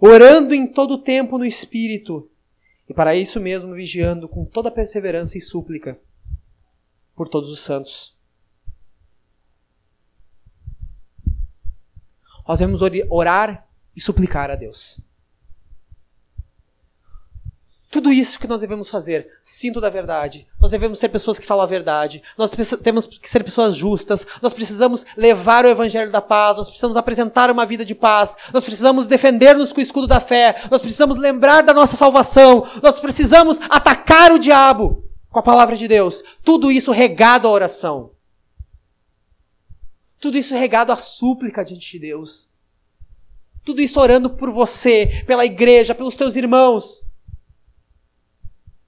orando 0.00 0.54
em 0.54 0.66
todo 0.66 0.94
o 0.94 1.02
tempo 1.02 1.36
no 1.36 1.44
Espírito, 1.44 2.30
e 2.88 2.94
para 2.94 3.14
isso 3.14 3.38
mesmo 3.38 3.74
vigiando 3.74 4.28
com 4.28 4.44
toda 4.44 4.70
perseverança 4.70 5.36
e 5.36 5.40
súplica 5.40 6.00
por 7.14 7.28
todos 7.28 7.50
os 7.50 7.60
santos. 7.60 8.18
Nós 12.50 12.58
devemos 12.58 12.80
orar 13.08 13.64
e 13.94 14.00
suplicar 14.00 14.50
a 14.50 14.56
Deus. 14.56 15.00
Tudo 17.88 18.12
isso 18.12 18.40
que 18.40 18.48
nós 18.48 18.60
devemos 18.60 18.90
fazer, 18.90 19.28
sinto 19.40 19.80
da 19.80 19.88
verdade. 19.88 20.48
Nós 20.60 20.72
devemos 20.72 20.98
ser 20.98 21.10
pessoas 21.10 21.38
que 21.38 21.46
falam 21.46 21.62
a 21.62 21.68
verdade. 21.68 22.20
Nós 22.36 22.50
temos 22.82 23.06
que 23.06 23.30
ser 23.30 23.44
pessoas 23.44 23.76
justas. 23.76 24.26
Nós 24.42 24.52
precisamos 24.52 25.06
levar 25.16 25.64
o 25.64 25.68
evangelho 25.68 26.10
da 26.10 26.20
paz. 26.20 26.56
Nós 26.56 26.66
precisamos 26.66 26.96
apresentar 26.96 27.52
uma 27.52 27.64
vida 27.64 27.84
de 27.84 27.94
paz. 27.94 28.36
Nós 28.52 28.64
precisamos 28.64 29.06
defender-nos 29.06 29.72
com 29.72 29.78
o 29.78 29.82
escudo 29.82 30.08
da 30.08 30.18
fé. 30.18 30.64
Nós 30.72 30.82
precisamos 30.82 31.18
lembrar 31.18 31.62
da 31.62 31.72
nossa 31.72 31.94
salvação. 31.94 32.66
Nós 32.82 32.98
precisamos 32.98 33.60
atacar 33.68 34.32
o 34.32 34.40
diabo 34.40 35.04
com 35.30 35.38
a 35.38 35.42
palavra 35.42 35.76
de 35.76 35.86
Deus. 35.86 36.24
Tudo 36.42 36.72
isso 36.72 36.90
regado 36.90 37.46
à 37.46 37.50
oração. 37.52 38.10
Tudo 40.20 40.36
isso 40.36 40.54
regado 40.54 40.92
à 40.92 40.96
súplica 40.96 41.64
diante 41.64 41.90
de 41.92 41.98
Deus. 41.98 42.50
Tudo 43.64 43.80
isso 43.80 43.98
orando 43.98 44.28
por 44.28 44.52
você, 44.52 45.24
pela 45.26 45.46
igreja, 45.46 45.94
pelos 45.94 46.14
teus 46.14 46.36
irmãos. 46.36 47.08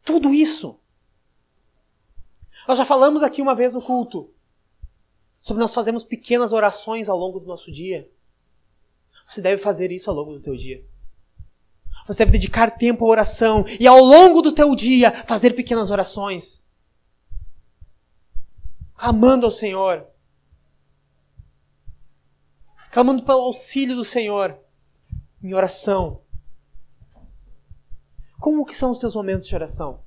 Tudo 0.04 0.34
isso. 0.34 0.78
Nós 2.68 2.76
já 2.76 2.84
falamos 2.84 3.22
aqui 3.22 3.40
uma 3.40 3.54
vez 3.54 3.72
no 3.72 3.80
culto 3.80 4.30
sobre 5.40 5.60
nós 5.60 5.74
fazermos 5.74 6.04
pequenas 6.04 6.52
orações 6.52 7.08
ao 7.08 7.18
longo 7.18 7.40
do 7.40 7.46
nosso 7.46 7.72
dia. 7.72 8.08
Você 9.26 9.40
deve 9.40 9.60
fazer 9.60 9.90
isso 9.90 10.10
ao 10.10 10.16
longo 10.16 10.34
do 10.34 10.40
teu 10.40 10.54
dia. 10.54 10.84
Você 12.06 12.18
deve 12.18 12.32
dedicar 12.32 12.70
tempo 12.70 13.04
à 13.06 13.08
oração 13.08 13.64
e 13.80 13.86
ao 13.86 13.98
longo 13.98 14.42
do 14.42 14.52
teu 14.52 14.74
dia 14.74 15.10
fazer 15.26 15.54
pequenas 15.54 15.90
orações. 15.90 16.66
Amando 18.96 19.46
ao 19.46 19.52
Senhor 19.52 20.11
clamando 22.92 23.22
pelo 23.22 23.40
auxílio 23.40 23.96
do 23.96 24.04
Senhor 24.04 24.56
em 25.42 25.54
oração. 25.54 26.20
Como 28.38 28.66
que 28.66 28.76
são 28.76 28.90
os 28.90 28.98
teus 28.98 29.14
momentos 29.14 29.46
de 29.46 29.54
oração? 29.54 30.00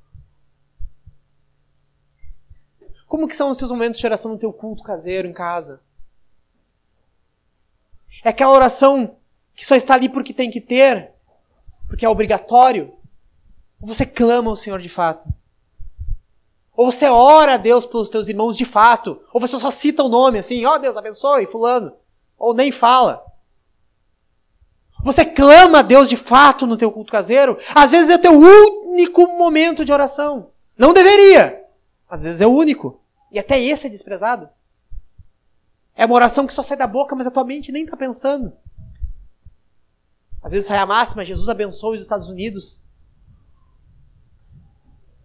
Como 3.08 3.28
que 3.28 3.36
são 3.36 3.50
os 3.50 3.58
teus 3.58 3.72
momentos 3.72 4.00
de 4.00 4.06
oração 4.06 4.32
no 4.32 4.38
teu 4.38 4.54
culto 4.54 4.84
caseiro 4.84 5.28
em 5.28 5.34
casa? 5.34 5.82
É 8.24 8.30
aquela 8.30 8.54
oração 8.54 9.18
que 9.56 9.66
só 9.66 9.76
está 9.76 9.96
ali 9.96 10.08
porque 10.08 10.34
tem 10.34 10.52
que 10.52 10.62
ter, 10.62 11.12
porque 11.88 12.06
é 12.06 12.10
obrigatório? 12.10 12.94
Ou 13.82 13.88
você 13.88 14.06
clama 14.06 14.52
ao 14.52 14.56
Senhor 14.56 14.80
de 14.80 14.90
fato? 14.90 15.28
Ou 16.72 16.92
você 16.92 17.08
ora 17.08 17.56
a 17.56 17.58
Deus 17.58 17.86
pelos 17.86 18.10
teus 18.10 18.28
irmãos 18.28 18.56
de 18.56 18.66
fato? 18.66 19.24
Ou 19.34 19.42
você 19.42 19.58
só 19.60 19.72
cita 19.72 20.04
o 20.04 20.10
nome 20.10 20.38
assim, 20.38 20.64
ó 20.66 20.76
oh, 20.76 20.78
Deus 20.78 20.96
abençoe 20.96 21.48
fulano? 21.48 22.05
Ou 22.38 22.54
nem 22.54 22.72
fala. 22.72 23.26
Você 25.04 25.24
clama 25.24 25.80
a 25.80 25.82
Deus 25.84 26.10
de 26.10 26.18
fato 26.18 26.66
no 26.66 26.78
teu 26.78 26.92
culto 26.92 27.12
caseiro? 27.12 27.58
Às 27.76 27.92
vezes 27.92 28.10
é 28.10 28.18
teu 28.18 28.34
único 28.34 29.28
momento 29.38 29.86
de 29.86 29.92
oração. 29.92 30.52
Não 30.78 30.94
deveria. 30.94 31.64
Às 32.10 32.24
vezes 32.24 32.42
é 32.42 32.48
o 32.48 32.52
único. 32.52 33.00
E 33.32 33.38
até 33.38 33.60
esse 33.60 33.86
é 33.86 33.90
desprezado. 33.90 34.50
É 35.96 36.06
uma 36.06 36.16
oração 36.16 36.48
que 36.48 36.54
só 36.54 36.64
sai 36.64 36.76
da 36.76 36.88
boca, 36.88 37.16
mas 37.16 37.28
a 37.28 37.32
tua 37.32 37.44
mente 37.44 37.72
nem 37.72 37.84
está 37.84 37.96
pensando. 37.96 38.54
Às 40.42 40.52
vezes 40.52 40.68
sai 40.68 40.78
a 40.78 40.86
máxima, 40.86 41.26
Jesus 41.26 41.50
abençoe 41.50 41.96
os 41.96 42.02
Estados 42.02 42.30
Unidos. 42.30 42.84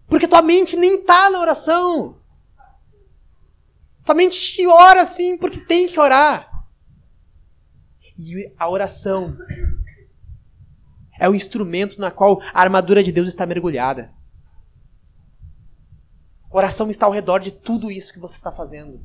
Porque 0.08 0.28
tua 0.28 0.42
mente 0.42 0.76
nem 0.76 1.02
tá 1.02 1.30
na 1.30 1.40
oração. 1.40 2.18
Tua 4.04 4.14
mente 4.14 4.66
ora 4.66 5.06
sim 5.06 5.38
porque 5.38 5.60
tem 5.60 5.86
que 5.86 5.98
orar. 5.98 6.49
E 8.22 8.54
a 8.58 8.68
oração 8.68 9.34
é 11.18 11.26
o 11.26 11.34
instrumento 11.34 11.98
na 11.98 12.10
qual 12.10 12.38
a 12.52 12.60
armadura 12.60 13.02
de 13.02 13.10
Deus 13.10 13.28
está 13.28 13.46
mergulhada. 13.46 14.12
Oração 16.50 16.90
está 16.90 17.06
ao 17.06 17.12
redor 17.12 17.38
de 17.38 17.50
tudo 17.50 17.90
isso 17.90 18.12
que 18.12 18.18
você 18.18 18.34
está 18.34 18.52
fazendo. 18.52 19.00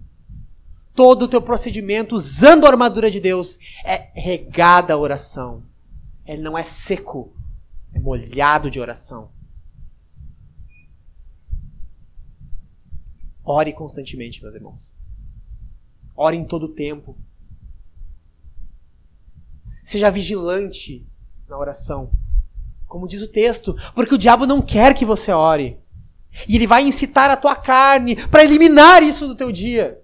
Todo 0.94 1.24
o 1.24 1.28
teu 1.30 1.42
procedimento 1.42 2.14
usando 2.14 2.66
a 2.66 2.70
armadura 2.70 3.10
de 3.10 3.22
Deus 3.22 3.58
é 3.86 4.12
regada 4.20 4.94
a 4.94 4.98
oração. 4.98 5.64
Ele 6.26 6.42
não 6.42 6.58
é 6.58 6.64
seco, 6.64 7.34
é 7.94 8.00
molhado 8.00 8.70
de 8.70 8.82
oração. 8.82 9.32
Ore 13.46 13.72
constantemente, 13.72 14.42
meus 14.42 14.56
irmãos. 14.56 14.98
Ore 16.18 16.36
em 16.36 16.44
todo 16.44 16.64
o 16.64 16.74
tempo. 16.74 17.16
Seja 19.86 20.10
vigilante 20.10 21.06
na 21.48 21.60
oração. 21.60 22.10
Como 22.88 23.08
diz 23.08 23.22
o 23.22 23.28
texto, 23.28 23.76
porque 23.94 24.16
o 24.16 24.18
diabo 24.18 24.48
não 24.48 24.60
quer 24.60 24.96
que 24.96 25.06
você 25.06 25.32
ore. 25.32 25.80
E 26.50 26.56
ele 26.56 26.66
vai 26.66 26.82
incitar 26.82 27.30
a 27.30 27.38
tua 27.38 27.56
carne 27.56 28.16
para 28.16 28.44
eliminar 28.44 29.04
isso 29.04 29.28
do 29.28 29.36
teu 29.36 29.52
dia. 29.52 30.02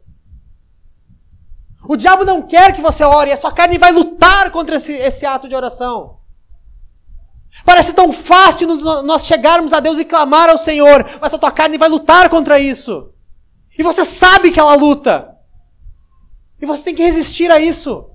O 1.90 1.98
diabo 1.98 2.24
não 2.24 2.44
quer 2.44 2.76
que 2.76 2.82
você 2.82 3.04
ore, 3.04 3.32
a 3.32 3.38
sua 3.38 3.52
carne 3.52 3.80
vai 3.80 3.92
lutar 3.92 4.52
contra 4.52 4.76
esse, 4.76 4.94
esse 4.94 5.26
ato 5.26 5.50
de 5.50 5.56
oração. 5.56 6.20
Parece 7.66 7.94
tão 7.94 8.14
fácil 8.14 8.68
nós 9.02 9.26
chegarmos 9.26 9.74
a 9.74 9.80
Deus 9.80 9.98
e 10.00 10.06
clamar 10.06 10.48
ao 10.48 10.60
Senhor, 10.60 11.04
mas 11.20 11.34
a 11.34 11.40
tua 11.40 11.52
carne 11.52 11.80
vai 11.80 11.90
lutar 11.90 12.30
contra 12.30 12.60
isso. 12.60 13.12
E 13.76 13.82
você 13.82 14.06
sabe 14.06 14.52
que 14.52 14.60
ela 14.60 14.76
luta. 14.76 15.36
E 16.62 16.68
você 16.68 16.84
tem 16.84 16.94
que 16.94 17.04
resistir 17.04 17.50
a 17.50 17.60
isso. 17.60 18.11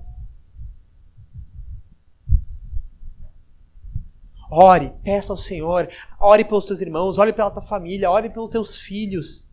Ore, 4.49 4.93
peça 5.03 5.33
ao 5.33 5.37
Senhor, 5.37 5.89
ore 6.19 6.45
pelos 6.45 6.65
teus 6.65 6.81
irmãos, 6.81 7.17
ore 7.17 7.33
pela 7.33 7.51
tua 7.51 7.61
família, 7.61 8.09
ore 8.09 8.29
pelos 8.29 8.49
teus 8.49 8.77
filhos. 8.77 9.49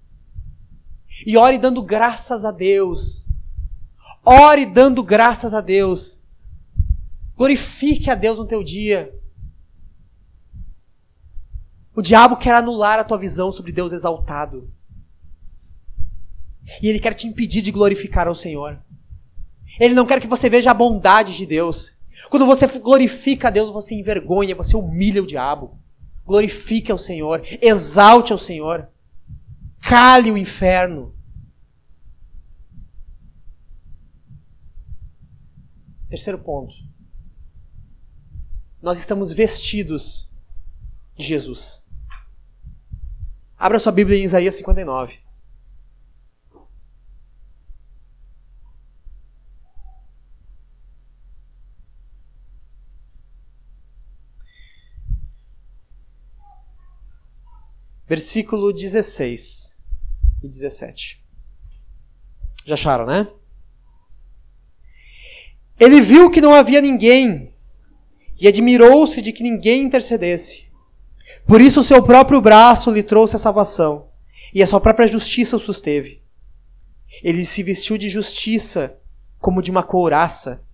E 1.27 1.37
ore 1.37 1.59
dando 1.59 1.83
graças 1.83 2.45
a 2.45 2.51
Deus. 2.51 3.27
Ore 4.25 4.67
dando 4.67 5.03
graças 5.03 5.53
a 5.53 5.61
Deus. 5.61 6.23
Glorifique 7.37 8.11
a 8.11 8.15
Deus 8.15 8.39
no 8.39 8.47
teu 8.47 8.63
dia. 8.63 9.13
O 11.95 12.03
diabo 12.03 12.37
quer 12.37 12.55
anular 12.55 12.99
a 12.99 13.05
tua 13.05 13.19
visão 13.19 13.53
sobre 13.53 13.71
Deus 13.71 13.93
exaltado. 13.93 14.73
E 16.83 16.89
ele 16.89 16.99
quer 16.99 17.15
te 17.15 17.27
impedir 17.27 17.63
de 17.63 17.71
glorificar 17.71 18.27
ao 18.27 18.35
Senhor. 18.35 18.81
Ele 19.79 19.95
não 19.95 20.07
quer 20.07 20.21
que 20.21 20.27
você 20.27 20.49
veja 20.49 20.71
a 20.71 20.75
bondade 20.75 21.37
de 21.37 21.47
Deus. 21.47 21.97
Quando 22.31 22.47
você 22.47 22.67
glorifica 22.79 23.49
a 23.49 23.51
Deus, 23.51 23.71
você 23.71 23.95
envergonha, 23.95 24.55
você 24.55 24.77
humilha 24.77 25.23
o 25.23 25.27
diabo. 25.27 25.79
Glorifique 26.25 26.91
ao 26.91 26.99
Senhor, 26.99 27.43
exalte 27.61 28.33
ao 28.33 28.39
Senhor. 28.39 28.89
Cale 29.81 30.31
o 30.31 30.39
inferno. 30.39 31.15
Terceiro 36.09 36.39
ponto. 36.39 36.75
Nós 38.81 38.99
estamos 38.99 39.33
vestidos 39.33 40.31
de 41.17 41.25
Jesus. 41.25 41.87
Abra 43.59 43.79
sua 43.79 43.93
Bíblia 43.93 44.19
em 44.19 44.25
Isaías 44.25 44.55
59. 44.55 45.24
Versículo 58.07 58.73
16 58.73 59.75
e 60.43 60.49
17. 60.49 61.25
Já 62.65 62.75
acharam, 62.75 63.07
né? 63.07 63.29
Ele 65.81 66.01
viu 66.01 66.31
que 66.31 66.41
não 66.41 66.55
havia 66.55 66.81
ninguém 66.81 67.53
e 68.39 68.47
admirou-se 68.47 69.21
de 69.23 69.33
que 69.33 69.43
ninguém 69.43 69.85
intercedesse. 69.85 70.65
Por 71.47 71.61
isso 71.61 71.81
o 71.81 71.85
seu 71.85 72.03
próprio 72.03 72.41
braço 72.41 72.91
lhe 72.91 73.03
trouxe 73.03 73.37
a 73.37 73.39
salvação, 73.39 74.09
e 74.53 74.63
a 74.63 74.67
sua 74.67 74.81
própria 74.81 75.09
justiça 75.09 75.57
o 75.57 75.61
susteve. 75.61 76.23
Ele 77.23 77.45
se 77.45 77.63
vestiu 77.63 77.97
de 77.97 78.09
justiça 78.09 78.99
como 79.39 79.63
de 79.63 79.71
uma 79.71 79.83
couraça, 79.83 80.65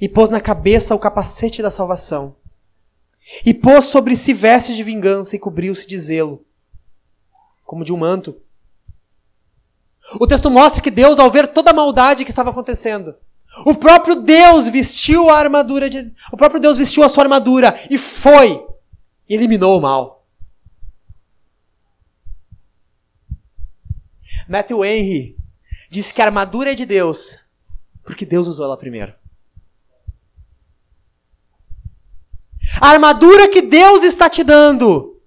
e 0.00 0.08
pôs 0.08 0.30
na 0.30 0.40
cabeça 0.40 0.94
o 0.94 0.98
capacete 0.98 1.62
da 1.62 1.70
salvação. 1.70 2.36
E 3.44 3.52
pôs 3.52 3.84
sobre 3.84 4.16
si 4.16 4.32
vestes 4.32 4.76
de 4.76 4.82
vingança 4.82 5.36
e 5.36 5.38
cobriu-se 5.38 5.86
de 5.86 5.98
zelo, 5.98 6.44
como 7.68 7.84
de 7.84 7.92
um 7.92 7.98
manto. 7.98 8.40
O 10.18 10.26
texto 10.26 10.50
mostra 10.50 10.82
que 10.82 10.90
Deus, 10.90 11.18
ao 11.18 11.30
ver 11.30 11.48
toda 11.48 11.70
a 11.70 11.74
maldade 11.74 12.24
que 12.24 12.30
estava 12.30 12.48
acontecendo, 12.48 13.14
o 13.66 13.74
próprio 13.74 14.22
Deus 14.22 14.68
vestiu 14.68 15.28
a 15.28 15.38
armadura 15.38 15.90
de, 15.90 16.10
o 16.32 16.36
próprio 16.36 16.58
Deus 16.58 16.78
vestiu 16.78 17.04
a 17.04 17.10
sua 17.10 17.24
armadura 17.24 17.78
e 17.90 17.98
foi 17.98 18.66
e 19.28 19.34
eliminou 19.34 19.76
o 19.76 19.82
mal. 19.82 20.26
Matthew 24.48 24.82
Henry 24.82 25.36
diz 25.90 26.10
que 26.10 26.22
a 26.22 26.24
armadura 26.24 26.72
é 26.72 26.74
de 26.74 26.86
Deus, 26.86 27.36
porque 28.02 28.24
Deus 28.24 28.48
usou 28.48 28.64
ela 28.64 28.78
primeiro. 28.78 29.12
A 32.80 32.88
armadura 32.88 33.50
que 33.50 33.60
Deus 33.60 34.04
está 34.04 34.30
te 34.30 34.42
dando, 34.42 35.17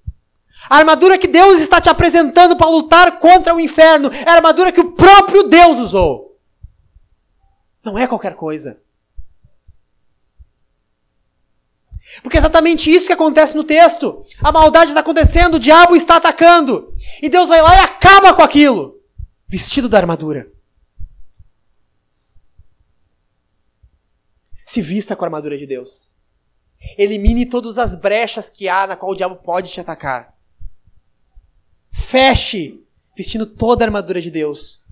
a 0.72 0.78
armadura 0.78 1.18
que 1.18 1.28
Deus 1.28 1.60
está 1.60 1.82
te 1.82 1.90
apresentando 1.90 2.56
para 2.56 2.70
lutar 2.70 3.20
contra 3.20 3.54
o 3.54 3.60
inferno, 3.60 4.10
é 4.10 4.30
a 4.30 4.36
armadura 4.36 4.72
que 4.72 4.80
o 4.80 4.94
próprio 4.94 5.44
Deus 5.44 5.78
usou. 5.80 6.40
Não 7.84 8.00
é 8.00 8.08
qualquer 8.08 8.36
coisa. 8.36 8.82
Porque 12.24 12.38
é 12.38 12.40
exatamente 12.40 12.90
isso 12.90 13.08
que 13.08 13.12
acontece 13.12 13.54
no 13.54 13.66
texto. 13.66 14.26
A 14.42 14.50
maldade 14.50 14.92
está 14.92 15.02
acontecendo, 15.02 15.56
o 15.56 15.60
diabo 15.60 15.94
está 15.94 16.16
atacando. 16.16 16.96
E 17.22 17.28
Deus 17.28 17.50
vai 17.50 17.62
lá 17.62 17.76
e 17.76 17.80
acaba 17.84 18.34
com 18.34 18.42
aquilo. 18.42 18.98
Vestido 19.50 19.90
da 19.90 19.98
armadura. 19.98 20.50
Se 24.66 24.82
vista 24.82 25.18
com 25.18 25.26
a 25.26 25.28
armadura 25.28 25.58
de 25.58 25.68
Deus. 25.68 26.14
Elimine 26.98 27.46
todas 27.46 27.78
as 27.78 27.94
brechas 27.98 28.50
que 28.50 28.70
há 28.70 28.88
na 28.88 28.96
qual 28.96 29.12
o 29.12 29.16
diabo 29.16 29.36
pode 29.36 29.70
te 29.70 29.82
atacar. 29.82 30.40
Feche, 31.92 32.84
vestindo 33.16 33.46
toda 33.46 33.84
a 33.84 33.88
armadura 33.88 34.22
de 34.22 34.32
Deus. 34.32 34.84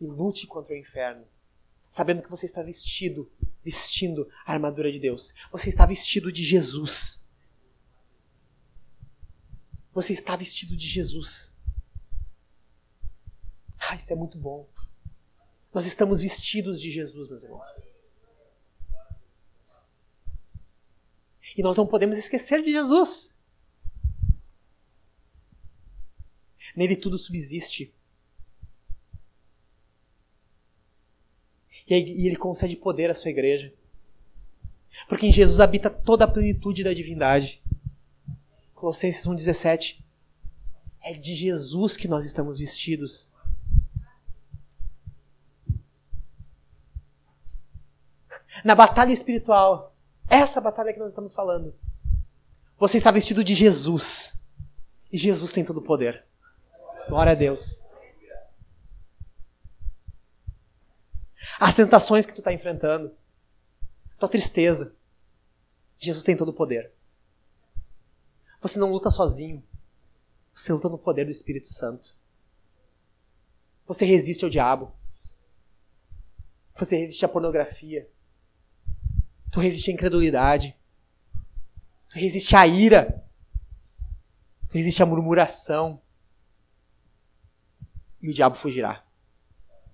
E 0.00 0.06
lute 0.06 0.46
contra 0.46 0.74
o 0.74 0.76
inferno, 0.76 1.24
sabendo 1.88 2.22
que 2.22 2.30
você 2.30 2.46
está 2.46 2.62
vestido 2.62 3.30
vestindo 3.68 4.30
a 4.46 4.54
armadura 4.54 4.90
de 4.90 4.98
Deus. 4.98 5.34
Você 5.52 5.68
está 5.68 5.84
vestido 5.84 6.32
de 6.32 6.42
Jesus. 6.42 7.22
Você 9.92 10.14
está 10.14 10.36
vestido 10.36 10.74
de 10.76 10.86
Jesus. 10.86 11.54
Ah, 13.78 13.96
isso 13.96 14.12
é 14.12 14.16
muito 14.16 14.38
bom. 14.38 14.66
Nós 15.72 15.84
estamos 15.84 16.22
vestidos 16.22 16.80
de 16.80 16.90
Jesus, 16.90 17.28
meus 17.28 17.42
irmãos. 17.42 17.66
E 21.56 21.62
nós 21.62 21.76
não 21.76 21.86
podemos 21.86 22.16
esquecer 22.16 22.62
de 22.62 22.72
Jesus. 22.72 23.34
Nele 26.76 26.96
tudo 26.96 27.16
subsiste. 27.16 27.94
E 31.86 32.26
ele 32.26 32.36
concede 32.36 32.76
poder 32.76 33.10
à 33.10 33.14
sua 33.14 33.30
igreja. 33.30 33.72
Porque 35.08 35.26
em 35.26 35.32
Jesus 35.32 35.60
habita 35.60 35.88
toda 35.88 36.24
a 36.24 36.28
plenitude 36.28 36.84
da 36.84 36.92
divindade. 36.92 37.62
Colossenses 38.74 39.26
1,17. 39.26 40.02
É 41.00 41.14
de 41.14 41.34
Jesus 41.34 41.96
que 41.96 42.08
nós 42.08 42.24
estamos 42.24 42.58
vestidos. 42.58 43.32
Na 48.64 48.74
batalha 48.74 49.12
espiritual, 49.12 49.96
essa 50.28 50.60
batalha 50.60 50.92
que 50.92 50.98
nós 50.98 51.10
estamos 51.10 51.32
falando, 51.32 51.74
você 52.76 52.98
está 52.98 53.10
vestido 53.10 53.42
de 53.42 53.54
Jesus. 53.54 54.38
E 55.10 55.16
Jesus 55.16 55.52
tem 55.52 55.64
todo 55.64 55.78
o 55.78 55.82
poder. 55.82 56.27
Glória 57.08 57.32
a 57.32 57.34
Deus. 57.34 57.88
as 61.60 61.74
tentações 61.74 62.24
que 62.24 62.32
tu 62.32 62.40
está 62.40 62.52
enfrentando, 62.52 63.12
tua 64.18 64.28
tristeza. 64.28 64.94
Jesus 65.98 66.24
tem 66.24 66.36
todo 66.36 66.50
o 66.50 66.54
poder. 66.54 66.92
Você 68.60 68.78
não 68.78 68.92
luta 68.92 69.10
sozinho. 69.10 69.62
Você 70.54 70.72
luta 70.72 70.88
no 70.88 70.98
poder 70.98 71.24
do 71.24 71.30
Espírito 71.30 71.66
Santo. 71.66 72.16
Você 73.86 74.04
resiste 74.04 74.44
ao 74.44 74.50
diabo. 74.50 74.92
Você 76.74 76.96
resiste 76.96 77.24
à 77.24 77.28
pornografia. 77.28 78.08
Tu 79.50 79.58
resiste 79.58 79.90
à 79.90 79.94
incredulidade. 79.94 80.76
Tu 82.10 82.18
resiste 82.18 82.54
à 82.54 82.66
ira. 82.66 83.24
Tu 84.68 84.74
resiste 84.76 85.02
à 85.02 85.06
murmuração. 85.06 86.00
E 88.20 88.28
o 88.28 88.32
diabo 88.32 88.56
fugirá. 88.56 89.04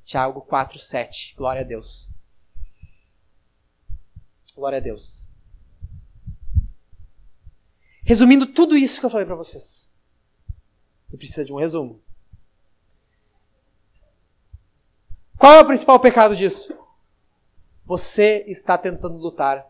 Tiago 0.04 0.40
4, 0.42 0.78
7. 0.78 1.34
Glória 1.36 1.62
a 1.62 1.64
Deus. 1.64 2.12
Glória 4.54 4.78
a 4.78 4.80
Deus. 4.80 5.28
Resumindo 8.02 8.46
tudo 8.46 8.76
isso 8.76 9.00
que 9.00 9.06
eu 9.06 9.10
falei 9.10 9.26
para 9.26 9.34
vocês. 9.34 9.92
E 11.12 11.16
precisa 11.16 11.44
de 11.44 11.52
um 11.52 11.58
resumo. 11.58 12.02
Qual 15.38 15.52
é 15.52 15.60
o 15.60 15.66
principal 15.66 15.98
pecado 15.98 16.36
disso? 16.36 16.78
Você 17.84 18.44
está 18.46 18.78
tentando 18.78 19.16
lutar 19.16 19.66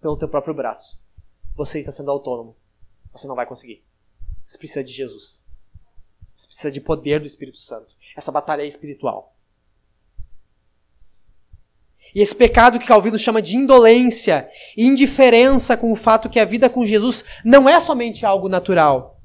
pelo 0.00 0.16
teu 0.16 0.28
próprio 0.28 0.54
braço. 0.54 1.00
Você 1.54 1.78
está 1.78 1.90
sendo 1.90 2.10
autônomo. 2.10 2.56
Você 3.12 3.26
não 3.26 3.34
vai 3.34 3.46
conseguir. 3.46 3.84
Você 4.44 4.58
precisa 4.58 4.84
de 4.84 4.92
Jesus. 4.92 5.48
Você 6.36 6.46
precisa 6.46 6.70
de 6.70 6.80
poder 6.80 7.20
do 7.20 7.26
Espírito 7.26 7.58
Santo. 7.58 7.95
Essa 8.16 8.32
batalha 8.32 8.64
espiritual. 8.64 9.36
E 12.14 12.22
esse 12.22 12.34
pecado 12.34 12.78
que 12.78 12.86
Calvino 12.86 13.18
chama 13.18 13.42
de 13.42 13.56
indolência 13.56 14.48
indiferença 14.76 15.76
com 15.76 15.92
o 15.92 15.96
fato 15.96 16.28
que 16.28 16.40
a 16.40 16.44
vida 16.44 16.68
com 16.68 16.86
Jesus 16.86 17.24
não 17.44 17.68
é 17.68 17.78
somente 17.78 18.24
algo 18.24 18.48
natural. 18.48 19.20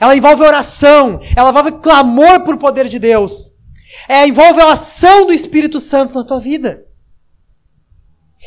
Ela 0.00 0.16
envolve 0.16 0.42
oração, 0.42 1.20
ela 1.36 1.50
envolve 1.50 1.72
clamor 1.80 2.44
por 2.44 2.58
poder 2.58 2.88
de 2.88 2.98
Deus. 2.98 3.52
É, 4.08 4.26
envolve 4.26 4.60
a 4.60 4.72
ação 4.72 5.26
do 5.26 5.32
Espírito 5.32 5.78
Santo 5.78 6.14
na 6.14 6.24
tua 6.24 6.40
vida. 6.40 6.86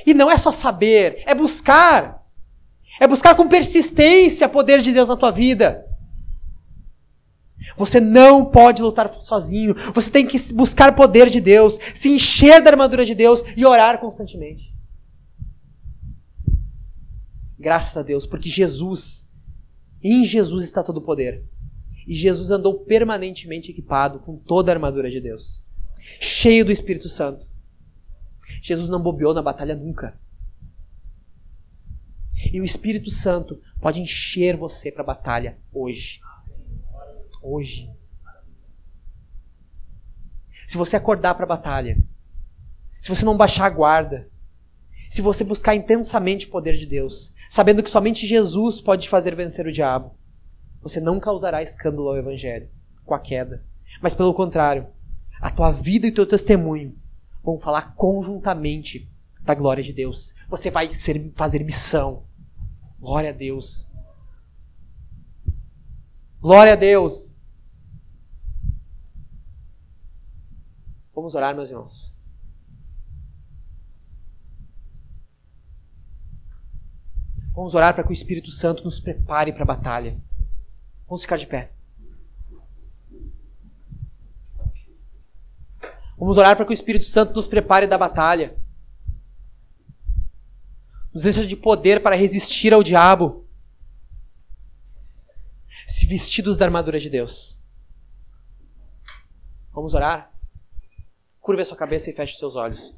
E 0.05 0.13
não 0.13 0.29
é 0.29 0.37
só 0.37 0.51
saber, 0.51 1.23
é 1.25 1.33
buscar. 1.33 2.19
É 2.99 3.07
buscar 3.07 3.33
com 3.33 3.47
persistência 3.47 4.47
o 4.47 4.49
poder 4.49 4.81
de 4.81 4.91
Deus 4.91 5.07
na 5.07 5.15
tua 5.15 5.31
vida. 5.31 5.85
Você 7.75 7.99
não 7.99 8.45
pode 8.45 8.81
lutar 8.81 9.11
sozinho. 9.13 9.75
Você 9.93 10.11
tem 10.11 10.25
que 10.25 10.37
buscar 10.53 10.95
poder 10.95 11.29
de 11.29 11.39
Deus, 11.39 11.79
se 11.93 12.09
encher 12.09 12.61
da 12.61 12.71
armadura 12.71 13.05
de 13.05 13.15
Deus 13.15 13.43
e 13.55 13.65
orar 13.65 13.99
constantemente. 13.99 14.73
Graças 17.57 17.95
a 17.97 18.01
Deus, 18.01 18.25
porque 18.25 18.49
Jesus, 18.49 19.29
em 20.01 20.23
Jesus 20.23 20.63
está 20.63 20.81
todo 20.81 20.97
o 20.97 21.01
poder. 21.01 21.43
E 22.07 22.15
Jesus 22.15 22.49
andou 22.51 22.79
permanentemente 22.79 23.71
equipado 23.71 24.19
com 24.19 24.37
toda 24.37 24.71
a 24.71 24.75
armadura 24.75 25.09
de 25.09 25.19
Deus, 25.19 25.67
cheio 26.19 26.65
do 26.65 26.71
Espírito 26.71 27.07
Santo. 27.07 27.47
Jesus 28.61 28.89
não 28.89 29.01
bobeou 29.01 29.33
na 29.33 29.41
batalha 29.41 29.75
nunca. 29.75 30.19
E 32.51 32.59
o 32.59 32.63
Espírito 32.63 33.11
Santo 33.11 33.61
pode 33.79 34.01
encher 34.01 34.55
você 34.55 34.91
para 34.91 35.03
a 35.03 35.05
batalha 35.05 35.59
hoje 35.71 36.21
hoje. 37.41 37.89
Se 40.67 40.77
você 40.77 40.95
acordar 40.95 41.35
para 41.35 41.45
a 41.45 41.47
batalha, 41.47 41.97
se 42.97 43.09
você 43.09 43.25
não 43.25 43.37
baixar 43.37 43.65
a 43.65 43.69
guarda, 43.69 44.29
se 45.09 45.21
você 45.21 45.43
buscar 45.43 45.73
intensamente 45.73 46.45
o 46.45 46.49
poder 46.49 46.75
de 46.75 46.85
Deus, 46.85 47.33
sabendo 47.49 47.81
que 47.81 47.89
somente 47.89 48.27
Jesus 48.27 48.79
pode 48.79 49.09
fazer 49.09 49.35
vencer 49.35 49.65
o 49.65 49.71
diabo, 49.71 50.15
você 50.81 50.99
não 50.99 51.19
causará 51.19 51.63
escândalo 51.63 52.09
ao 52.09 52.17
Evangelho 52.17 52.69
com 53.05 53.15
a 53.15 53.19
queda. 53.19 53.63
Mas 54.01 54.13
pelo 54.13 54.33
contrário, 54.33 54.87
a 55.41 55.49
tua 55.49 55.71
vida 55.71 56.05
e 56.05 56.11
o 56.11 56.13
teu 56.13 56.27
testemunho 56.27 56.95
vão 57.43 57.57
falar 57.57 57.95
conjuntamente 57.95 59.09
da 59.41 59.55
glória 59.55 59.81
de 59.81 59.93
Deus. 59.93 60.35
Você 60.47 60.69
vai 60.69 60.89
ser, 60.89 61.31
fazer 61.35 61.63
missão. 61.63 62.23
Glória 62.99 63.29
a 63.29 63.33
Deus. 63.33 63.88
Glória 66.41 66.71
a 66.73 66.75
Deus. 66.77 67.37
Vamos 71.13 71.35
orar, 71.35 71.53
meus 71.53 71.69
irmãos. 71.69 72.15
Vamos 77.53 77.75
orar 77.75 77.93
para 77.93 78.05
que 78.05 78.11
o 78.11 78.13
Espírito 78.13 78.49
Santo 78.51 78.85
nos 78.85 79.01
prepare 79.01 79.51
para 79.51 79.63
a 79.63 79.65
batalha. 79.65 80.17
Vamos 81.05 81.23
ficar 81.23 81.37
de 81.37 81.45
pé. 81.45 81.73
Vamos 86.17 86.37
orar 86.37 86.55
para 86.55 86.65
que 86.65 86.71
o 86.71 86.73
Espírito 86.73 87.03
Santo 87.03 87.33
nos 87.33 87.49
prepare 87.49 87.85
da 87.85 87.97
batalha. 87.97 88.55
Nos 91.13 91.23
deixe 91.23 91.45
de 91.45 91.57
poder 91.57 92.01
para 92.01 92.15
resistir 92.15 92.73
ao 92.73 92.81
diabo 92.81 93.48
vestidos 96.09 96.57
da 96.57 96.65
armadura 96.65 96.99
de 96.99 97.07
Deus. 97.07 97.59
Vamos 99.71 99.93
orar? 99.93 100.33
Curva 101.39 101.61
a 101.61 101.65
sua 101.65 101.77
cabeça 101.77 102.09
e 102.09 102.13
feche 102.13 102.33
os 102.33 102.39
seus 102.39 102.55
olhos. 102.55 102.97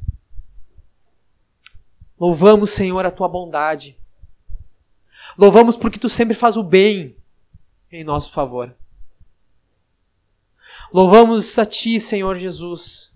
Louvamos, 2.18 2.70
Senhor, 2.70 3.06
a 3.06 3.12
tua 3.12 3.28
bondade. 3.28 4.00
Louvamos 5.38 5.76
porque 5.76 6.00
tu 6.00 6.08
sempre 6.08 6.34
faz 6.34 6.56
o 6.56 6.64
bem 6.64 7.18
em 7.92 8.02
nosso 8.02 8.32
favor. 8.32 8.74
Louvamos 10.94 11.60
a 11.60 11.66
ti, 11.66 12.00
Senhor 12.00 12.38
Jesus, 12.38 13.14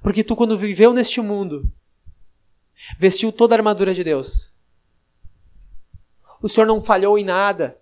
porque 0.00 0.24
tu, 0.24 0.34
quando 0.34 0.56
viveu 0.56 0.94
neste 0.94 1.20
mundo, 1.20 1.70
vestiu 2.98 3.30
toda 3.30 3.54
a 3.54 3.58
armadura 3.58 3.92
de 3.92 4.02
Deus. 4.02 4.54
O 6.40 6.48
Senhor 6.48 6.66
não 6.66 6.80
falhou 6.80 7.18
em 7.18 7.24
nada. 7.24 7.78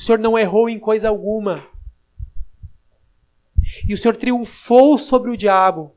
O 0.00 0.02
Senhor 0.02 0.18
não 0.18 0.38
errou 0.38 0.66
em 0.66 0.78
coisa 0.78 1.10
alguma. 1.10 1.68
E 3.86 3.92
o 3.92 3.98
Senhor 3.98 4.16
triunfou 4.16 4.98
sobre 4.98 5.30
o 5.30 5.36
diabo. 5.36 5.94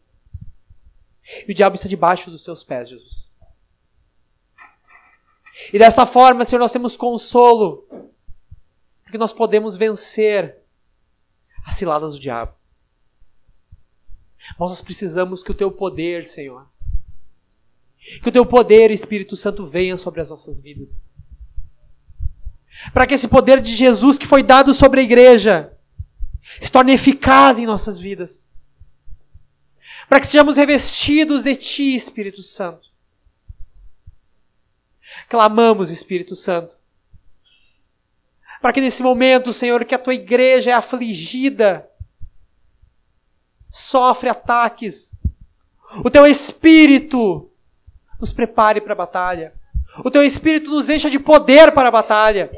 E 1.47 1.54
o 1.54 1.56
diabo 1.56 1.78
está 1.78 1.88
debaixo 1.88 2.30
dos 2.30 2.43
teus 2.43 2.66
pés, 2.66 2.89
Jesus. 2.89 3.34
E 5.72 5.80
dessa 5.80 6.06
forma, 6.06 6.43
Senhor, 6.43 6.60
nós 6.60 6.74
temos 6.74 6.97
consolo. 6.97 7.88
Porque 9.04 9.18
nós 9.18 9.32
podemos 9.32 9.78
vencer 9.78 10.58
as 11.66 11.78
ciladas 11.78 12.12
do 12.12 12.20
diabo. 12.20 12.54
Mas 14.60 14.70
nós 14.70 14.82
precisamos 14.82 15.41
que 15.41 15.51
o 15.51 15.56
teu 15.56 15.72
poder, 15.72 16.26
Senhor, 16.26 16.68
que 18.22 18.28
o 18.28 18.34
teu 18.34 18.45
poder, 18.45 18.91
Espírito 18.91 19.38
Santo, 19.38 19.66
venha 19.66 19.95
sobre 19.95 20.20
as 20.20 20.30
nossas 20.30 20.60
vidas 20.60 21.10
para 22.91 23.07
que 23.07 23.13
esse 23.13 23.27
poder 23.27 23.61
de 23.61 23.75
Jesus 23.75 24.17
que 24.17 24.27
foi 24.27 24.43
dado 24.43 24.73
sobre 24.73 25.01
a 25.01 25.03
igreja 25.03 25.77
se 26.41 26.71
torne 26.71 26.93
eficaz 26.93 27.59
em 27.59 27.65
nossas 27.65 27.97
vidas. 27.97 28.49
Para 30.09 30.19
que 30.19 30.27
sejamos 30.27 30.57
revestidos 30.57 31.43
de 31.43 31.55
Ti, 31.55 31.95
Espírito 31.95 32.41
Santo. 32.43 32.89
Clamamos, 35.29 35.91
Espírito 35.91 36.36
Santo, 36.36 36.77
para 38.61 38.73
que 38.73 38.81
nesse 38.81 39.03
momento, 39.03 39.53
Senhor, 39.53 39.84
que 39.86 39.93
a 39.93 39.99
Tua 39.99 40.13
igreja 40.13 40.71
é 40.71 40.73
afligida, 40.73 41.88
sofre 43.69 44.29
ataques, 44.29 45.15
o 46.03 46.09
Teu 46.09 46.25
Espírito 46.25 47.51
nos 48.19 48.34
prepare 48.34 48.81
para 48.81 48.93
a 48.93 48.95
batalha. 48.95 49.53
O 50.03 50.09
Teu 50.09 50.23
Espírito 50.23 50.69
nos 50.71 50.89
encha 50.89 51.09
de 51.09 51.19
poder 51.19 51.71
para 51.71 51.89
a 51.89 51.91
batalha. 51.91 52.49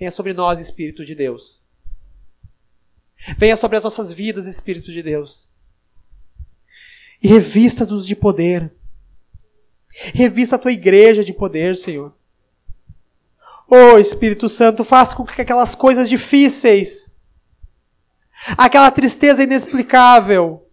Venha 0.00 0.10
sobre 0.10 0.32
nós, 0.32 0.58
Espírito 0.58 1.04
de 1.04 1.14
Deus. 1.14 1.66
Venha 3.36 3.54
sobre 3.54 3.76
as 3.76 3.84
nossas 3.84 4.10
vidas, 4.10 4.46
Espírito 4.46 4.90
de 4.90 5.02
Deus. 5.02 5.52
E 7.22 7.28
revista-nos 7.28 8.06
de 8.06 8.16
poder. 8.16 8.72
Revista 10.14 10.56
a 10.56 10.58
tua 10.58 10.72
igreja 10.72 11.22
de 11.22 11.34
poder, 11.34 11.76
Senhor. 11.76 12.14
Oh, 13.68 13.98
Espírito 13.98 14.48
Santo, 14.48 14.84
faça 14.84 15.14
com 15.14 15.26
que 15.26 15.42
aquelas 15.42 15.74
coisas 15.74 16.08
difíceis, 16.08 17.10
aquela 18.56 18.90
tristeza 18.90 19.42
inexplicável, 19.42 20.66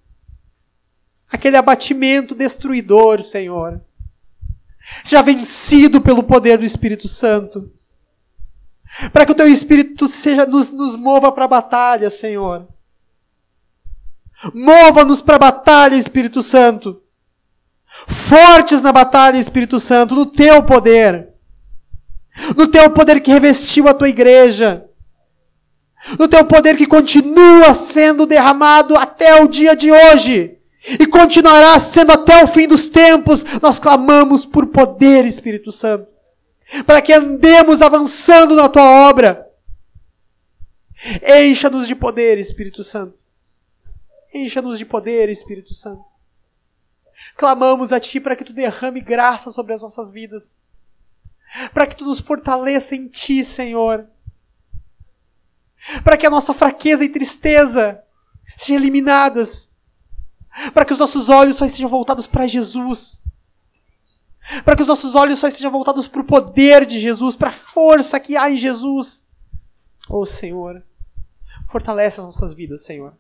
aquele 1.29 1.57
abatimento 1.57 2.33
destruidor, 2.33 3.21
Senhor, 3.21 3.81
seja 5.03 5.21
vencido 5.21 5.99
pelo 5.99 6.23
poder 6.23 6.57
do 6.57 6.63
Espírito 6.63 7.09
Santo. 7.09 7.76
Para 9.11 9.25
que 9.25 9.31
o 9.31 9.35
teu 9.35 9.47
Espírito 9.47 10.07
seja 10.07 10.45
nos, 10.45 10.71
nos 10.71 10.95
mova 10.95 11.31
para 11.31 11.45
a 11.45 11.49
batalha, 11.49 12.09
Senhor. 12.09 12.67
Mova-nos 14.53 15.21
para 15.21 15.35
a 15.35 15.39
batalha, 15.39 15.95
Espírito 15.95 16.43
Santo. 16.43 17.01
Fortes 18.07 18.81
na 18.81 18.91
batalha, 18.91 19.37
Espírito 19.37 19.79
Santo, 19.79 20.15
no 20.15 20.25
teu 20.25 20.63
poder. 20.63 21.33
no 22.55 22.67
teu 22.67 22.89
poder 22.91 23.21
que 23.21 23.31
revestiu 23.31 23.87
a 23.87 23.93
tua 23.93 24.09
igreja, 24.09 24.85
no 26.19 26.27
teu 26.27 26.45
poder 26.45 26.77
que 26.77 26.85
continua 26.85 27.73
sendo 27.73 28.25
derramado 28.25 28.95
até 28.95 29.41
o 29.41 29.47
dia 29.47 29.75
de 29.75 29.91
hoje 29.91 30.57
e 30.99 31.05
continuará 31.07 31.79
sendo 31.79 32.11
até 32.11 32.43
o 32.43 32.47
fim 32.47 32.67
dos 32.67 32.87
tempos. 32.87 33.43
Nós 33.61 33.79
clamamos 33.79 34.45
por 34.45 34.67
poder, 34.67 35.25
Espírito 35.25 35.71
Santo, 35.71 36.07
para 36.85 37.01
que 37.01 37.13
andemos 37.13 37.81
avançando 37.81 38.55
na 38.55 38.67
tua 38.67 39.09
obra. 39.09 39.47
Encha-nos 41.23 41.87
de 41.87 41.95
poder, 41.95 42.37
Espírito 42.37 42.83
Santo. 42.83 43.17
Encha-nos 44.33 44.77
de 44.77 44.85
poder, 44.85 45.29
Espírito 45.29 45.73
Santo. 45.73 46.05
Clamamos 47.35 47.91
a 47.91 47.99
Ti 47.99 48.19
para 48.19 48.35
que 48.35 48.43
Tu 48.43 48.53
derrame 48.53 49.01
graça 49.01 49.51
sobre 49.51 49.73
as 49.73 49.81
nossas 49.81 50.11
vidas. 50.11 50.61
Para 51.73 51.87
que 51.87 51.95
Tu 51.95 52.05
nos 52.05 52.19
fortaleça 52.19 52.95
em 52.95 53.07
Ti, 53.07 53.43
Senhor. 53.43 54.07
Para 56.03 56.17
que 56.17 56.25
a 56.25 56.29
nossa 56.29 56.53
fraqueza 56.53 57.03
e 57.03 57.09
tristeza 57.09 58.03
sejam 58.45 58.77
eliminadas. 58.77 59.71
Para 60.73 60.83
que 60.83 60.93
os 60.93 60.99
nossos 60.99 61.29
olhos 61.29 61.57
só 61.57 61.65
estejam 61.65 61.89
voltados 61.89 62.27
para 62.27 62.47
Jesus. 62.47 63.21
Para 64.63 64.75
que 64.75 64.81
os 64.81 64.87
nossos 64.87 65.15
olhos 65.15 65.39
só 65.39 65.47
estejam 65.47 65.71
voltados 65.71 66.07
para 66.07 66.21
o 66.21 66.25
poder 66.25 66.85
de 66.85 66.99
Jesus, 66.99 67.35
para 67.35 67.49
a 67.49 67.53
força 67.53 68.19
que 68.19 68.37
há 68.37 68.49
em 68.49 68.55
Jesus. 68.55 69.27
Oh 70.09 70.25
Senhor, 70.25 70.83
fortalece 71.67 72.19
as 72.19 72.25
nossas 72.25 72.53
vidas, 72.53 72.85
Senhor. 72.85 73.13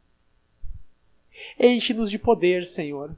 Enche-nos 1.59 2.09
de 2.09 2.17
poder, 2.17 2.65
Senhor. 2.65 3.15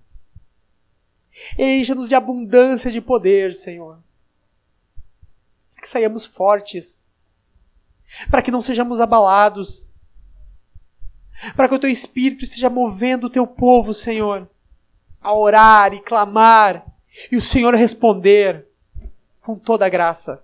Encha-nos 1.58 2.10
de 2.10 2.16
abundância 2.16 2.92
de 2.92 3.00
poder, 3.00 3.54
Senhor. 3.54 4.00
Para 5.74 5.82
que 5.82 5.90
saiamos 5.90 6.26
fortes. 6.26 7.10
Para 8.30 8.42
que 8.42 8.52
não 8.52 8.62
sejamos 8.62 9.00
abalados. 9.00 9.94
Para 11.56 11.70
que 11.70 11.76
o 11.76 11.80
teu 11.80 11.90
Espírito 11.90 12.44
esteja 12.44 12.70
movendo 12.70 13.28
o 13.28 13.30
teu 13.30 13.48
povo, 13.48 13.94
Senhor, 13.94 14.50
a 15.22 15.34
orar 15.34 15.94
e 15.94 16.02
clamar. 16.02 16.86
E 17.32 17.36
o 17.36 17.42
Senhor 17.42 17.74
responder 17.76 18.68
com 19.42 19.58
toda 19.58 19.86
a 19.86 19.90
graça. 19.90 20.44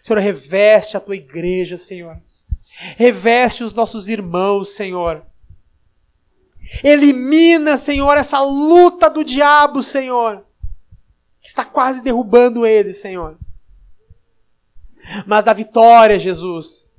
Senhor, 0.00 0.20
reveste 0.20 0.96
a 0.96 1.00
tua 1.00 1.16
igreja, 1.16 1.76
Senhor. 1.76 2.20
Reveste 2.96 3.62
os 3.62 3.72
nossos 3.72 4.08
irmãos, 4.08 4.74
Senhor. 4.74 5.24
Elimina, 6.82 7.76
Senhor, 7.76 8.16
essa 8.16 8.40
luta 8.40 9.10
do 9.10 9.24
diabo, 9.24 9.82
Senhor, 9.82 10.44
que 11.40 11.48
está 11.48 11.64
quase 11.64 12.02
derrubando 12.02 12.64
ele, 12.64 12.92
Senhor. 12.92 13.38
Mas 15.26 15.44
da 15.44 15.52
vitória, 15.52 16.18
Jesus, 16.18 16.90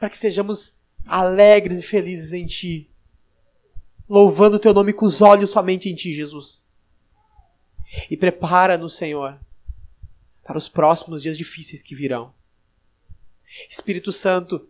para 0.00 0.08
que 0.08 0.16
sejamos 0.16 0.74
alegres 1.06 1.80
e 1.80 1.86
felizes 1.86 2.32
em 2.32 2.46
Ti, 2.46 2.90
louvando 4.08 4.56
o 4.56 4.60
Teu 4.60 4.74
nome 4.74 4.92
com 4.92 5.06
os 5.06 5.22
olhos 5.22 5.50
somente 5.50 5.88
em 5.88 5.94
Ti, 5.94 6.12
Jesus. 6.12 6.68
E 8.10 8.16
prepara-nos, 8.16 8.96
Senhor, 8.96 9.38
para 10.42 10.58
os 10.58 10.68
próximos 10.68 11.22
dias 11.22 11.36
difíceis 11.36 11.82
que 11.82 11.94
virão. 11.94 12.34
Espírito 13.68 14.12
Santo, 14.12 14.68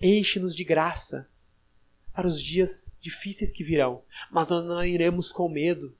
enche-nos 0.00 0.54
de 0.54 0.64
graça 0.64 1.28
para 2.12 2.26
os 2.26 2.40
dias 2.40 2.94
difíceis 3.00 3.52
que 3.52 3.64
virão, 3.64 4.02
mas 4.30 4.48
nós 4.48 4.64
não 4.64 4.84
iremos 4.84 5.32
com 5.32 5.48
medo. 5.48 5.96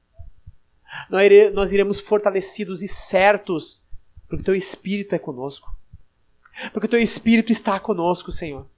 Nós 1.55 1.73
iremos 1.73 2.01
fortalecidos 2.01 2.83
e 2.83 2.89
certos, 2.89 3.83
porque 4.29 4.45
teu 4.45 4.55
Espírito 4.55 5.15
é 5.15 5.19
conosco. 5.19 5.75
Porque 6.73 6.87
teu 6.87 7.01
Espírito 7.01 7.51
está 7.51 7.81
conosco, 7.81 8.31
Senhor. 8.31 8.69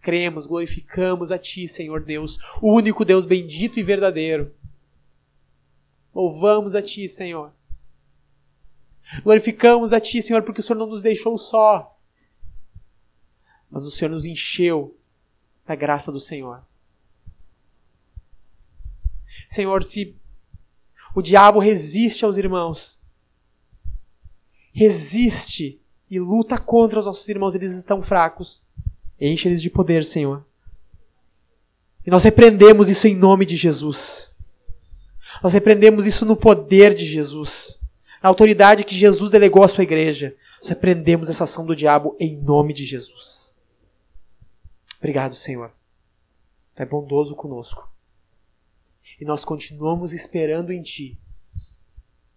Cremos, 0.00 0.46
glorificamos 0.46 1.30
a 1.30 1.38
Ti, 1.38 1.68
Senhor 1.68 2.02
Deus, 2.02 2.38
o 2.62 2.72
único 2.72 3.04
Deus 3.04 3.24
bendito 3.24 3.78
e 3.78 3.82
verdadeiro. 3.82 4.54
Louvamos 6.14 6.74
a 6.74 6.82
Ti, 6.82 7.06
Senhor. 7.06 7.52
Glorificamos 9.22 9.92
a 9.92 10.00
Ti, 10.00 10.22
Senhor, 10.22 10.42
porque 10.42 10.60
o 10.60 10.62
Senhor 10.62 10.78
não 10.78 10.86
nos 10.86 11.02
deixou 11.02 11.36
só, 11.36 11.98
mas 13.70 13.84
o 13.84 13.90
Senhor 13.90 14.10
nos 14.10 14.24
encheu 14.24 14.98
da 15.66 15.74
graça 15.74 16.10
do 16.10 16.18
Senhor. 16.18 16.64
Senhor, 19.48 19.82
se 19.82 20.16
o 21.14 21.22
diabo 21.22 21.58
resiste 21.58 22.24
aos 22.24 22.38
irmãos, 22.38 23.02
resiste 24.72 25.80
e 26.10 26.18
luta 26.18 26.58
contra 26.58 26.98
os 26.98 27.06
nossos 27.06 27.28
irmãos, 27.28 27.54
eles 27.54 27.72
estão 27.72 28.02
fracos, 28.02 28.64
enche 29.28 29.48
eles 29.48 29.60
de 29.60 29.68
poder, 29.68 30.04
Senhor. 30.04 30.44
E 32.06 32.10
nós 32.10 32.24
repreendemos 32.24 32.88
isso 32.88 33.06
em 33.06 33.14
nome 33.14 33.44
de 33.44 33.56
Jesus. 33.56 34.34
Nós 35.42 35.52
repreendemos 35.52 36.06
isso 36.06 36.24
no 36.24 36.36
poder 36.36 36.94
de 36.94 37.06
Jesus. 37.06 37.80
Na 38.22 38.28
autoridade 38.28 38.84
que 38.84 38.94
Jesus 38.94 39.30
delegou 39.30 39.62
à 39.62 39.68
sua 39.68 39.84
igreja. 39.84 40.34
Nós 40.60 40.68
repreendemos 40.68 41.28
essa 41.28 41.44
ação 41.44 41.64
do 41.64 41.76
diabo 41.76 42.16
em 42.18 42.36
nome 42.36 42.72
de 42.72 42.84
Jesus. 42.84 43.56
Obrigado, 44.98 45.34
Senhor. 45.34 45.72
Tu 46.74 46.82
é 46.82 46.86
bondoso 46.86 47.34
conosco. 47.34 47.90
E 49.18 49.24
nós 49.24 49.44
continuamos 49.44 50.12
esperando 50.12 50.72
em 50.72 50.82
Ti, 50.82 51.18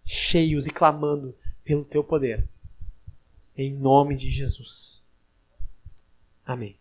cheios 0.04 0.66
e 0.66 0.70
clamando 0.70 1.34
pelo 1.62 1.84
Teu 1.84 2.02
poder. 2.02 2.46
Em 3.56 3.72
nome 3.72 4.16
de 4.16 4.30
Jesus. 4.30 5.03
Amém. 6.46 6.78